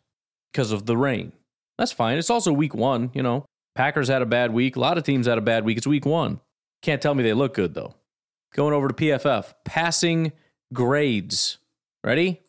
because 0.52 0.72
of 0.72 0.86
the 0.86 0.98
rain. 0.98 1.34
That's 1.78 1.92
fine. 1.92 2.18
It's 2.18 2.30
also 2.30 2.52
week 2.52 2.74
1, 2.74 3.12
you 3.14 3.24
know. 3.24 3.46
Packers 3.80 4.10
had 4.10 4.22
a 4.22 4.26
bad 4.26 4.52
week. 4.52 4.76
A 4.76 4.80
lot 4.82 4.98
of 4.98 5.06
teams 5.06 5.26
had 5.26 5.38
a 5.38 5.42
bad 5.42 5.64
week. 5.64 5.78
It's 5.78 5.88
week 5.88 6.06
1. 6.06 6.42
Can't 6.82 7.02
tell 7.02 7.16
me 7.16 7.24
they 7.24 7.32
look 7.32 7.54
good 7.54 7.76
though. 7.76 7.96
Going 8.54 8.74
over 8.74 8.90
to 8.90 8.94
PFF, 8.94 9.54
passing 9.64 10.34
grades. 10.74 11.60
Ready? 12.04 12.42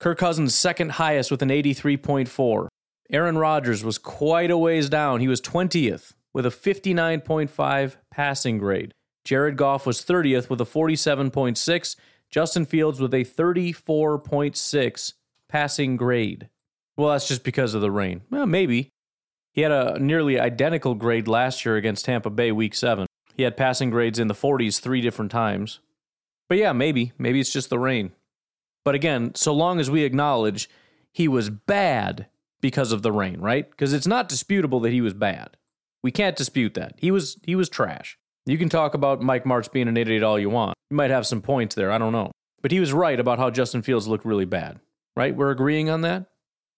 Kirk 0.00 0.18
Cousins 0.18 0.52
second 0.52 0.90
highest 0.90 1.30
with 1.30 1.42
an 1.42 1.50
83.4. 1.50 2.66
Aaron 3.08 3.38
Rodgers 3.38 3.84
was 3.84 3.98
quite 3.98 4.50
a 4.50 4.58
ways 4.58 4.88
down. 4.88 5.20
He 5.20 5.28
was 5.28 5.40
20th 5.40 6.14
with 6.32 6.44
a 6.44 6.48
59.5 6.48 7.96
passing 8.10 8.58
grade. 8.58 8.92
Jared 9.24 9.56
Goff 9.56 9.86
was 9.86 10.04
30th 10.04 10.50
with 10.50 10.60
a 10.60 10.64
47.6. 10.64 11.94
Justin 12.32 12.64
Fields 12.64 12.98
with 12.98 13.14
a 13.14 13.24
34.6 13.24 15.12
passing 15.48 15.96
grade. 15.96 16.48
Well, 16.96 17.10
that's 17.10 17.28
just 17.28 17.44
because 17.44 17.74
of 17.74 17.80
the 17.80 17.92
rain. 17.92 18.22
Well, 18.28 18.46
maybe. 18.46 18.90
He 19.54 19.60
had 19.60 19.70
a 19.70 19.98
nearly 20.00 20.38
identical 20.38 20.96
grade 20.96 21.28
last 21.28 21.64
year 21.64 21.76
against 21.76 22.04
Tampa 22.04 22.28
Bay 22.28 22.50
week 22.50 22.74
7. 22.74 23.06
He 23.36 23.44
had 23.44 23.56
passing 23.56 23.88
grades 23.88 24.18
in 24.18 24.26
the 24.26 24.34
40s 24.34 24.80
three 24.80 25.00
different 25.00 25.30
times. 25.30 25.78
But 26.48 26.58
yeah, 26.58 26.72
maybe. 26.72 27.12
Maybe 27.18 27.38
it's 27.40 27.52
just 27.52 27.70
the 27.70 27.78
rain. 27.78 28.12
But 28.84 28.96
again, 28.96 29.32
so 29.36 29.54
long 29.54 29.78
as 29.78 29.88
we 29.88 30.02
acknowledge 30.02 30.68
he 31.12 31.28
was 31.28 31.50
bad 31.50 32.26
because 32.60 32.90
of 32.90 33.02
the 33.02 33.12
rain, 33.12 33.40
right? 33.40 33.70
Because 33.70 33.92
it's 33.92 34.08
not 34.08 34.28
disputable 34.28 34.80
that 34.80 34.92
he 34.92 35.00
was 35.00 35.14
bad. 35.14 35.56
We 36.02 36.10
can't 36.10 36.36
dispute 36.36 36.74
that. 36.74 36.94
He 36.98 37.10
was 37.10 37.38
he 37.44 37.54
was 37.54 37.68
trash. 37.68 38.18
You 38.46 38.58
can 38.58 38.68
talk 38.68 38.92
about 38.92 39.22
Mike 39.22 39.44
Martz 39.44 39.72
being 39.72 39.88
an 39.88 39.96
idiot 39.96 40.22
all 40.22 40.38
you 40.38 40.50
want. 40.50 40.74
You 40.90 40.96
might 40.96 41.10
have 41.10 41.26
some 41.26 41.40
points 41.40 41.74
there, 41.74 41.90
I 41.90 41.98
don't 41.98 42.12
know. 42.12 42.30
But 42.60 42.72
he 42.72 42.80
was 42.80 42.92
right 42.92 43.18
about 43.18 43.38
how 43.38 43.50
Justin 43.50 43.82
Fields 43.82 44.08
looked 44.08 44.24
really 44.24 44.44
bad. 44.44 44.80
Right? 45.16 45.34
We're 45.34 45.50
agreeing 45.50 45.88
on 45.88 46.00
that? 46.02 46.26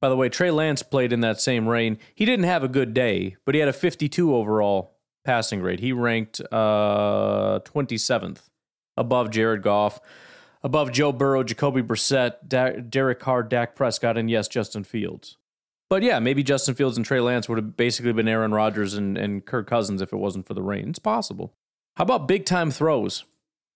By 0.01 0.09
the 0.09 0.17
way, 0.17 0.29
Trey 0.29 0.51
Lance 0.51 0.83
played 0.83 1.13
in 1.13 1.21
that 1.21 1.41
same 1.41 1.69
rain. 1.69 1.99
He 2.15 2.25
didn't 2.25 2.45
have 2.45 2.63
a 2.63 2.69
good 2.69 2.93
day, 2.93 3.37
but 3.45 3.55
he 3.55 3.61
had 3.61 3.69
a 3.69 3.73
52 3.73 4.35
overall 4.35 4.97
passing 5.25 5.61
grade. 5.61 5.81
He 5.81 5.93
ranked 5.93 6.41
uh, 6.53 7.61
27th 7.65 8.43
above 8.97 9.31
Jared 9.31 9.63
Goff, 9.63 10.01
above 10.63 10.93
Joe 10.93 11.13
Burrow, 11.13 11.43
Jacoby 11.43 11.83
Brissett, 11.83 12.37
da- 12.47 12.81
Derek 12.81 13.21
Carr, 13.21 13.43
Dak 13.43 13.75
Prescott, 13.75 14.17
and 14.19 14.31
yes, 14.31 14.49
Justin 14.49 14.85
Fields. 14.85 15.37
But 15.89 16.03
yeah, 16.03 16.19
maybe 16.19 16.43
Justin 16.43 16.75
Fields 16.75 16.97
and 16.97 17.07
Trey 17.07 17.21
Lance 17.21 17.49
would 17.49 17.59
have 17.59 17.77
basically 17.77 18.13
been 18.13 18.29
Aaron 18.29 18.53
Rodgers 18.53 18.95
and, 18.95 19.17
and 19.17 19.45
Kirk 19.45 19.69
Cousins 19.69 20.03
if 20.03 20.13
it 20.13 20.17
wasn't 20.17 20.47
for 20.47 20.55
the 20.55 20.63
rain. 20.63 20.89
It's 20.91 20.99
possible. 20.99 21.55
How 21.97 22.03
about 22.03 22.29
big 22.29 22.45
time 22.45 22.71
throws? 22.71 23.25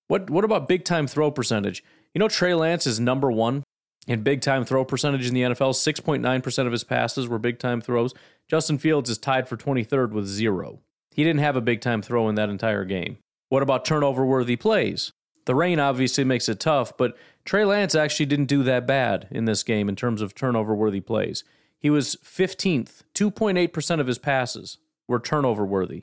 What 0.09 0.29
what 0.29 0.45
about 0.45 0.69
big 0.69 0.85
time 0.85 1.07
throw 1.07 1.31
percentage? 1.31 1.85
You 2.15 2.19
know 2.19 2.29
Trey 2.29 2.55
Lance 2.55 2.87
is 2.87 2.99
number 2.99 3.31
one 3.31 3.63
in 4.11 4.23
big 4.23 4.41
time 4.41 4.65
throw 4.65 4.85
percentage 4.85 5.29
in 5.29 5.35
the 5.35 5.43
NFL. 5.43 5.73
6.9% 5.73 6.67
of 6.67 6.73
his 6.73 6.83
passes 6.83 7.29
were 7.29 7.39
big 7.39 7.61
time 7.61 7.81
throws. 7.81 8.13
Justin 8.49 8.77
Fields 8.77 9.09
is 9.09 9.19
tied 9.19 9.49
for 9.49 9.57
23rd 9.57 10.11
with 10.11 10.27
zero. 10.27 10.81
He 11.15 11.23
didn't 11.23 11.43
have 11.43 11.55
a 11.55 11.61
big 11.61 11.81
time 11.81 12.03
throw 12.03 12.29
in 12.29 12.35
that 12.35 12.51
entire 12.51 12.85
game. 12.85 13.19
What 13.51 13.63
about 13.63 13.85
turnover 13.85 14.27
worthy 14.27 14.57
plays? 14.57 15.13
The 15.45 15.55
rain 15.55 15.79
obviously 15.79 16.25
makes 16.25 16.49
it 16.49 16.59
tough, 16.59 16.97
but 16.97 17.17
Trey 17.45 17.65
Lance 17.65 17.95
actually 17.95 18.27
didn't 18.27 18.47
do 18.47 18.65
that 18.65 18.87
bad 18.87 19.29
in 19.31 19.45
this 19.45 19.63
game 19.63 19.89
in 19.89 19.95
terms 19.95 20.23
of 20.23 20.35
turnover 20.35 20.75
worthy 20.75 21.01
plays. 21.01 21.45
He 21.79 21.89
was 21.89 22.17
15th, 22.17 23.03
2.8% 23.15 24.01
of 24.01 24.07
his 24.09 24.19
passes 24.19 24.79
were 25.07 25.21
turnover 25.21 25.65
worthy. 25.65 26.03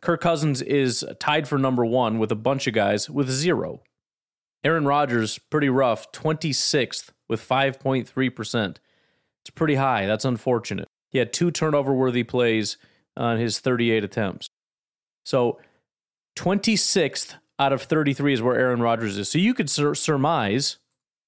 Kirk 0.00 0.20
Cousins 0.20 0.60
is 0.62 1.04
tied 1.20 1.48
for 1.48 1.58
number 1.58 1.84
one 1.84 2.18
with 2.18 2.30
a 2.30 2.36
bunch 2.36 2.66
of 2.66 2.74
guys 2.74 3.08
with 3.08 3.30
zero. 3.30 3.82
Aaron 4.64 4.86
Rodgers, 4.86 5.38
pretty 5.50 5.68
rough, 5.68 6.10
26th 6.12 7.10
with 7.28 7.46
5.3%. 7.46 8.76
It's 9.42 9.50
pretty 9.54 9.74
high. 9.74 10.06
That's 10.06 10.24
unfortunate. 10.24 10.88
He 11.10 11.18
had 11.18 11.32
two 11.32 11.50
turnover 11.50 11.92
worthy 11.92 12.24
plays 12.24 12.78
on 13.16 13.38
his 13.38 13.60
38 13.60 14.02
attempts. 14.02 14.48
So 15.24 15.60
26th 16.36 17.34
out 17.58 17.72
of 17.72 17.82
33 17.82 18.34
is 18.34 18.42
where 18.42 18.58
Aaron 18.58 18.80
Rodgers 18.80 19.18
is. 19.18 19.28
So 19.28 19.38
you 19.38 19.54
could 19.54 19.70
sur- 19.70 19.94
surmise 19.94 20.78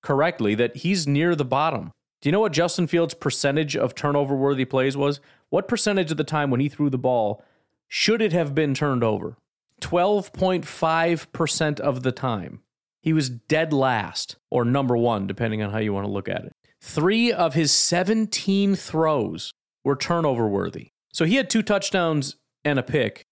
correctly 0.03 0.55
that 0.55 0.79
he's 0.79 1.07
near 1.07 1.35
the 1.35 1.45
bottom. 1.45 1.93
Do 2.21 2.29
you 2.29 2.33
know 2.33 2.41
what 2.41 2.53
Justin 2.53 2.87
Fields' 2.87 3.15
percentage 3.15 3.77
of 3.77 3.95
turnover 3.95 4.35
worthy 4.35 4.65
plays 4.65 4.97
was? 4.97 5.21
What 5.51 5.69
percentage 5.69 6.11
of 6.11 6.17
the 6.17 6.25
time 6.25 6.51
when 6.51 6.61
he 6.61 6.69
threw 6.69 6.91
the 6.91 6.99
ball 6.99 7.45
should 7.87 8.21
it 8.21 8.33
have 8.33 8.55
been 8.55 8.75
turned 8.75 9.05
over? 9.05 9.37
12.5% 9.81 11.81
of 11.81 12.03
the 12.03 12.13
time. 12.13 12.63
He 13.07 13.13
was 13.13 13.31
dead 13.31 13.73
last, 13.73 14.35
or 14.51 14.65
number 14.65 14.97
one, 14.97 15.29
depending 15.29 15.63
on 15.63 15.71
how 15.71 15.79
you 15.79 15.93
want 15.93 16.07
to 16.07 16.13
look 16.13 16.29
at 16.29 16.45
it. 16.45 16.53
Three 16.83 17.33
of 17.33 17.55
his 17.55 17.71
17 17.71 18.75
throws 18.75 19.53
were 19.85 19.95
turnover 19.95 20.49
worthy. 20.49 20.89
So 21.13 21.25
he 21.25 21.37
had 21.37 21.49
two 21.49 21.63
touchdowns 21.63 22.35
and 22.65 22.81
a 22.81 22.83
pick. 22.83 23.23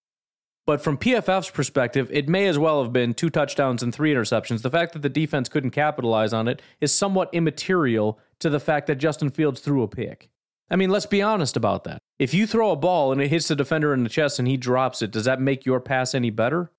But 0.65 0.81
from 0.81 0.97
PFF's 0.97 1.51
perspective, 1.51 2.09
it 2.13 2.29
may 2.29 2.47
as 2.47 2.57
well 2.57 2.85
have 2.85 2.93
been 2.93 3.15
two 3.15 3.31
touchdowns 3.31 3.83
and 3.83 3.93
three 3.93 4.15
interceptions. 4.15 4.63
The 4.63 4.71
fact 4.71 4.93
that 4.93 5.03
the 5.03 5.09
defense 5.09 5.49
couldn't 5.49 5.73
capitalize 5.73 6.33
on 6.33 6.47
it 6.47 6.63
is 6.81 6.95
somewhat 6.95 7.31
immaterial 7.33 8.21
to 8.39 8.49
the 8.49 8.61
fact 8.61 8.87
that 8.87 8.99
Justin 8.99 9.29
Fields 9.29 9.61
threw 9.61 9.83
a 9.83 9.89
pick. 9.89 10.31
I 10.71 10.77
mean, 10.77 10.91
let's 10.91 11.07
be 11.07 11.21
honest 11.21 11.57
about 11.57 11.83
that. 11.83 11.99
If 12.21 12.33
you 12.33 12.47
throw 12.47 12.71
a 12.71 12.77
ball 12.77 13.11
and 13.11 13.21
it 13.21 13.27
hits 13.27 13.49
the 13.49 13.57
defender 13.57 13.93
in 13.93 14.05
the 14.05 14.09
chest 14.09 14.39
and 14.39 14.47
he 14.47 14.57
drops 14.57 15.03
it, 15.03 15.11
does 15.11 15.25
that 15.25 15.41
make 15.41 15.67
your 15.67 15.81
pass 15.81 16.15
any 16.15 16.31
better? 16.31 16.71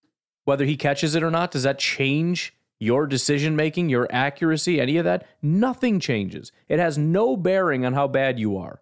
Whether 0.46 0.64
he 0.64 0.78
catches 0.78 1.14
it 1.14 1.24
or 1.24 1.30
not, 1.30 1.52
does 1.52 1.64
that 1.64 1.78
change 1.78 2.54
your 2.80 3.07
decision 3.07 3.55
making, 3.55 3.89
your 3.89 4.07
accuracy, 4.11 4.80
any 4.80 4.97
of 4.97 5.05
that? 5.05 5.28
Nothing 5.41 5.99
changes. 5.99 6.51
It 6.67 6.80
has 6.80 6.97
no 6.97 7.38
bearing 7.38 7.86
on 7.86 7.93
how 7.93 8.07
bad 8.07 8.39
you 8.39 8.57
are. 8.57 8.82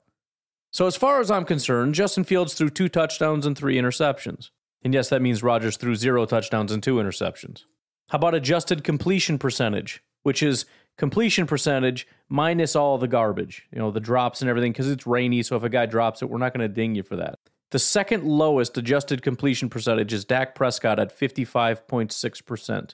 So, 0.71 0.87
as 0.87 0.95
far 0.95 1.19
as 1.19 1.29
I'm 1.29 1.45
concerned, 1.45 1.93
Justin 1.93 2.23
Fields 2.23 2.55
threw 2.55 2.69
two 2.69 2.89
touchdowns 2.89 3.45
and 3.45 3.57
three 3.57 3.75
interceptions. 3.75 4.49
And 4.83 4.93
yes, 4.93 5.09
that 5.09 5.21
means 5.21 5.43
Rodgers 5.43 5.77
threw 5.77 5.95
zero 5.95 6.25
touchdowns 6.25 6.71
and 6.71 6.81
two 6.81 6.95
interceptions. 6.95 7.65
How 8.09 8.17
about 8.17 8.35
adjusted 8.35 8.83
completion 8.83 9.37
percentage, 9.37 10.03
which 10.23 10.43
is 10.43 10.65
completion 10.97 11.47
percentage 11.47 12.07
minus 12.27 12.75
all 12.75 12.97
the 12.97 13.07
garbage, 13.07 13.67
you 13.71 13.79
know, 13.79 13.91
the 13.91 13.99
drops 13.99 14.41
and 14.41 14.49
everything, 14.49 14.71
because 14.71 14.89
it's 14.89 15.07
rainy. 15.07 15.43
So 15.43 15.55
if 15.55 15.63
a 15.63 15.69
guy 15.69 15.85
drops 15.85 16.21
it, 16.21 16.29
we're 16.29 16.37
not 16.37 16.53
going 16.53 16.67
to 16.67 16.73
ding 16.73 16.95
you 16.95 17.03
for 17.03 17.15
that. 17.15 17.39
The 17.71 17.79
second 17.79 18.23
lowest 18.23 18.77
adjusted 18.77 19.23
completion 19.23 19.69
percentage 19.69 20.13
is 20.13 20.25
Dak 20.25 20.53
Prescott 20.53 20.99
at 20.99 21.17
55.6%. 21.17 22.93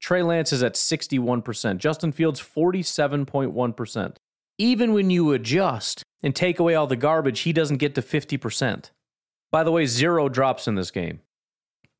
Trey 0.00 0.22
Lance 0.22 0.52
is 0.52 0.62
at 0.62 0.74
61%. 0.74 1.78
Justin 1.78 2.12
Fields, 2.12 2.40
47.1%. 2.40 4.16
Even 4.58 4.92
when 4.92 5.10
you 5.10 5.32
adjust 5.32 6.02
and 6.22 6.34
take 6.34 6.58
away 6.58 6.74
all 6.74 6.86
the 6.86 6.96
garbage, 6.96 7.40
he 7.40 7.52
doesn't 7.52 7.76
get 7.76 7.94
to 7.94 8.02
50%. 8.02 8.90
By 9.50 9.64
the 9.64 9.72
way, 9.72 9.86
zero 9.86 10.28
drops 10.28 10.66
in 10.66 10.74
this 10.74 10.90
game. 10.90 11.20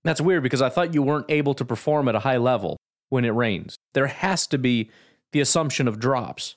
That's 0.05 0.21
weird 0.21 0.43
because 0.43 0.63
I 0.63 0.69
thought 0.69 0.95
you 0.95 1.03
weren't 1.03 1.31
able 1.31 1.55
to 1.55 1.65
perform 1.65 2.09
at 2.09 2.15
a 2.15 2.21
high 2.21 2.37
level 2.37 2.77
when 3.09 3.25
it 3.25 3.31
rains. 3.31 3.77
There 3.95 4.07
has 4.07 4.47
to 4.49 4.59
be 4.59 4.91
the 5.33 5.41
assumption 5.41 5.89
of 5.89 5.99
drops. 5.99 6.57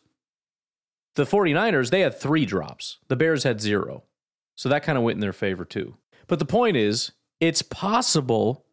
The 1.16 1.24
49ers, 1.24 1.90
they 1.90 2.02
had 2.02 2.18
three 2.18 2.46
drops. 2.46 3.00
The 3.08 3.16
Bears 3.16 3.44
had 3.44 3.60
zero. 3.60 4.04
So 4.56 4.70
that 4.70 4.84
kind 4.84 4.98
of 4.98 5.04
went 5.04 5.16
in 5.16 5.22
their 5.22 5.34
favor 5.34 5.66
too. 5.66 5.98
But 6.28 6.40
the 6.40 6.46
point 6.46 6.78
is, 6.78 7.12
it's 7.40 7.62
possible 7.62 8.66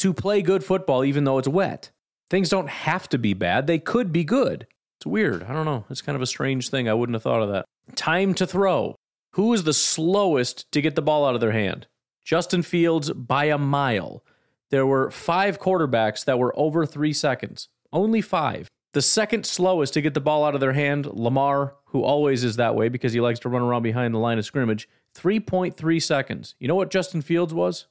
to 0.00 0.12
play 0.12 0.42
good 0.42 0.64
football 0.64 1.04
even 1.04 1.24
though 1.24 1.38
it's 1.38 1.48
wet. 1.48 1.90
Things 2.28 2.48
don't 2.48 2.68
have 2.68 3.08
to 3.10 3.18
be 3.18 3.34
bad, 3.34 3.66
they 3.66 3.78
could 3.78 4.12
be 4.12 4.24
good. 4.24 4.66
It's 4.98 5.06
weird. 5.06 5.42
I 5.44 5.54
don't 5.54 5.64
know. 5.64 5.86
It's 5.88 6.02
kind 6.02 6.16
of 6.16 6.20
a 6.20 6.26
strange 6.26 6.68
thing. 6.68 6.86
I 6.88 6.94
wouldn't 6.94 7.14
have 7.14 7.22
thought 7.22 7.42
of 7.42 7.50
that. 7.50 7.64
Time 7.96 8.34
to 8.34 8.46
throw. 8.46 8.96
Who 9.32 9.52
is 9.54 9.64
the 9.64 9.72
slowest 9.72 10.70
to 10.72 10.82
get 10.82 10.94
the 10.94 11.02
ball 11.02 11.24
out 11.24 11.34
of 11.34 11.40
their 11.40 11.52
hand? 11.52 11.86
Justin 12.22 12.62
Fields 12.62 13.10
by 13.12 13.46
a 13.46 13.56
mile. 13.56 14.22
There 14.70 14.86
were 14.86 15.10
five 15.10 15.58
quarterbacks 15.58 16.24
that 16.26 16.38
were 16.38 16.52
over 16.58 16.84
three 16.84 17.12
seconds. 17.12 17.68
Only 17.92 18.20
five. 18.20 18.68
The 18.92 19.02
second 19.02 19.46
slowest 19.46 19.94
to 19.94 20.02
get 20.02 20.14
the 20.14 20.20
ball 20.20 20.44
out 20.44 20.54
of 20.54 20.60
their 20.60 20.72
hand, 20.72 21.06
Lamar, 21.06 21.76
who 21.86 22.02
always 22.02 22.44
is 22.44 22.56
that 22.56 22.74
way 22.74 22.88
because 22.88 23.12
he 23.12 23.20
likes 23.20 23.38
to 23.40 23.48
run 23.48 23.62
around 23.62 23.82
behind 23.82 24.14
the 24.14 24.18
line 24.18 24.38
of 24.38 24.44
scrimmage, 24.44 24.88
3.3 25.16 26.02
seconds. 26.02 26.54
You 26.58 26.68
know 26.68 26.74
what 26.74 26.90
Justin 26.90 27.22
Fields 27.22 27.54
was? 27.54 27.86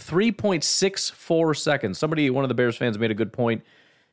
3.64 0.00 1.56
seconds. 1.56 1.98
Somebody, 1.98 2.30
one 2.30 2.44
of 2.44 2.48
the 2.48 2.54
Bears 2.54 2.76
fans, 2.76 2.98
made 2.98 3.10
a 3.10 3.14
good 3.14 3.32
point. 3.32 3.62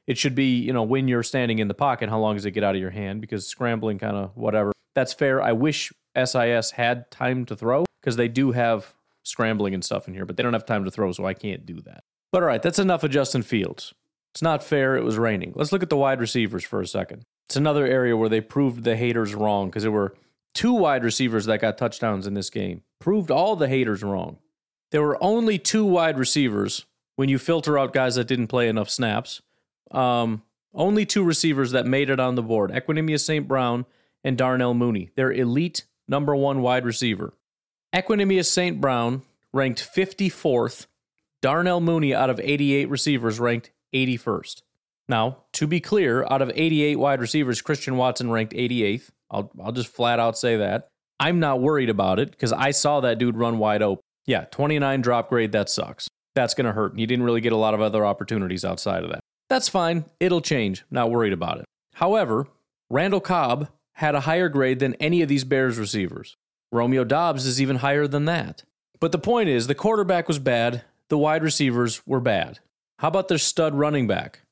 It 0.08 0.18
should 0.18 0.36
be, 0.36 0.60
you 0.60 0.74
know, 0.74 0.84
when 0.84 1.08
you're 1.08 1.24
standing 1.24 1.60
in 1.60 1.68
the 1.68 1.74
pocket, 1.74 2.10
how 2.10 2.20
long 2.20 2.36
does 2.36 2.46
it 2.46 2.52
get 2.52 2.64
out 2.64 2.76
of 2.76 2.82
your 2.82 2.90
hand? 2.90 3.22
Because 3.22 3.48
scrambling, 3.48 4.00
kind 4.00 4.16
of 4.16 4.36
whatever. 4.36 4.72
That's 4.96 5.14
fair. 5.14 5.42
I 5.42 5.54
wish 5.54 5.92
SIS 6.16 6.72
had 6.72 7.10
time 7.12 7.46
to 7.46 7.56
throw 7.56 7.86
because 8.02 8.16
they 8.16 8.28
do 8.28 8.52
have 8.52 8.94
scrambling 9.24 9.74
and 9.74 9.84
stuff 9.84 10.08
in 10.08 10.14
here, 10.14 10.26
but 10.26 10.38
they 10.38 10.44
don't 10.44 10.54
have 10.54 10.66
time 10.66 10.84
to 10.86 10.92
throw, 10.92 11.12
so 11.12 11.26
I 11.26 11.34
can't 11.34 11.66
do 11.66 11.82
that. 11.82 12.04
But 12.32 12.44
all 12.44 12.48
right, 12.48 12.62
that's 12.62 12.80
enough 12.80 13.04
of 13.04 13.12
Justin 13.12 13.44
Fields. 13.44 13.94
It's 14.34 14.42
not 14.42 14.64
fair. 14.64 14.96
It 14.96 15.04
was 15.04 15.18
raining. 15.18 15.54
Let's 15.56 15.72
look 15.72 15.84
at 15.84 15.90
the 15.90 15.98
wide 15.98 16.20
receivers 16.20 16.64
for 16.64 16.82
a 16.82 16.88
second. 16.88 17.24
It's 17.48 17.58
another 17.58 17.86
area 17.86 18.16
where 18.16 18.30
they 18.30 18.42
proved 18.42 18.84
the 18.84 18.96
haters 18.96 19.36
wrong 19.36 19.70
because 19.70 19.84
there 19.84 19.92
were 19.92 20.16
two 20.54 20.74
wide 20.74 21.04
receivers 21.04 21.46
that 21.46 21.60
got 21.60 21.78
touchdowns 21.78 22.26
in 22.28 22.34
this 22.34 22.50
game. 22.50 22.84
Proved 23.00 23.30
all 23.30 23.56
the 23.56 23.68
haters 23.68 24.04
wrong. 24.04 24.38
There 24.92 25.02
were 25.02 25.22
only 25.24 25.58
two 25.58 25.86
wide 25.86 26.18
receivers 26.18 26.86
when 27.16 27.30
you 27.30 27.40
filter 27.40 27.78
out 27.78 27.94
guys 27.94 28.16
that 28.16 28.28
didn't 28.28 28.48
play 28.48 28.68
enough 28.68 28.90
snaps. 28.90 29.42
Um, 29.92 30.44
only 30.74 31.06
two 31.06 31.24
receivers 31.24 31.72
that 31.72 31.86
made 31.86 32.10
it 32.10 32.20
on 32.20 32.36
the 32.36 32.42
board 32.42 32.72
Equanimeous 32.72 33.26
St. 33.26 33.48
Brown 33.48 33.86
and 34.24 34.38
Darnell 34.38 34.74
Mooney. 34.74 35.12
They're 35.16 35.32
elite 35.32 35.86
number 36.08 36.36
one 36.36 36.62
wide 36.62 36.86
receiver. 36.86 37.34
Equanimeous 37.94 38.46
St. 38.46 38.80
Brown 38.80 39.24
ranked 39.54 39.82
54th. 39.96 40.88
Darnell 41.42 41.82
Mooney, 41.82 42.14
out 42.14 42.30
of 42.30 42.40
88 42.40 42.90
receivers, 42.90 43.40
ranked 43.40 43.72
81st. 43.94 44.62
Now, 45.10 45.38
to 45.54 45.68
be 45.68 45.82
clear, 45.82 46.26
out 46.30 46.42
of 46.42 46.52
88 46.54 46.98
wide 46.98 47.20
receivers, 47.20 47.62
Christian 47.62 47.98
Watson 47.98 48.30
ranked 48.30 48.54
88th. 48.54 49.10
I'll, 49.30 49.52
I'll 49.62 49.72
just 49.72 49.90
flat 49.90 50.20
out 50.20 50.38
say 50.38 50.58
that. 50.58 50.88
I'm 51.20 51.40
not 51.40 51.60
worried 51.62 51.90
about 51.90 52.20
it 52.20 52.32
because 52.32 52.54
I 52.54 52.72
saw 52.72 53.02
that 53.02 53.18
dude 53.18 53.36
run 53.36 53.58
wide 53.58 53.82
open. 53.82 54.04
Yeah, 54.32 54.46
29 54.46 55.02
drop 55.02 55.28
grade, 55.28 55.52
that 55.52 55.70
sucks. 55.70 56.08
That's 56.36 56.54
going 56.54 56.66
to 56.66 56.72
hurt. 56.72 56.94
He 56.96 57.06
didn't 57.06 57.26
really 57.26 57.42
get 57.42 57.52
a 57.52 57.58
lot 57.58 57.74
of 57.74 57.82
other 57.82 58.06
opportunities 58.06 58.64
outside 58.64 59.04
of 59.04 59.10
that. 59.10 59.20
That's 59.50 59.68
fine. 59.68 60.06
It'll 60.22 60.40
change. 60.40 60.86
Not 60.90 61.12
worried 61.12 61.34
about 61.34 61.58
it. 61.58 61.66
However, 61.96 62.48
Randall 62.90 63.20
Cobb 63.20 63.68
had 63.96 64.16
a 64.16 64.22
higher 64.22 64.48
grade 64.48 64.80
than 64.80 64.94
any 65.02 65.22
of 65.22 65.28
these 65.28 65.44
Bears 65.44 65.78
receivers. 65.78 66.38
Romeo 66.72 67.04
Doubs 67.04 67.46
is 67.46 67.62
even 67.62 67.78
higher 67.78 68.08
than 68.08 68.24
that. 68.24 68.64
But 69.02 69.12
the 69.12 69.20
point 69.20 69.50
is, 69.50 69.68
the 69.68 69.76
quarterback 69.76 70.30
was 70.30 70.40
bad, 70.40 70.84
the 71.10 71.18
wide 71.18 71.44
receivers 71.44 72.02
were 72.08 72.22
bad. 72.22 72.60
How 73.00 73.10
about 73.10 73.28
their 73.28 73.38
stud 73.38 73.76
running 73.76 74.08
back? 74.08 74.44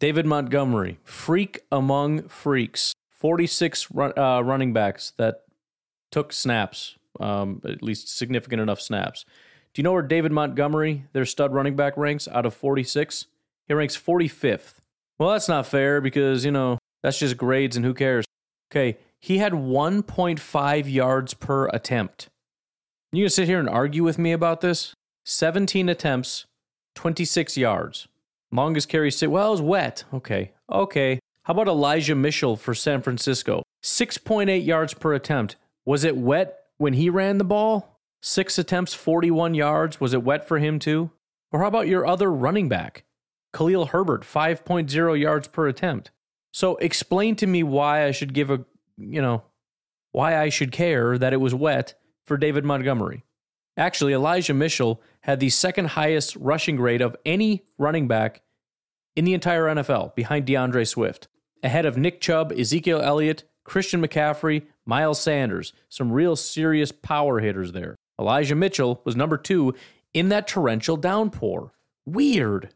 David 0.00 0.26
Montgomery, 0.26 0.98
freak 1.02 1.60
among 1.72 2.28
freaks. 2.28 2.92
46 3.08 3.90
run, 3.92 4.12
uh, 4.18 4.42
running 4.42 4.74
backs 4.74 5.14
that 5.16 5.44
took 6.10 6.34
snaps, 6.34 6.96
um, 7.20 7.60
at 7.64 7.82
least 7.82 8.08
significant 8.16 8.60
enough 8.60 8.80
snaps. 8.80 9.24
Do 9.74 9.80
you 9.80 9.84
know 9.84 9.92
where 9.92 10.02
David 10.02 10.32
Montgomery, 10.32 11.04
their 11.12 11.26
stud 11.26 11.52
running 11.52 11.76
back, 11.76 11.96
ranks 11.96 12.26
out 12.28 12.46
of 12.46 12.54
46? 12.54 13.26
He 13.66 13.74
ranks 13.74 13.96
45th. 13.96 14.74
Well, 15.18 15.30
that's 15.30 15.48
not 15.48 15.66
fair 15.66 16.00
because, 16.00 16.44
you 16.44 16.50
know, 16.50 16.78
that's 17.02 17.18
just 17.18 17.36
grades 17.36 17.76
and 17.76 17.84
who 17.84 17.94
cares? 17.94 18.24
Okay, 18.70 18.98
he 19.20 19.38
had 19.38 19.52
1.5 19.52 20.92
yards 20.92 21.34
per 21.34 21.68
attempt. 21.68 22.28
You 23.12 23.22
gonna 23.22 23.30
sit 23.30 23.48
here 23.48 23.60
and 23.60 23.68
argue 23.68 24.02
with 24.02 24.18
me 24.18 24.32
about 24.32 24.60
this? 24.60 24.94
17 25.24 25.88
attempts, 25.88 26.46
26 26.94 27.56
yards. 27.56 28.08
Longest 28.52 28.88
carry, 28.88 29.10
sit. 29.10 29.30
Well, 29.30 29.48
it 29.48 29.50
was 29.52 29.62
wet. 29.62 30.04
Okay, 30.12 30.52
okay. 30.70 31.18
How 31.44 31.52
about 31.52 31.68
Elijah 31.68 32.14
Mitchell 32.14 32.56
for 32.56 32.74
San 32.74 33.02
Francisco? 33.02 33.62
6.8 33.82 34.64
yards 34.64 34.94
per 34.94 35.14
attempt. 35.14 35.56
Was 35.84 36.02
it 36.04 36.16
wet 36.16 36.65
when 36.78 36.94
he 36.94 37.10
ran 37.10 37.38
the 37.38 37.44
ball? 37.44 38.00
Six 38.22 38.58
attempts, 38.58 38.94
41 38.94 39.54
yards. 39.54 40.00
Was 40.00 40.12
it 40.12 40.22
wet 40.22 40.46
for 40.46 40.58
him 40.58 40.78
too? 40.78 41.10
Or 41.52 41.60
how 41.60 41.68
about 41.68 41.88
your 41.88 42.06
other 42.06 42.30
running 42.32 42.68
back? 42.68 43.04
Khalil 43.52 43.86
Herbert, 43.86 44.22
5.0 44.22 45.18
yards 45.20 45.48
per 45.48 45.68
attempt. 45.68 46.10
So 46.52 46.76
explain 46.76 47.36
to 47.36 47.46
me 47.46 47.62
why 47.62 48.04
I 48.04 48.10
should 48.10 48.34
give 48.34 48.50
a, 48.50 48.64
you 48.96 49.22
know, 49.22 49.42
why 50.12 50.38
I 50.38 50.48
should 50.48 50.72
care 50.72 51.18
that 51.18 51.32
it 51.32 51.40
was 51.40 51.54
wet 51.54 51.94
for 52.24 52.36
David 52.36 52.64
Montgomery. 52.64 53.24
Actually, 53.76 54.14
Elijah 54.14 54.54
Mitchell 54.54 55.02
had 55.20 55.38
the 55.38 55.50
second 55.50 55.88
highest 55.88 56.34
rushing 56.36 56.76
grade 56.76 57.02
of 57.02 57.16
any 57.26 57.64
running 57.78 58.08
back 58.08 58.42
in 59.14 59.24
the 59.24 59.34
entire 59.34 59.64
NFL 59.64 60.14
behind 60.14 60.46
DeAndre 60.46 60.86
Swift, 60.86 61.28
ahead 61.62 61.86
of 61.86 61.96
Nick 61.96 62.20
Chubb, 62.20 62.52
Ezekiel 62.52 63.00
Elliott, 63.02 63.44
Christian 63.64 64.00
McCaffrey, 64.00 64.66
Miles 64.86 65.20
Sanders, 65.20 65.72
some 65.88 66.12
real 66.12 66.36
serious 66.36 66.92
power 66.92 67.40
hitters 67.40 67.72
there. 67.72 67.96
Elijah 68.18 68.54
Mitchell 68.54 69.02
was 69.04 69.16
number 69.16 69.36
two 69.36 69.74
in 70.14 70.30
that 70.30 70.48
torrential 70.48 70.96
downpour. 70.96 71.72
Weird. 72.06 72.70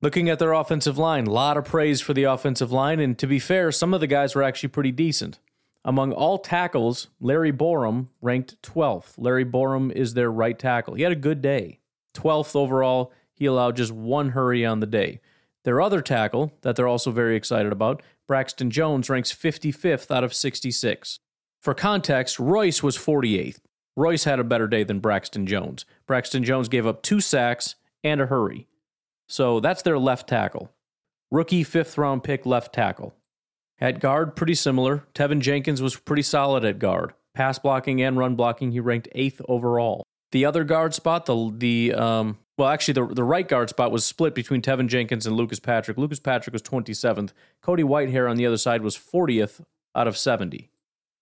Looking 0.00 0.28
at 0.28 0.38
their 0.38 0.52
offensive 0.52 0.98
line, 0.98 1.26
a 1.26 1.30
lot 1.30 1.56
of 1.56 1.64
praise 1.64 2.00
for 2.00 2.12
the 2.12 2.24
offensive 2.24 2.72
line, 2.72 2.98
and 2.98 3.16
to 3.18 3.26
be 3.26 3.38
fair, 3.38 3.70
some 3.70 3.94
of 3.94 4.00
the 4.00 4.06
guys 4.06 4.34
were 4.34 4.42
actually 4.42 4.70
pretty 4.70 4.90
decent. 4.90 5.38
Among 5.84 6.12
all 6.12 6.38
tackles, 6.38 7.08
Larry 7.20 7.52
Borom 7.52 8.08
ranked 8.22 8.60
12th. 8.62 9.14
Larry 9.18 9.44
Borom 9.44 9.92
is 9.92 10.14
their 10.14 10.32
right 10.32 10.58
tackle. 10.58 10.94
He 10.94 11.02
had 11.02 11.12
a 11.12 11.16
good 11.16 11.42
day. 11.42 11.80
12th 12.14 12.56
overall, 12.56 13.12
he 13.34 13.44
allowed 13.44 13.76
just 13.76 13.92
one 13.92 14.30
hurry 14.30 14.64
on 14.64 14.80
the 14.80 14.86
day. 14.86 15.20
Their 15.64 15.80
other 15.80 16.00
tackle, 16.00 16.52
that 16.62 16.76
they're 16.76 16.88
also 16.88 17.10
very 17.10 17.36
excited 17.36 17.72
about, 17.72 18.02
Braxton 18.26 18.70
Jones, 18.70 19.10
ranks 19.10 19.32
55th 19.32 20.10
out 20.10 20.24
of 20.24 20.34
66. 20.34 21.18
For 21.64 21.72
context, 21.72 22.38
Royce 22.38 22.82
was 22.82 22.98
48th. 22.98 23.56
Royce 23.96 24.24
had 24.24 24.38
a 24.38 24.44
better 24.44 24.68
day 24.68 24.84
than 24.84 24.98
Braxton 24.98 25.46
Jones. 25.46 25.86
Braxton 26.06 26.44
Jones 26.44 26.68
gave 26.68 26.86
up 26.86 27.02
two 27.02 27.22
sacks 27.22 27.76
and 28.02 28.20
a 28.20 28.26
hurry. 28.26 28.68
So 29.30 29.60
that's 29.60 29.80
their 29.80 29.98
left 29.98 30.28
tackle. 30.28 30.70
Rookie 31.30 31.64
fifth 31.64 31.96
round 31.96 32.22
pick 32.22 32.44
left 32.44 32.74
tackle. 32.74 33.14
At 33.80 33.98
guard, 33.98 34.36
pretty 34.36 34.54
similar. 34.54 35.06
Teven 35.14 35.40
Jenkins 35.40 35.80
was 35.80 35.96
pretty 35.96 36.20
solid 36.20 36.66
at 36.66 36.78
guard. 36.78 37.14
Pass 37.32 37.58
blocking 37.58 38.02
and 38.02 38.18
run 38.18 38.34
blocking, 38.34 38.72
he 38.72 38.80
ranked 38.80 39.08
eighth 39.12 39.40
overall. 39.48 40.04
The 40.32 40.44
other 40.44 40.64
guard 40.64 40.92
spot, 40.92 41.24
the 41.24 41.50
the 41.56 41.94
um, 41.94 42.36
well, 42.58 42.68
actually, 42.68 42.92
the 42.92 43.06
the 43.06 43.24
right 43.24 43.48
guard 43.48 43.70
spot 43.70 43.90
was 43.90 44.04
split 44.04 44.34
between 44.34 44.60
Teven 44.60 44.88
Jenkins 44.88 45.26
and 45.26 45.34
Lucas 45.34 45.60
Patrick. 45.60 45.96
Lucas 45.96 46.20
Patrick 46.20 46.52
was 46.52 46.60
27th. 46.60 47.32
Cody 47.62 47.82
Whitehair 47.82 48.28
on 48.28 48.36
the 48.36 48.44
other 48.44 48.58
side 48.58 48.82
was 48.82 48.98
40th 48.98 49.62
out 49.96 50.06
of 50.06 50.18
70. 50.18 50.70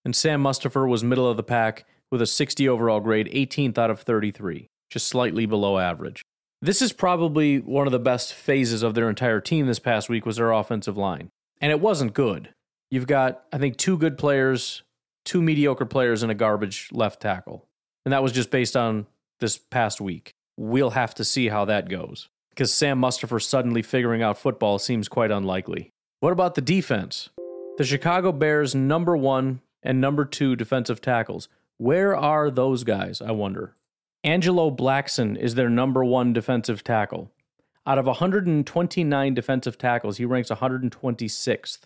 And 0.05 0.15
Sam 0.15 0.43
Mustipher 0.43 0.87
was 0.87 1.03
middle 1.03 1.29
of 1.29 1.37
the 1.37 1.43
pack 1.43 1.85
with 2.11 2.21
a 2.21 2.27
60 2.27 2.67
overall 2.67 2.99
grade, 2.99 3.29
18th 3.33 3.77
out 3.77 3.89
of 3.89 4.01
33, 4.01 4.67
just 4.89 5.07
slightly 5.07 5.45
below 5.45 5.79
average. 5.79 6.23
This 6.61 6.81
is 6.81 6.93
probably 6.93 7.59
one 7.59 7.87
of 7.87 7.91
the 7.91 7.99
best 7.99 8.33
phases 8.33 8.83
of 8.83 8.93
their 8.93 9.09
entire 9.09 9.41
team 9.41 9.67
this 9.67 9.79
past 9.79 10.09
week 10.09 10.25
was 10.25 10.37
their 10.37 10.51
offensive 10.51 10.97
line. 10.97 11.29
And 11.59 11.71
it 11.71 11.79
wasn't 11.79 12.13
good. 12.13 12.53
You've 12.89 13.07
got, 13.07 13.43
I 13.51 13.57
think, 13.57 13.77
two 13.77 13.97
good 13.97 14.17
players, 14.17 14.83
two 15.25 15.41
mediocre 15.41 15.85
players, 15.85 16.23
and 16.23 16.31
a 16.31 16.35
garbage 16.35 16.89
left 16.91 17.21
tackle. 17.21 17.65
And 18.05 18.13
that 18.13 18.23
was 18.23 18.31
just 18.31 18.51
based 18.51 18.77
on 18.77 19.07
this 19.39 19.57
past 19.57 19.99
week. 19.99 20.31
We'll 20.57 20.91
have 20.91 21.15
to 21.15 21.25
see 21.25 21.47
how 21.47 21.65
that 21.65 21.89
goes. 21.89 22.29
Because 22.49 22.71
Sam 22.71 23.01
Mustipher 23.01 23.41
suddenly 23.41 23.81
figuring 23.81 24.21
out 24.21 24.37
football 24.37 24.77
seems 24.77 25.07
quite 25.07 25.31
unlikely. 25.31 25.89
What 26.19 26.31
about 26.31 26.55
the 26.55 26.61
defense? 26.61 27.29
The 27.77 27.83
Chicago 27.83 28.31
Bears' 28.31 28.75
number 28.75 29.17
one 29.17 29.61
and 29.83 29.99
number 29.99 30.25
two 30.25 30.55
defensive 30.55 31.01
tackles. 31.01 31.49
Where 31.77 32.15
are 32.15 32.49
those 32.49 32.83
guys, 32.83 33.21
I 33.21 33.31
wonder? 33.31 33.75
Angelo 34.23 34.71
Blackson 34.71 35.37
is 35.37 35.55
their 35.55 35.69
number 35.69 36.03
one 36.03 36.31
defensive 36.31 36.83
tackle. 36.83 37.31
Out 37.85 37.97
of 37.97 38.05
129 38.05 39.33
defensive 39.33 39.77
tackles, 39.77 40.17
he 40.17 40.25
ranks 40.25 40.49
126th. 40.49 41.79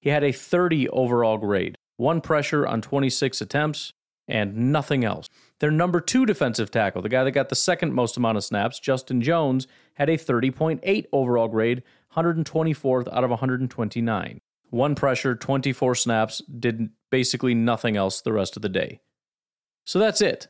He 0.00 0.10
had 0.10 0.22
a 0.22 0.32
30 0.32 0.88
overall 0.90 1.38
grade, 1.38 1.76
one 1.96 2.20
pressure 2.20 2.66
on 2.66 2.82
26 2.82 3.40
attempts, 3.40 3.94
and 4.28 4.72
nothing 4.72 5.04
else. 5.04 5.28
Their 5.60 5.70
number 5.70 6.00
two 6.00 6.26
defensive 6.26 6.70
tackle, 6.70 7.02
the 7.02 7.08
guy 7.08 7.24
that 7.24 7.32
got 7.32 7.48
the 7.48 7.54
second 7.54 7.94
most 7.94 8.16
amount 8.16 8.38
of 8.38 8.44
snaps, 8.44 8.78
Justin 8.78 9.22
Jones, 9.22 9.66
had 9.94 10.08
a 10.08 10.18
30.8 10.18 11.06
overall 11.12 11.48
grade, 11.48 11.82
124th 12.14 13.08
out 13.12 13.24
of 13.24 13.30
129. 13.30 14.40
One 14.70 14.94
pressure, 14.94 15.34
24 15.34 15.94
snaps, 15.96 16.42
did 16.42 16.90
basically 17.10 17.54
nothing 17.54 17.96
else 17.96 18.20
the 18.20 18.32
rest 18.32 18.56
of 18.56 18.62
the 18.62 18.68
day. 18.68 19.00
So 19.84 19.98
that's 19.98 20.20
it. 20.20 20.48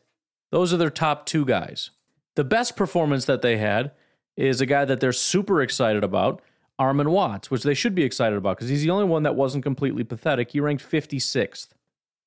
Those 0.51 0.73
are 0.73 0.77
their 0.77 0.91
top 0.91 1.27
two 1.27 1.45
guys. 1.45 1.91
The 2.37 2.45
best 2.45 2.77
performance 2.77 3.25
that 3.25 3.43
they 3.43 3.57
had 3.57 3.93
is 4.37 4.61
a 4.61 4.67
guy 4.67 4.85
that 4.85 5.01
they're 5.01 5.13
super 5.13 5.63
excited 5.63 6.05
about, 6.05 6.43
Armon 6.79 7.09
Watts, 7.09 7.51
which 7.51 7.63
they 7.63 7.75
should 7.75 7.95
be 7.95 8.05
excited 8.05 8.37
about 8.37 8.57
because 8.57 8.69
he's 8.71 8.83
the 8.83 8.91
only 8.91 9.05
one 9.05 9.23
that 9.23 9.35
wasn't 9.35 9.65
completely 9.65 10.05
pathetic. 10.05 10.53
He 10.53 10.61
ranked 10.61 10.89
56th. 10.89 11.69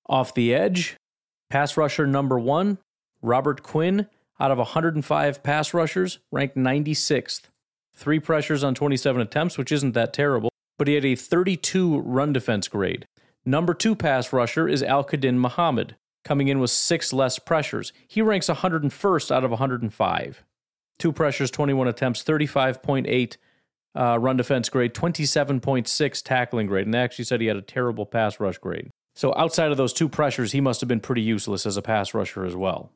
Off 0.07 0.33
the 0.33 0.53
edge, 0.53 0.97
pass 1.49 1.77
rusher 1.77 2.05
number 2.05 2.37
one, 2.39 2.77
Robert 3.21 3.63
Quinn, 3.63 4.07
out 4.39 4.51
of 4.51 4.57
105 4.57 5.43
pass 5.43 5.73
rushers, 5.73 6.19
ranked 6.31 6.55
96th. 6.55 7.43
Three 7.95 8.19
pressures 8.19 8.63
on 8.63 8.75
27 8.75 9.21
attempts, 9.21 9.57
which 9.57 9.71
isn't 9.71 9.93
that 9.93 10.13
terrible, 10.13 10.49
but 10.83 10.89
he 10.89 10.95
had 10.95 11.05
a 11.05 11.15
32 11.15 11.99
run 12.01 12.33
defense 12.33 12.67
grade. 12.67 13.07
Number 13.45 13.73
two 13.73 13.95
pass 13.95 14.33
rusher 14.33 14.67
is 14.67 14.83
Al-Quadin 14.83 15.37
Muhammad, 15.37 15.95
coming 16.25 16.49
in 16.49 16.59
with 16.59 16.71
six 16.71 17.13
less 17.13 17.39
pressures. 17.39 17.93
He 18.05 18.21
ranks 18.21 18.49
101st 18.49 19.31
out 19.31 19.45
of 19.45 19.51
105. 19.51 20.43
Two 20.99 21.13
pressures, 21.13 21.49
21 21.51 21.87
attempts, 21.87 22.21
35.8 22.21 23.37
uh, 23.95 24.19
run 24.19 24.35
defense 24.35 24.67
grade, 24.67 24.93
27.6 24.93 26.21
tackling 26.21 26.67
grade. 26.67 26.85
And 26.85 26.93
they 26.93 26.99
actually 26.99 27.23
said 27.23 27.39
he 27.39 27.47
had 27.47 27.55
a 27.55 27.61
terrible 27.61 28.05
pass 28.05 28.41
rush 28.41 28.57
grade. 28.57 28.89
So 29.15 29.33
outside 29.37 29.71
of 29.71 29.77
those 29.77 29.93
two 29.93 30.09
pressures, 30.09 30.51
he 30.51 30.59
must 30.59 30.81
have 30.81 30.89
been 30.89 30.99
pretty 30.99 31.21
useless 31.21 31.65
as 31.65 31.77
a 31.77 31.81
pass 31.81 32.13
rusher 32.13 32.43
as 32.43 32.57
well. 32.57 32.91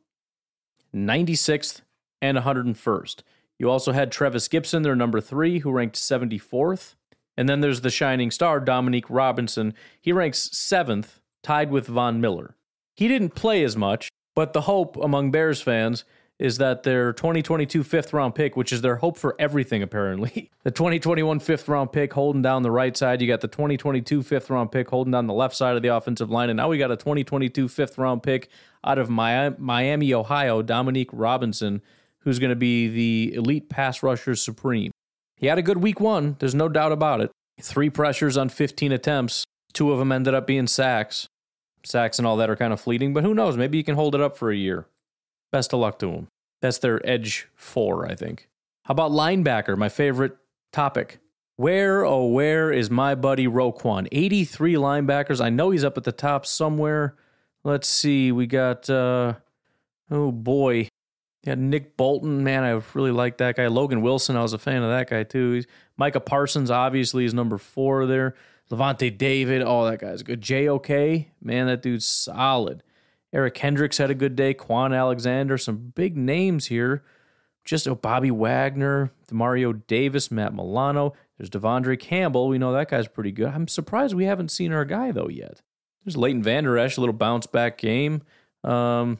96th 0.94 1.84
and 2.22 2.38
101st. 2.38 3.22
You 3.58 3.70
also 3.70 3.94
had 3.94 4.12
Trevis 4.12 4.50
Gipson, 4.50 4.84
their 4.84 4.94
number 4.94 5.22
three, 5.22 5.60
who 5.60 5.72
ranked 5.72 5.96
74th. 5.96 6.96
And 7.38 7.48
then 7.48 7.62
there's 7.62 7.82
the 7.82 7.92
shining 7.92 8.32
star, 8.32 8.60
Dominique 8.60 9.10
Robinson. 9.10 9.74
He 10.02 10.12
ranks 10.12 10.50
seventh, 10.58 11.22
tied 11.44 11.70
with 11.72 11.88
Von 11.88 12.20
Miller. 12.20 12.56
He 12.96 13.08
didn't 13.08 13.36
play 13.36 13.64
as 13.64 13.78
much, 13.78 14.10
but 14.36 14.54
the 14.54 14.62
hope 14.62 14.98
among 14.98 15.32
Bears 15.32 15.62
fans 15.62 16.04
is 16.40 16.58
that 16.60 16.84
their 16.84 17.14
2022 17.14 17.84
fifth 17.84 18.14
round 18.14 18.36
pick, 18.36 18.56
which 18.56 18.72
is 18.72 18.82
their 18.82 18.98
hope 18.98 19.18
for 19.18 19.36
everything 19.40 19.82
apparently, 19.84 20.52
the 20.64 20.72
2021 20.72 21.40
fifth 21.40 21.68
round 21.68 21.92
pick 21.92 22.14
holding 22.14 22.42
down 22.42 22.64
the 22.64 22.72
right 22.72 22.96
side. 22.96 23.22
You 23.22 23.28
got 23.28 23.42
the 23.42 23.48
2022 23.48 24.24
fifth 24.24 24.50
round 24.50 24.72
pick 24.72 24.90
holding 24.90 25.12
down 25.12 25.28
the 25.28 25.34
left 25.34 25.56
side 25.56 25.76
of 25.76 25.82
the 25.82 25.90
offensive 25.90 26.30
line. 26.30 26.50
And 26.50 26.58
now 26.58 26.70
we 26.70 26.78
got 26.78 26.92
a 26.92 26.98
2022 26.98 27.68
fifth 27.68 27.98
round 27.98 28.24
pick 28.24 28.50
out 28.84 28.98
of 28.98 29.10
Miami, 29.10 30.14
Ohio, 30.14 30.62
Dominique 30.62 31.10
Robinson, 31.12 31.82
who's 32.20 32.40
going 32.40 32.50
to 32.50 32.56
be 32.56 32.88
the 32.88 33.36
elite 33.36 33.70
pass 33.70 34.04
rusher 34.04 34.36
supreme. 34.36 34.92
He 35.38 35.48
had 35.48 35.58
a 35.58 35.64
good 35.64 35.78
week 35.78 36.00
one, 36.00 36.36
there's 36.40 36.56
no 36.56 36.68
doubt 36.68 36.92
about 36.92 37.22
it. 37.22 37.32
Three 37.62 37.90
pressures 37.90 38.38
on 38.38 38.50
15 38.50 38.92
attempts. 38.92 39.46
Two 39.74 39.92
of 39.92 40.00
them 40.00 40.12
ended 40.12 40.34
up 40.34 40.48
being 40.48 40.68
sacks. 40.68 41.28
Sacks 41.84 42.18
and 42.18 42.28
all 42.28 42.38
that 42.38 42.50
are 42.50 42.56
kind 42.56 42.74
of 42.74 42.82
fleeting, 42.82 43.14
but 43.14 43.24
who 43.24 43.34
knows? 43.34 43.56
Maybe 43.56 43.78
he 43.78 43.84
can 43.84 43.96
hold 43.96 44.16
it 44.16 44.22
up 44.22 44.38
for 44.38 44.52
a 44.52 44.56
year. 44.56 44.88
Best 45.52 45.74
of 45.74 45.80
luck 45.80 46.00
to 46.00 46.12
him. 46.12 46.28
That's 46.62 46.80
their 46.80 47.08
edge 47.08 47.48
four, 47.56 48.06
I 48.06 48.16
think. 48.16 48.50
How 48.86 48.94
about 48.94 49.12
linebacker, 49.12 49.78
my 49.78 49.90
favorite 49.90 50.38
topic? 50.72 51.20
Where, 51.56 52.06
oh, 52.06 52.26
where 52.26 52.72
is 52.72 52.90
my 52.90 53.16
buddy 53.16 53.48
Roquan? 53.48 54.08
83 54.12 54.74
linebackers. 54.74 55.44
I 55.44 55.50
know 55.50 55.72
he's 55.72 55.84
up 55.84 55.98
at 55.98 56.04
the 56.04 56.12
top 56.12 56.46
somewhere. 56.46 57.16
Let's 57.64 57.88
see. 57.88 58.32
We 58.32 58.48
got, 58.48 58.90
uh, 58.90 59.34
oh 60.12 60.32
boy. 60.32 60.90
Yeah, 61.48 61.56
Nick 61.56 61.96
Bolton. 61.96 62.44
Man, 62.44 62.66
I 62.66 62.82
really 62.94 63.12
like 63.12 63.38
that 63.38 63.56
guy. 63.56 63.68
Logan 63.68 64.02
Wilson, 64.02 64.36
I 64.36 64.42
was 64.42 64.52
a 64.52 64.58
fan 64.58 64.84
of 64.84 64.90
that 64.90 65.10
guy 65.10 65.24
too. 65.24 65.54
He's, 65.54 65.68
Micah 65.96 66.20
Parsons, 66.20 66.70
obviously, 66.70 67.24
is 67.24 67.34
number 67.34 67.58
four 67.58 68.06
there. 68.06 68.36
Lavonte 68.70 69.18
David. 69.18 69.64
Oh, 69.66 69.86
that 69.86 70.00
guy's 70.00 70.24
good. 70.24 70.42
JOK. 70.42 70.90
Man, 71.42 71.68
that 71.68 71.82
dude's 71.82 72.06
solid. 72.06 72.84
Eric 73.32 73.54
Kendricks 73.54 73.98
had 73.98 74.12
a 74.12 74.14
good 74.14 74.36
day. 74.36 74.54
Kwon 74.54 74.94
Alexander, 74.94 75.58
some 75.58 75.94
big 75.96 76.18
names 76.18 76.66
here. 76.66 77.06
Just 77.64 77.88
oh, 77.88 77.96
Bobby 77.96 78.30
Wagner, 78.30 79.12
Mario 79.32 79.72
Davis, 79.72 80.30
Matt 80.30 80.54
Milano. 80.54 81.14
There's 81.38 81.50
De'Vondre 81.50 81.98
Campbell. 81.98 82.50
We 82.50 82.58
know 82.58 82.74
that 82.74 82.90
guy's 82.90 83.08
pretty 83.08 83.32
good. 83.32 83.48
I'm 83.48 83.70
surprised 83.70 84.14
we 84.14 84.26
haven't 84.26 84.52
seen 84.52 84.74
our 84.74 84.84
guy 84.84 85.14
though 85.14 85.30
yet. 85.30 85.62
There's 86.04 86.18
Leighton 86.18 86.44
Vander 86.44 86.78
Esch, 86.78 86.98
a 86.98 87.00
little 87.00 87.14
bounce 87.14 87.48
back 87.48 87.78
game. 87.78 88.24
Um, 88.66 89.20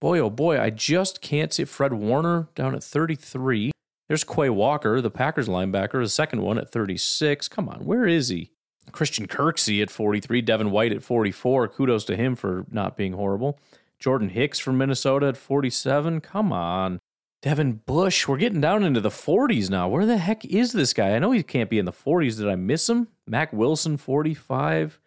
boy, 0.00 0.18
oh 0.18 0.30
boy, 0.30 0.60
I 0.60 0.70
just 0.70 1.20
can't 1.20 1.52
see 1.52 1.64
Fred 1.64 1.92
Warner 1.92 2.48
down 2.54 2.74
at 2.74 2.82
33. 2.82 3.70
There's 4.08 4.24
Quay 4.24 4.50
Walker, 4.50 5.00
the 5.00 5.10
Packers 5.10 5.48
linebacker, 5.48 6.02
the 6.02 6.08
second 6.08 6.42
one 6.42 6.58
at 6.58 6.72
36. 6.72 7.46
Come 7.48 7.68
on, 7.68 7.84
where 7.84 8.06
is 8.06 8.28
he? 8.28 8.50
Christian 8.90 9.28
Kirksey 9.28 9.80
at 9.82 9.90
43, 9.90 10.42
Devin 10.42 10.70
White 10.70 10.92
at 10.92 11.02
44. 11.02 11.68
Kudos 11.68 12.04
to 12.04 12.16
him 12.16 12.34
for 12.34 12.66
not 12.70 12.96
being 12.96 13.12
horrible. 13.12 13.58
Jordan 14.00 14.30
Hicks 14.30 14.58
from 14.58 14.78
Minnesota 14.78 15.28
at 15.28 15.36
47. 15.36 16.20
Come 16.22 16.52
on. 16.52 16.98
Devin 17.42 17.80
Bush, 17.86 18.28
we're 18.28 18.36
getting 18.36 18.60
down 18.60 18.82
into 18.82 19.00
the 19.00 19.08
40s 19.08 19.70
now. 19.70 19.88
Where 19.88 20.04
the 20.04 20.18
heck 20.18 20.44
is 20.44 20.72
this 20.72 20.92
guy? 20.92 21.14
I 21.14 21.18
know 21.18 21.30
he 21.30 21.42
can't 21.42 21.70
be 21.70 21.78
in 21.78 21.86
the 21.86 21.92
40s. 21.92 22.36
Did 22.36 22.48
I 22.48 22.56
miss 22.56 22.88
him? 22.88 23.08
Mack 23.26 23.52
Wilson, 23.52 23.96
45. 23.96 24.99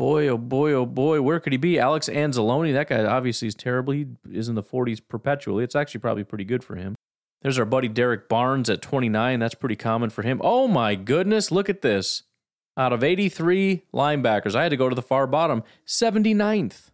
Boy, 0.00 0.28
oh 0.28 0.38
boy, 0.38 0.72
oh 0.72 0.86
boy, 0.86 1.20
where 1.20 1.38
could 1.40 1.52
he 1.52 1.58
be? 1.58 1.78
Alex 1.78 2.08
Anzalone, 2.08 2.72
that 2.72 2.88
guy 2.88 3.04
obviously 3.04 3.48
is 3.48 3.54
terrible. 3.54 3.92
He 3.92 4.06
is 4.32 4.48
in 4.48 4.54
the 4.54 4.62
40s 4.62 4.98
perpetually. 5.06 5.62
It's 5.62 5.76
actually 5.76 6.00
probably 6.00 6.24
pretty 6.24 6.44
good 6.44 6.64
for 6.64 6.76
him. 6.76 6.94
There's 7.42 7.58
our 7.58 7.66
buddy 7.66 7.88
Derek 7.88 8.26
Barnes 8.26 8.70
at 8.70 8.80
29. 8.80 9.38
That's 9.38 9.54
pretty 9.54 9.76
common 9.76 10.08
for 10.08 10.22
him. 10.22 10.40
Oh 10.42 10.66
my 10.68 10.94
goodness, 10.94 11.50
look 11.50 11.68
at 11.68 11.82
this 11.82 12.22
out 12.78 12.94
of 12.94 13.04
83 13.04 13.82
linebackers, 13.92 14.54
I 14.54 14.62
had 14.62 14.70
to 14.70 14.76
go 14.78 14.88
to 14.88 14.94
the 14.94 15.02
far 15.02 15.26
bottom, 15.26 15.62
79th. 15.86 16.86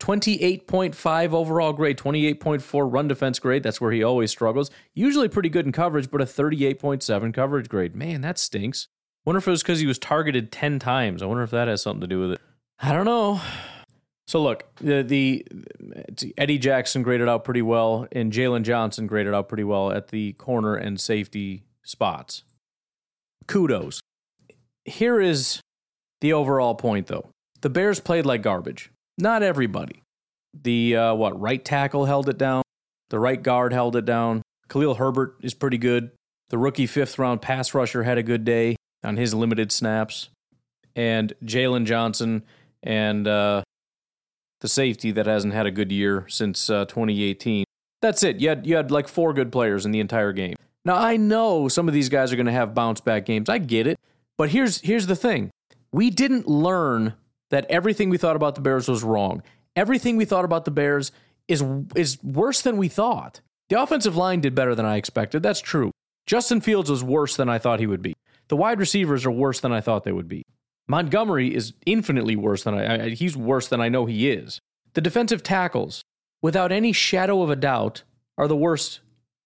28.5 0.00 1.32
overall 1.32 1.74
grade, 1.74 1.98
28.4 1.98 2.90
run 2.90 3.08
defense 3.08 3.38
grade. 3.38 3.62
That's 3.62 3.78
where 3.78 3.92
he 3.92 4.02
always 4.02 4.30
struggles. 4.30 4.70
Usually 4.94 5.28
pretty 5.28 5.50
good 5.50 5.66
in 5.66 5.72
coverage, 5.72 6.10
but 6.10 6.22
a 6.22 6.24
38.7 6.24 7.34
coverage 7.34 7.68
grade. 7.68 7.94
Man, 7.94 8.22
that 8.22 8.38
stinks. 8.38 8.88
Wonder 9.26 9.38
if 9.38 9.46
it 9.46 9.50
was 9.50 9.62
because 9.62 9.80
he 9.80 9.86
was 9.86 9.98
targeted 9.98 10.50
10 10.50 10.78
times. 10.78 11.22
I 11.22 11.26
wonder 11.26 11.42
if 11.42 11.50
that 11.50 11.68
has 11.68 11.82
something 11.82 12.00
to 12.00 12.06
do 12.06 12.20
with 12.20 12.32
it. 12.32 12.40
I 12.80 12.92
don't 12.92 13.04
know. 13.04 13.40
So 14.26 14.42
look, 14.42 14.64
the, 14.80 15.02
the 15.02 15.46
Eddie 16.38 16.58
Jackson 16.58 17.02
graded 17.02 17.28
out 17.28 17.44
pretty 17.44 17.62
well, 17.62 18.06
and 18.12 18.32
Jaylon 18.32 18.62
Johnson 18.62 19.06
graded 19.06 19.34
out 19.34 19.48
pretty 19.48 19.64
well 19.64 19.92
at 19.92 20.08
the 20.08 20.32
corner 20.34 20.74
and 20.74 20.98
safety 20.98 21.62
spots. 21.82 22.42
Kudos 23.46 24.00
here 24.84 25.20
is 25.20 25.60
the 26.20 26.32
overall 26.32 26.74
point, 26.74 27.06
though. 27.06 27.30
The 27.60 27.70
Bears 27.70 28.00
played 28.00 28.26
like 28.26 28.42
garbage. 28.42 28.90
Not 29.18 29.42
everybody. 29.42 30.02
The 30.62 30.96
uh, 30.96 31.14
what 31.14 31.38
right 31.40 31.64
tackle 31.64 32.04
held 32.04 32.28
it 32.28 32.38
down. 32.38 32.62
The 33.10 33.18
right 33.18 33.42
guard 33.42 33.72
held 33.72 33.96
it 33.96 34.04
down. 34.04 34.42
Khalil 34.68 34.94
Herbert 34.94 35.36
is 35.42 35.54
pretty 35.54 35.78
good. 35.78 36.10
The 36.50 36.58
rookie 36.58 36.86
fifth 36.86 37.18
round 37.18 37.42
pass 37.42 37.74
rusher 37.74 38.02
had 38.02 38.18
a 38.18 38.22
good 38.22 38.44
day 38.44 38.76
on 39.02 39.16
his 39.16 39.34
limited 39.34 39.72
snaps, 39.72 40.28
and 40.94 41.32
Jaylon 41.44 41.86
Johnson 41.86 42.44
and 42.84 43.26
uh, 43.26 43.62
the 44.60 44.68
safety 44.68 45.10
that 45.10 45.26
hasn't 45.26 45.54
had 45.54 45.66
a 45.66 45.70
good 45.72 45.90
year 45.90 46.26
since 46.28 46.70
uh, 46.70 46.84
2018. 46.84 47.64
That's 48.00 48.22
it. 48.22 48.40
You 48.40 48.50
had 48.50 48.66
you 48.66 48.76
had 48.76 48.90
like 48.90 49.08
four 49.08 49.32
good 49.32 49.50
players 49.50 49.84
in 49.84 49.90
the 49.90 50.00
entire 50.00 50.32
game. 50.32 50.54
Now 50.84 50.96
I 50.96 51.16
know 51.16 51.68
some 51.68 51.88
of 51.88 51.94
these 51.94 52.08
guys 52.08 52.32
are 52.32 52.36
going 52.36 52.46
to 52.46 52.52
have 52.52 52.74
bounce 52.74 53.00
back 53.00 53.24
games. 53.24 53.48
I 53.48 53.58
get 53.58 53.86
it. 53.86 53.98
But 54.36 54.50
here's 54.50 54.80
here's 54.82 55.06
the 55.06 55.16
thing. 55.16 55.50
We 55.90 56.10
didn't 56.10 56.46
learn 56.46 57.14
that 57.50 57.66
everything 57.70 58.10
we 58.10 58.18
thought 58.18 58.36
about 58.36 58.54
the 58.54 58.60
Bears 58.60 58.88
was 58.88 59.02
wrong. 59.02 59.42
Everything 59.74 60.16
we 60.16 60.24
thought 60.24 60.44
about 60.44 60.64
the 60.64 60.70
Bears 60.70 61.12
is 61.48 61.64
is 61.96 62.22
worse 62.22 62.60
than 62.60 62.76
we 62.76 62.88
thought. 62.88 63.40
The 63.70 63.80
offensive 63.80 64.16
line 64.16 64.40
did 64.40 64.54
better 64.54 64.74
than 64.74 64.84
I 64.84 64.96
expected. 64.96 65.42
That's 65.42 65.60
true. 65.60 65.90
Justin 66.26 66.60
Fields 66.60 66.90
was 66.90 67.02
worse 67.02 67.36
than 67.36 67.48
I 67.48 67.58
thought 67.58 67.80
he 67.80 67.86
would 67.86 68.02
be. 68.02 68.14
The 68.48 68.56
wide 68.56 68.78
receivers 68.78 69.24
are 69.24 69.30
worse 69.30 69.60
than 69.60 69.72
I 69.72 69.80
thought 69.80 70.04
they 70.04 70.12
would 70.12 70.28
be. 70.28 70.42
Montgomery 70.86 71.54
is 71.54 71.72
infinitely 71.86 72.36
worse 72.36 72.64
than 72.64 72.74
I, 72.74 73.04
I 73.04 73.08
he's 73.10 73.36
worse 73.36 73.68
than 73.68 73.80
I 73.80 73.88
know 73.88 74.06
he 74.06 74.30
is. 74.30 74.60
The 74.94 75.00
defensive 75.00 75.42
tackles, 75.42 76.02
without 76.42 76.72
any 76.72 76.92
shadow 76.92 77.42
of 77.42 77.50
a 77.50 77.56
doubt, 77.56 78.02
are 78.36 78.48
the 78.48 78.56
worst 78.56 79.00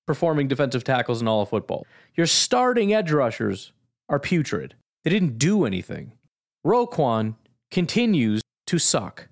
performing 0.06 0.48
defensive 0.48 0.84
tackles 0.84 1.20
in 1.20 1.28
all 1.28 1.42
of 1.42 1.50
football. 1.50 1.86
Your 2.16 2.26
starting 2.26 2.92
edge 2.92 3.12
rushers 3.12 3.72
are 4.08 4.18
putrid. 4.18 4.74
They 5.04 5.10
didn't 5.10 5.38
do 5.38 5.64
anything. 5.64 6.12
Roquan 6.66 7.36
continues 7.70 8.42
to 8.66 8.78
suck, 8.78 9.28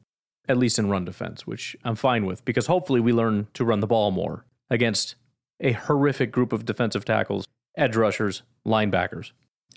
at 0.48 0.58
least 0.58 0.78
in 0.78 0.88
run 0.88 1.04
defense, 1.04 1.46
which 1.46 1.76
I'm 1.84 1.96
fine 1.96 2.24
with 2.24 2.44
because 2.44 2.66
hopefully 2.66 3.00
we 3.00 3.12
learn 3.12 3.48
to 3.54 3.64
run 3.64 3.80
the 3.80 3.86
ball 3.86 4.10
more 4.10 4.44
against 4.70 5.16
a 5.60 5.72
horrific 5.72 6.30
group 6.30 6.52
of 6.52 6.64
defensive 6.64 7.04
tackles, 7.04 7.46
edge 7.76 7.96
rushers, 7.96 8.42
linebackers. 8.66 9.32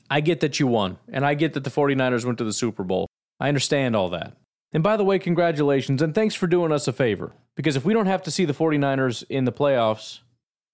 I 0.09 0.21
get 0.21 0.39
that 0.39 0.59
you 0.59 0.67
won, 0.67 0.97
and 1.11 1.25
I 1.25 1.35
get 1.35 1.53
that 1.53 1.63
the 1.63 1.69
49ers 1.69 2.25
went 2.25 2.37
to 2.39 2.43
the 2.43 2.53
Super 2.53 2.83
Bowl. 2.83 3.07
I 3.39 3.47
understand 3.47 3.95
all 3.95 4.09
that. 4.09 4.35
And 4.71 4.83
by 4.83 4.97
the 4.97 5.03
way, 5.03 5.17
congratulations 5.17 6.01
and 6.01 6.13
thanks 6.13 6.35
for 6.35 6.47
doing 6.47 6.71
us 6.71 6.87
a 6.87 6.93
favor. 6.93 7.31
Because 7.55 7.75
if 7.75 7.85
we 7.85 7.93
don't 7.93 8.05
have 8.05 8.21
to 8.23 8.31
see 8.31 8.45
the 8.45 8.53
49ers 8.53 9.23
in 9.29 9.45
the 9.45 9.51
playoffs, 9.51 10.19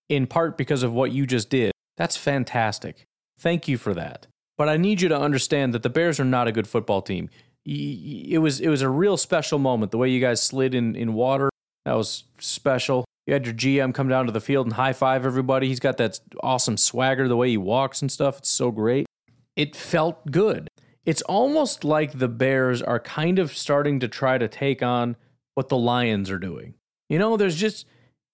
in 0.10 0.28
part 0.28 0.58
because 0.58 0.84
of 0.84 0.94
what 0.94 1.12
you 1.12 1.26
just 1.26 1.50
did, 1.50 1.72
that's 1.98 2.18
fantastic. 2.18 3.06
Thank 3.40 3.68
you 3.68 3.78
for 3.78 3.94
that. 3.94 4.28
But 4.58 4.70
I 4.70 4.78
need 4.78 5.02
you 5.02 5.10
to 5.10 5.20
understand 5.20 5.74
that 5.74 5.84
the 5.84 5.90
Bears 5.90 6.20
are 6.20 6.26
not 6.26 6.48
a 6.48 6.52
good 6.52 6.68
football 6.68 7.02
team. 7.02 7.30
It 7.66 8.40
was 8.42 8.60
it 8.60 8.70
was 8.70 8.82
a 8.82 8.90
real 8.90 9.18
special 9.18 9.58
moment. 9.58 9.92
The 9.92 9.98
way 9.98 10.10
you 10.10 10.22
guys 10.22 10.42
slid 10.42 10.76
in, 10.76 10.96
in 10.96 11.14
water, 11.14 11.50
that 11.86 11.94
was 11.94 12.26
special. 12.40 13.06
You 13.26 13.34
had 13.34 13.46
your 13.46 13.56
GM 13.56 13.94
come 13.94 14.08
down 14.08 14.28
to 14.28 14.32
the 14.32 14.40
field 14.40 14.68
and 14.68 14.74
high 14.74 14.94
five 14.94 15.26
everybody. 15.26 15.68
He's 15.68 15.80
got 15.80 15.98
that 15.98 16.20
awesome 16.44 16.78
swagger, 16.78 17.28
the 17.28 17.36
way 17.36 17.50
he 17.50 17.58
walks 17.58 18.02
and 18.02 18.12
stuff. 18.12 18.38
It's 18.38 18.50
so 18.50 18.70
great. 18.70 19.08
It 19.56 19.76
felt 19.76 20.32
good. 20.32 20.70
It's 21.06 21.22
almost 21.24 21.84
like 21.84 22.14
the 22.14 22.28
Bears 22.28 22.82
are 22.82 23.00
kind 23.00 23.40
of 23.40 23.56
starting 23.56 24.00
to 24.00 24.08
try 24.08 24.38
to 24.38 24.48
take 24.48 24.82
on 24.82 25.16
what 25.54 25.70
the 25.70 25.78
Lions 25.78 26.32
are 26.32 26.40
doing. 26.40 26.74
You 27.10 27.20
know, 27.20 27.38
there's 27.38 27.56
just, 27.56 27.86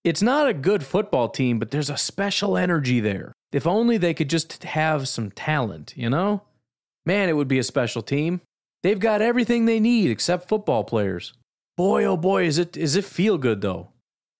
it's 0.03 0.21
not 0.21 0.47
a 0.47 0.53
good 0.53 0.83
football 0.83 1.29
team, 1.29 1.59
but 1.59 1.71
there's 1.71 1.89
a 1.89 1.97
special 1.97 2.57
energy 2.57 2.99
there. 2.99 3.33
If 3.51 3.67
only 3.67 3.97
they 3.97 4.13
could 4.13 4.29
just 4.29 4.63
have 4.63 5.09
some 5.09 5.31
talent, 5.31 5.93
you 5.97 6.09
know? 6.09 6.43
Man, 7.05 7.29
it 7.29 7.35
would 7.35 7.49
be 7.49 7.59
a 7.59 7.63
special 7.63 8.01
team. 8.01 8.41
They've 8.83 8.99
got 8.99 9.21
everything 9.21 9.65
they 9.65 9.79
need 9.79 10.09
except 10.09 10.47
football 10.47 10.83
players. 10.83 11.33
Boy, 11.77 12.05
oh 12.05 12.17
boy, 12.17 12.45
is 12.45 12.57
it 12.57 12.77
is 12.77 12.95
it 12.95 13.05
feel 13.05 13.37
good 13.37 13.61
though. 13.61 13.89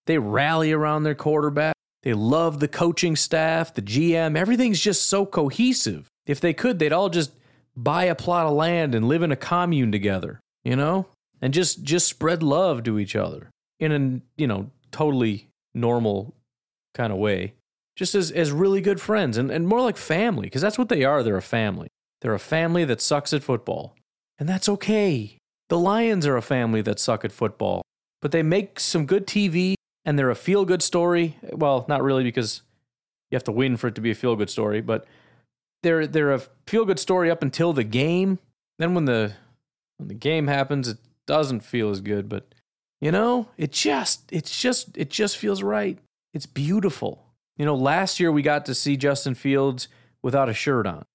They 0.08 0.18
rally 0.18 0.72
around 0.72 1.04
their 1.04 1.16
quarterback. 1.16 1.76
They 2.04 2.14
love 2.14 2.60
the 2.60 2.68
coaching 2.68 3.16
staff, 3.16 3.74
the 3.74 3.82
GM. 3.82 4.36
Everything's 4.36 4.80
just 4.80 5.08
so 5.08 5.26
cohesive. 5.26 6.08
If 6.26 6.39
they 6.39 6.53
could, 6.53 6.80
they'd 6.80 6.93
all 6.93 7.09
just 7.09 7.32
buy 7.76 8.05
a 8.05 8.15
plot 8.15 8.45
of 8.45 8.53
land 8.53 8.95
and 8.95 9.07
live 9.07 9.24
in 9.24 9.32
a 9.32 9.36
commune 9.36 9.91
together, 9.91 10.39
you 10.63 10.76
know? 10.76 11.07
And 11.41 11.53
just 11.53 11.84
just 11.84 12.07
spread 12.07 12.43
love 12.43 12.84
to 12.84 12.99
each 12.99 13.15
other 13.15 13.49
in 13.80 13.91
a, 13.91 14.39
you 14.39 14.47
know, 14.47 14.69
totally 14.91 15.47
normal 15.74 16.36
kind 16.93 17.11
of 17.11 17.17
way. 17.17 17.53
Just 17.95 18.13
as 18.13 18.32
as 18.32 18.51
really 18.51 18.82
good 18.82 19.01
friends 19.01 19.38
and, 19.38 19.49
and 19.49 19.67
more 19.67 19.82
like 19.82 19.97
family, 19.97 20.43
because 20.43 20.61
that's 20.61 20.78
what 20.78 20.89
they 20.89 21.03
are. 21.03 21.24
They're 21.24 21.38
a 21.38 21.41
family. 21.41 21.88
They're 22.22 22.36
a 22.36 22.39
family 22.39 22.86
that 22.86 23.01
sucks 23.01 23.34
at 23.34 23.43
football. 23.43 23.95
And 24.38 24.47
that's 24.47 24.69
okay. 24.69 25.38
The 25.69 25.80
Lions 25.80 26.28
are 26.28 26.38
a 26.38 26.41
family 26.41 26.82
that 26.82 26.99
suck 26.99 27.26
at 27.26 27.32
football, 27.32 27.82
but 28.22 28.32
they 28.32 28.43
make 28.43 28.80
some 28.80 29.05
good 29.05 29.26
TV 29.26 29.76
and 30.05 30.17
they're 30.17 30.30
a 30.30 30.36
feel 30.36 30.65
good 30.65 30.82
story. 30.82 31.38
Well, 31.51 31.86
not 31.88 32.03
really 32.03 32.24
because 32.24 32.61
you 33.30 33.36
have 33.36 33.43
to 33.45 33.51
win 33.51 33.78
for 33.78 33.88
it 33.88 33.95
to 33.95 34.01
be 34.01 34.11
a 34.11 34.15
feel 34.15 34.36
good 34.36 34.49
story, 34.49 34.82
but 34.82 35.05
they're 35.84 36.08
they're 36.08 36.34
a 36.34 36.42
feel 36.68 36.86
good 36.86 37.00
story 37.00 37.30
up 37.30 37.42
until 37.42 37.74
the 37.74 37.84
game. 37.84 38.40
Then 38.80 38.94
when 38.94 39.06
the 39.06 39.34
when 39.98 40.08
the 40.08 40.14
game 40.14 40.48
happens, 40.48 40.88
it 40.88 40.98
doesn't 41.28 41.62
feel 41.62 41.90
as 41.90 42.02
good, 42.02 42.30
but 42.30 42.54
you 43.00 43.12
know, 43.12 43.50
it 43.58 43.72
just 43.72 44.24
it's 44.32 44.60
just 44.60 44.98
it 44.98 45.10
just 45.10 45.38
feels 45.38 45.64
right. 45.64 45.98
It's 46.34 46.46
beautiful. 46.46 47.26
You 47.58 47.66
know, 47.66 47.76
last 47.76 48.20
year 48.20 48.32
we 48.32 48.42
got 48.42 48.66
to 48.68 48.76
see 48.76 48.98
Justin 48.98 49.36
Fields 49.36 49.88
without 50.24 50.50
a 50.50 50.54
shirt 50.54 50.88
on 50.88 51.06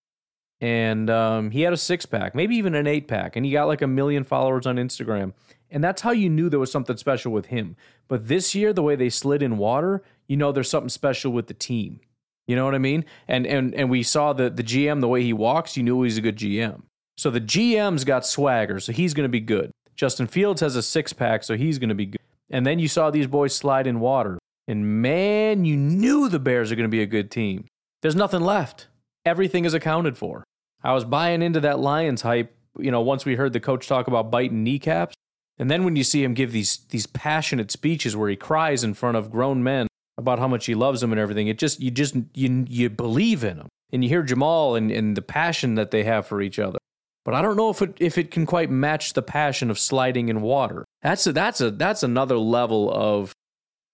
and 0.61 1.11
um, 1.11 1.51
he 1.51 1.63
had 1.63 1.73
a 1.73 1.77
six 1.77 2.07
pack, 2.07 2.35
maybe 2.35 2.57
even 2.57 2.75
an 2.75 2.87
eight 2.87 3.09
pack, 3.09 3.37
and 3.37 3.45
he 3.45 3.53
got 3.53 3.67
like 3.67 3.83
a 3.83 3.87
million 3.87 4.25
followers 4.25 4.67
on 4.67 4.77
Instagram. 4.77 5.33
And 5.71 5.83
that's 5.83 6.03
how 6.03 6.13
you 6.13 6.31
knew 6.31 6.49
there 6.49 6.61
was 6.61 6.71
something 6.71 6.97
special 6.97 7.33
with 7.33 7.47
him. 7.47 7.77
But 8.09 8.29
this 8.29 8.55
year, 8.55 8.73
the 8.73 8.83
way 8.83 8.97
they 8.97 9.11
slid 9.11 9.43
in 9.43 9.59
water, 9.59 10.03
you 10.29 10.37
know 10.37 10.53
there's 10.53 10.71
something 10.71 10.89
special 10.89 11.33
with 11.33 11.49
the 11.49 11.55
team. 11.55 12.01
You 12.47 12.57
know 12.57 12.65
what 12.65 12.75
I 12.75 12.79
mean? 12.79 13.05
And 13.29 13.47
and 13.47 13.75
and 13.75 13.91
we 13.91 14.03
saw 14.03 14.33
the 14.33 14.51
the 14.51 14.63
GM 14.63 15.01
the 15.01 15.09
way 15.09 15.23
he 15.23 15.33
walks, 15.33 15.77
you 15.77 15.83
knew 15.83 16.03
he's 16.03 16.19
a 16.19 16.23
good 16.23 16.37
GM. 16.37 16.83
So 17.17 17.31
the 17.31 17.41
GM's 17.41 18.05
got 18.05 18.27
swagger, 18.27 18.79
so 18.79 18.93
he's 18.93 19.15
going 19.15 19.25
to 19.25 19.29
be 19.29 19.41
good. 19.41 19.71
Justin 19.95 20.27
Fields 20.27 20.61
has 20.61 20.77
a 20.77 20.83
six 20.83 21.13
pack, 21.13 21.43
so 21.43 21.57
he's 21.57 21.79
going 21.79 21.89
to 21.89 21.95
be 21.95 22.07
good. 22.07 22.21
And 22.51 22.67
then 22.67 22.79
you 22.79 22.89
saw 22.89 23.11
these 23.11 23.27
boys 23.27 23.55
slide 23.55 23.87
in 23.87 24.01
water, 24.01 24.39
and 24.69 25.03
man, 25.03 25.65
you 25.65 25.77
knew 25.77 26.29
the 26.29 26.39
Bears 26.39 26.71
are 26.71 26.77
going 26.77 26.89
to 26.89 26.89
be 26.89 27.03
a 27.03 27.07
good 27.07 27.31
team. 27.31 27.65
There's 28.03 28.15
nothing 28.15 28.43
left 28.43 28.87
everything 29.27 29.65
is 29.65 29.75
accounted 29.75 30.17
for. 30.17 30.45
I 30.83 30.93
was 30.93 31.05
buying 31.05 31.43
into 31.43 31.61
that 31.61 31.81
Lions 31.81 32.23
hype, 32.23 32.55
you 32.79 32.91
know, 32.91 33.01
once 33.01 33.25
we 33.25 33.35
heard 33.35 33.53
the 33.53 33.61
coach 33.61 33.89
talk 33.89 34.07
about 34.07 34.31
biting 34.31 34.63
kneecaps. 34.63 35.15
And 35.59 35.71
then 35.71 35.85
when 35.85 35.97
you 35.97 36.05
see 36.05 36.23
him 36.23 36.35
give 36.35 36.53
these 36.53 36.79
these 36.91 37.07
passionate 37.07 37.71
speeches 37.71 38.15
where 38.15 38.29
he 38.29 38.37
cries 38.37 38.85
in 38.85 38.95
front 38.95 39.17
of 39.17 39.31
grown 39.31 39.63
men 39.63 39.89
about 40.19 40.39
how 40.39 40.49
much 40.49 40.67
he 40.67 40.75
loves 40.75 41.01
them 41.01 41.13
and 41.13 41.21
everything, 41.21 41.49
it 41.49 41.59
just 41.59 41.81
you 41.81 41.91
just 41.91 42.15
you 42.35 42.65
you 42.69 42.91
believe 42.91 43.45
in 43.45 43.59
him. 43.59 43.69
And 43.93 44.03
you 44.03 44.09
hear 44.09 44.25
Jamal 44.25 44.75
and, 44.75 44.91
and 44.91 45.17
the 45.17 45.23
passion 45.23 45.77
that 45.77 45.93
they 45.93 46.03
have 46.03 46.27
for 46.27 46.43
each 46.43 46.59
other. 46.59 46.79
But 47.25 47.35
I 47.35 47.43
don't 47.43 47.57
know 47.57 47.71
if 47.71 47.83
it 47.83 47.97
if 48.01 48.19
it 48.19 48.31
can 48.31 48.47
quite 48.47 48.71
match 48.71 49.13
the 49.13 49.23
passion 49.23 49.71
of 49.71 49.79
sliding 49.79 50.29
in 50.29 50.43
water. 50.43 50.85
That's 51.03 51.27
a, 51.27 51.33
that's 51.33 51.61
a 51.61 51.71
that's 51.71 52.03
another 52.03 52.37
level 52.37 52.93
of 52.93 53.33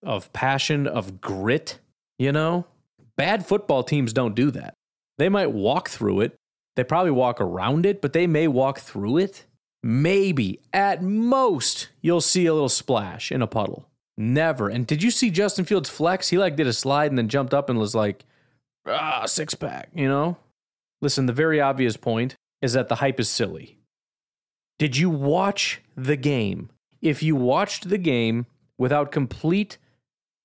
of 0.02 0.32
passion, 0.32 0.86
of 0.86 1.20
grit, 1.20 1.78
you 2.18 2.32
know? 2.32 2.66
Bad 3.16 3.46
football 3.46 3.84
teams 3.84 4.12
don't 4.12 4.34
do 4.34 4.50
that. 4.50 4.74
They 5.18 5.28
might 5.28 5.52
walk 5.52 5.88
through 5.88 6.22
it. 6.22 6.34
They 6.76 6.84
probably 6.84 7.10
walk 7.12 7.40
around 7.40 7.86
it, 7.86 8.00
but 8.00 8.12
they 8.12 8.26
may 8.26 8.48
walk 8.48 8.80
through 8.80 9.18
it. 9.18 9.44
Maybe, 9.82 10.60
at 10.72 11.02
most, 11.02 11.88
you'll 12.00 12.20
see 12.20 12.46
a 12.46 12.54
little 12.54 12.68
splash 12.68 13.30
in 13.30 13.42
a 13.42 13.46
puddle. 13.46 13.88
Never. 14.22 14.68
And 14.68 14.86
did 14.86 15.02
you 15.02 15.10
see 15.10 15.30
Justin 15.30 15.64
Fields 15.64 15.90
flex? 15.90 16.28
He 16.28 16.38
like 16.38 16.54
did 16.54 16.68
a 16.68 16.72
slide 16.72 17.10
and 17.10 17.18
then 17.18 17.28
jumped 17.28 17.52
up 17.52 17.68
and 17.68 17.76
was 17.76 17.92
like, 17.92 18.24
ah, 18.86 19.26
six 19.26 19.56
pack, 19.56 19.88
you 19.92 20.08
know? 20.08 20.36
Listen, 21.00 21.26
the 21.26 21.32
very 21.32 21.60
obvious 21.60 21.96
point 21.96 22.36
is 22.60 22.72
that 22.74 22.88
the 22.88 22.96
hype 22.96 23.18
is 23.18 23.28
silly. 23.28 23.78
Did 24.78 24.96
you 24.96 25.10
watch 25.10 25.82
the 25.96 26.14
game? 26.14 26.70
If 27.00 27.20
you 27.20 27.34
watched 27.34 27.88
the 27.88 27.98
game 27.98 28.46
without 28.78 29.10
complete 29.10 29.78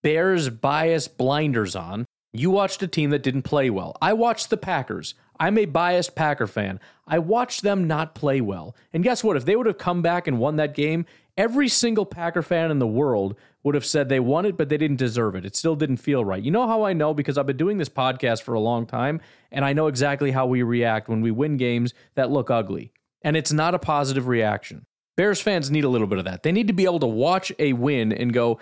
Bears 0.02 0.50
bias 0.50 1.08
blinders 1.08 1.76
on, 1.76 2.08
you 2.34 2.50
watched 2.50 2.82
a 2.82 2.88
team 2.88 3.12
that 3.12 3.22
didn't 3.22 3.44
play 3.44 3.70
well. 3.70 3.96
I 4.02 4.14
watched 4.14 4.50
the 4.50 4.58
Packers. 4.58 5.14
I'm 5.40 5.56
a 5.60 5.66
biased 5.66 6.16
Packer 6.16 6.48
fan. 6.48 6.80
I 7.06 7.20
watched 7.20 7.62
them 7.62 7.86
not 7.86 8.16
play 8.16 8.42
well. 8.42 8.76
And 8.92 9.04
guess 9.04 9.24
what? 9.24 9.38
If 9.38 9.46
they 9.46 9.56
would 9.56 9.68
have 9.68 9.78
come 9.78 10.02
back 10.02 10.28
and 10.28 10.40
won 10.40 10.56
that 10.56 10.74
game, 10.74 11.06
every 11.38 11.68
single 11.68 12.06
Packer 12.06 12.42
fan 12.42 12.72
in 12.72 12.80
the 12.80 12.88
world 12.88 13.36
would 13.64 13.76
have 13.76 13.86
said 13.86 14.10
they 14.10 14.20
won 14.20 14.46
it, 14.46 14.58
but 14.58 14.70
they 14.70 14.78
didn't 14.78 14.98
deserve 14.98 15.36
it. 15.36 15.46
It 15.46 15.56
still 15.56 15.76
didn't 15.76 15.98
feel 15.98 16.26
right. 16.26 16.42
You 16.42 16.52
know 16.52 16.68
how 16.68 16.84
I 16.84 16.94
know? 16.94 17.14
Because 17.14 17.38
I've 17.38 17.46
been 17.46 17.58
doing 17.58 17.78
this 17.78 17.90
podcast 17.90 18.42
for 18.42 18.54
a 18.54 18.60
long 18.60 18.86
time, 18.86 19.22
and 19.52 19.64
I 19.64 19.74
know 19.74 19.88
exactly 19.88 20.32
how 20.32 20.46
we 20.46 20.64
react 20.64 21.10
when 21.10 21.22
we 21.22 21.32
win 21.32 21.58
games 21.58 21.94
that 22.16 22.32
look 22.32 22.50
ugly. 22.50 22.92
And 23.22 23.38
it's 23.38 23.52
not 23.54 23.76
a 23.76 23.80
positive 23.80 24.28
reaction. 24.28 24.86
Bears 25.16 25.42
fans 25.42 25.72
need 25.72 25.84
a 25.84 25.90
little 25.90 26.08
bit 26.08 26.20
of 26.20 26.26
that. 26.26 26.44
They 26.44 26.52
need 26.52 26.68
to 26.68 26.74
be 26.74 26.86
able 26.86 27.00
to 27.00 27.08
watch 27.08 27.52
a 27.60 27.74
win 27.74 28.12
and 28.12 28.34
go, 28.34 28.60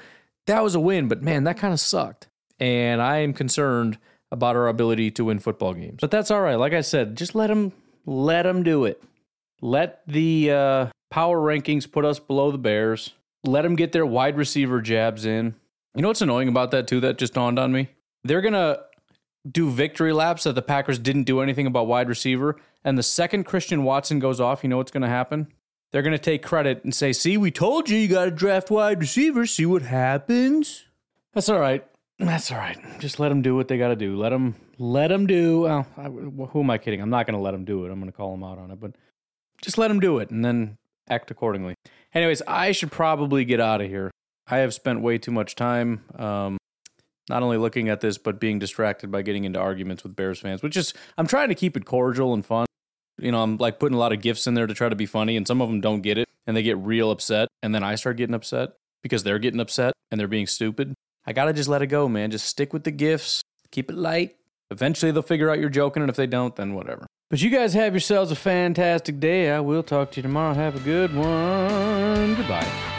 that 0.48 0.64
was 0.64 0.76
a 0.76 0.80
win, 0.80 1.08
but 1.08 1.22
man, 1.22 1.44
that 1.44 1.58
kind 1.58 1.74
of 1.74 1.80
sucked 1.80 2.30
and 2.60 3.02
I 3.02 3.18
am 3.18 3.34
concerned 3.34 3.98
about 4.32 4.56
our 4.56 4.68
ability 4.68 5.12
to 5.12 5.26
win 5.26 5.40
football 5.40 5.74
games. 5.74 5.98
But 6.02 6.12
that's 6.12 6.32
all 6.32 6.42
right. 6.42 6.56
Like 6.56 6.74
I 6.74 6.82
said, 6.82 7.16
just 7.16 7.36
let 7.36 7.48
them 7.48 7.72
let 8.06 8.44
them 8.44 8.64
do 8.64 8.86
it. 8.86 9.02
Let 9.62 10.02
the 10.08 10.52
uh, 10.52 10.88
power 11.16 11.40
rankings 11.40 11.90
put 11.90 12.04
us 12.04 12.20
below 12.20 12.52
the 12.52 12.58
Bears. 12.58 13.14
Let 13.46 13.62
them 13.62 13.78
get 13.78 13.94
their 13.94 14.06
wide 14.06 14.36
receiver 14.36 14.82
jabs 14.82 15.26
in. 15.26 15.56
You 15.96 16.02
know 16.02 16.10
what's 16.10 16.22
annoying 16.22 16.50
about 16.50 16.72
that 16.72 16.90
too? 16.90 17.00
That 17.00 17.18
just 17.18 17.34
dawned 17.34 17.58
on 17.58 17.72
me. 17.72 17.88
They're 18.26 18.42
gonna 18.42 18.80
do 19.50 19.70
victory 19.70 20.12
laps 20.12 20.44
that 20.44 20.56
the 20.56 20.62
Packers 20.62 21.00
didn't 21.00 21.24
do 21.24 21.40
anything 21.40 21.68
about 21.68 21.88
wide 21.88 22.10
receiver. 22.10 22.58
And 22.84 22.98
the 22.98 23.04
second 23.04 23.46
Christian 23.46 23.86
Watson 23.86 24.20
goes 24.20 24.42
off, 24.42 24.62
you 24.62 24.68
know 24.68 24.76
what's 24.76 24.92
gonna 24.92 25.08
happen? 25.08 25.48
They're 25.94 26.02
gonna 26.02 26.18
take 26.18 26.44
credit 26.44 26.84
and 26.84 26.94
say, 26.94 27.14
"See, 27.14 27.38
we 27.38 27.50
told 27.50 27.90
you 27.90 27.98
you 27.98 28.10
got 28.10 28.26
to 28.26 28.32
draft 28.32 28.70
wide 28.70 29.00
receivers. 29.00 29.52
See 29.52 29.66
what 29.66 29.84
happens." 29.84 30.84
That's 31.34 31.48
all 31.48 31.62
right. 31.62 31.88
That's 32.20 32.52
all 32.52 32.58
right. 32.58 32.78
Just 33.00 33.22
let 33.22 33.30
them 33.30 33.42
do 33.42 33.56
what 33.56 33.70
they 33.70 33.78
got 33.78 33.88
to 33.88 33.96
do. 33.96 34.18
Let 34.18 34.30
them 34.30 34.56
let 34.78 35.08
them 35.08 35.28
do. 35.28 35.62
Well, 35.62 35.88
I, 35.96 36.10
who 36.10 36.60
am 36.60 36.70
I 36.70 36.78
kidding? 36.78 37.00
I'm 37.00 37.10
not 37.10 37.26
going 37.26 37.38
to 37.38 37.42
let 37.42 37.52
them 37.52 37.64
do 37.64 37.86
it. 37.86 37.90
I'm 37.90 38.02
going 38.02 38.12
to 38.12 38.18
call 38.18 38.32
them 38.32 38.44
out 38.44 38.58
on 38.58 38.72
it, 38.72 38.82
but 38.82 38.96
just 39.62 39.78
let 39.78 39.88
them 39.88 40.02
do 40.02 40.20
it 40.20 40.30
and 40.30 40.44
then 40.44 40.78
act 41.10 41.32
accordingly. 41.32 41.76
Anyways, 42.14 42.42
I 42.48 42.72
should 42.72 42.92
probably 42.92 43.46
get 43.46 43.60
out 43.60 43.82
of 43.82 43.88
here. 43.88 44.12
I 44.48 44.58
have 44.58 44.74
spent 44.74 45.02
way 45.02 45.18
too 45.18 45.32
much 45.32 45.56
time 45.56 46.04
um, 46.18 46.58
not 47.30 47.44
only 47.44 47.58
looking 47.58 47.90
at 47.90 48.02
this, 48.02 48.18
but 48.18 48.40
being 48.40 48.60
distracted 48.60 49.12
by 49.12 49.22
getting 49.22 49.44
into 49.44 49.60
arguments 49.60 50.04
with 50.04 50.16
Bears 50.16 50.40
fans, 50.40 50.62
which 50.62 50.78
is, 50.78 50.94
I'm 51.18 51.28
trying 51.28 51.50
to 51.50 51.56
keep 51.56 51.76
it 51.76 51.86
cordial 51.86 52.34
and 52.34 52.46
fun. 52.46 52.68
You 53.18 53.32
know, 53.32 53.42
I'm 53.42 53.58
like 53.58 53.80
putting 53.80 53.96
a 53.96 54.00
lot 54.00 54.14
of 54.14 54.22
gifts 54.22 54.46
in 54.46 54.54
there 54.54 54.68
to 54.68 54.74
try 54.74 54.90
to 54.90 54.96
be 54.96 55.06
funny, 55.06 55.38
and 55.38 55.48
some 55.48 55.62
of 55.62 55.70
them 55.70 55.82
don't 55.82 56.02
get 56.02 56.18
it 56.18 56.28
and 56.46 56.56
they 56.56 56.64
get 56.64 56.78
real 56.78 57.12
upset. 57.12 57.48
And 57.64 57.74
then 57.74 57.84
I 57.84 57.96
start 57.96 58.18
getting 58.18 58.36
upset 58.36 58.74
because 59.02 59.24
they're 59.24 59.40
getting 59.40 59.60
upset 59.60 59.94
and 60.12 60.20
they're 60.20 60.28
being 60.28 60.48
stupid. 60.48 60.94
I 61.26 61.34
gotta 61.34 61.54
just 61.54 61.70
let 61.70 61.82
it 61.82 61.88
go, 61.88 62.08
man. 62.08 62.30
Just 62.30 62.46
stick 62.46 62.74
with 62.74 62.84
the 62.84 62.92
gifts, 62.92 63.42
keep 63.72 63.90
it 63.90 63.96
light. 63.96 64.36
Eventually 64.70 65.12
they'll 65.12 65.24
figure 65.24 65.50
out 65.50 65.60
you're 65.60 65.70
joking, 65.70 66.04
and 66.04 66.10
if 66.10 66.16
they 66.16 66.28
don't, 66.28 66.56
then 66.56 66.74
whatever. 66.74 67.08
But 67.30 67.42
you 67.42 67.50
guys 67.50 67.74
have 67.74 67.94
yourselves 67.94 68.32
a 68.32 68.36
fantastic 68.36 69.20
day. 69.20 69.52
I 69.52 69.60
will 69.60 69.84
talk 69.84 70.12
to 70.12 70.18
you 70.18 70.22
tomorrow. 70.24 70.54
Have 70.54 70.76
a 70.76 70.80
good 70.80 71.14
one. 71.16 72.36
Goodbye. 72.36 72.95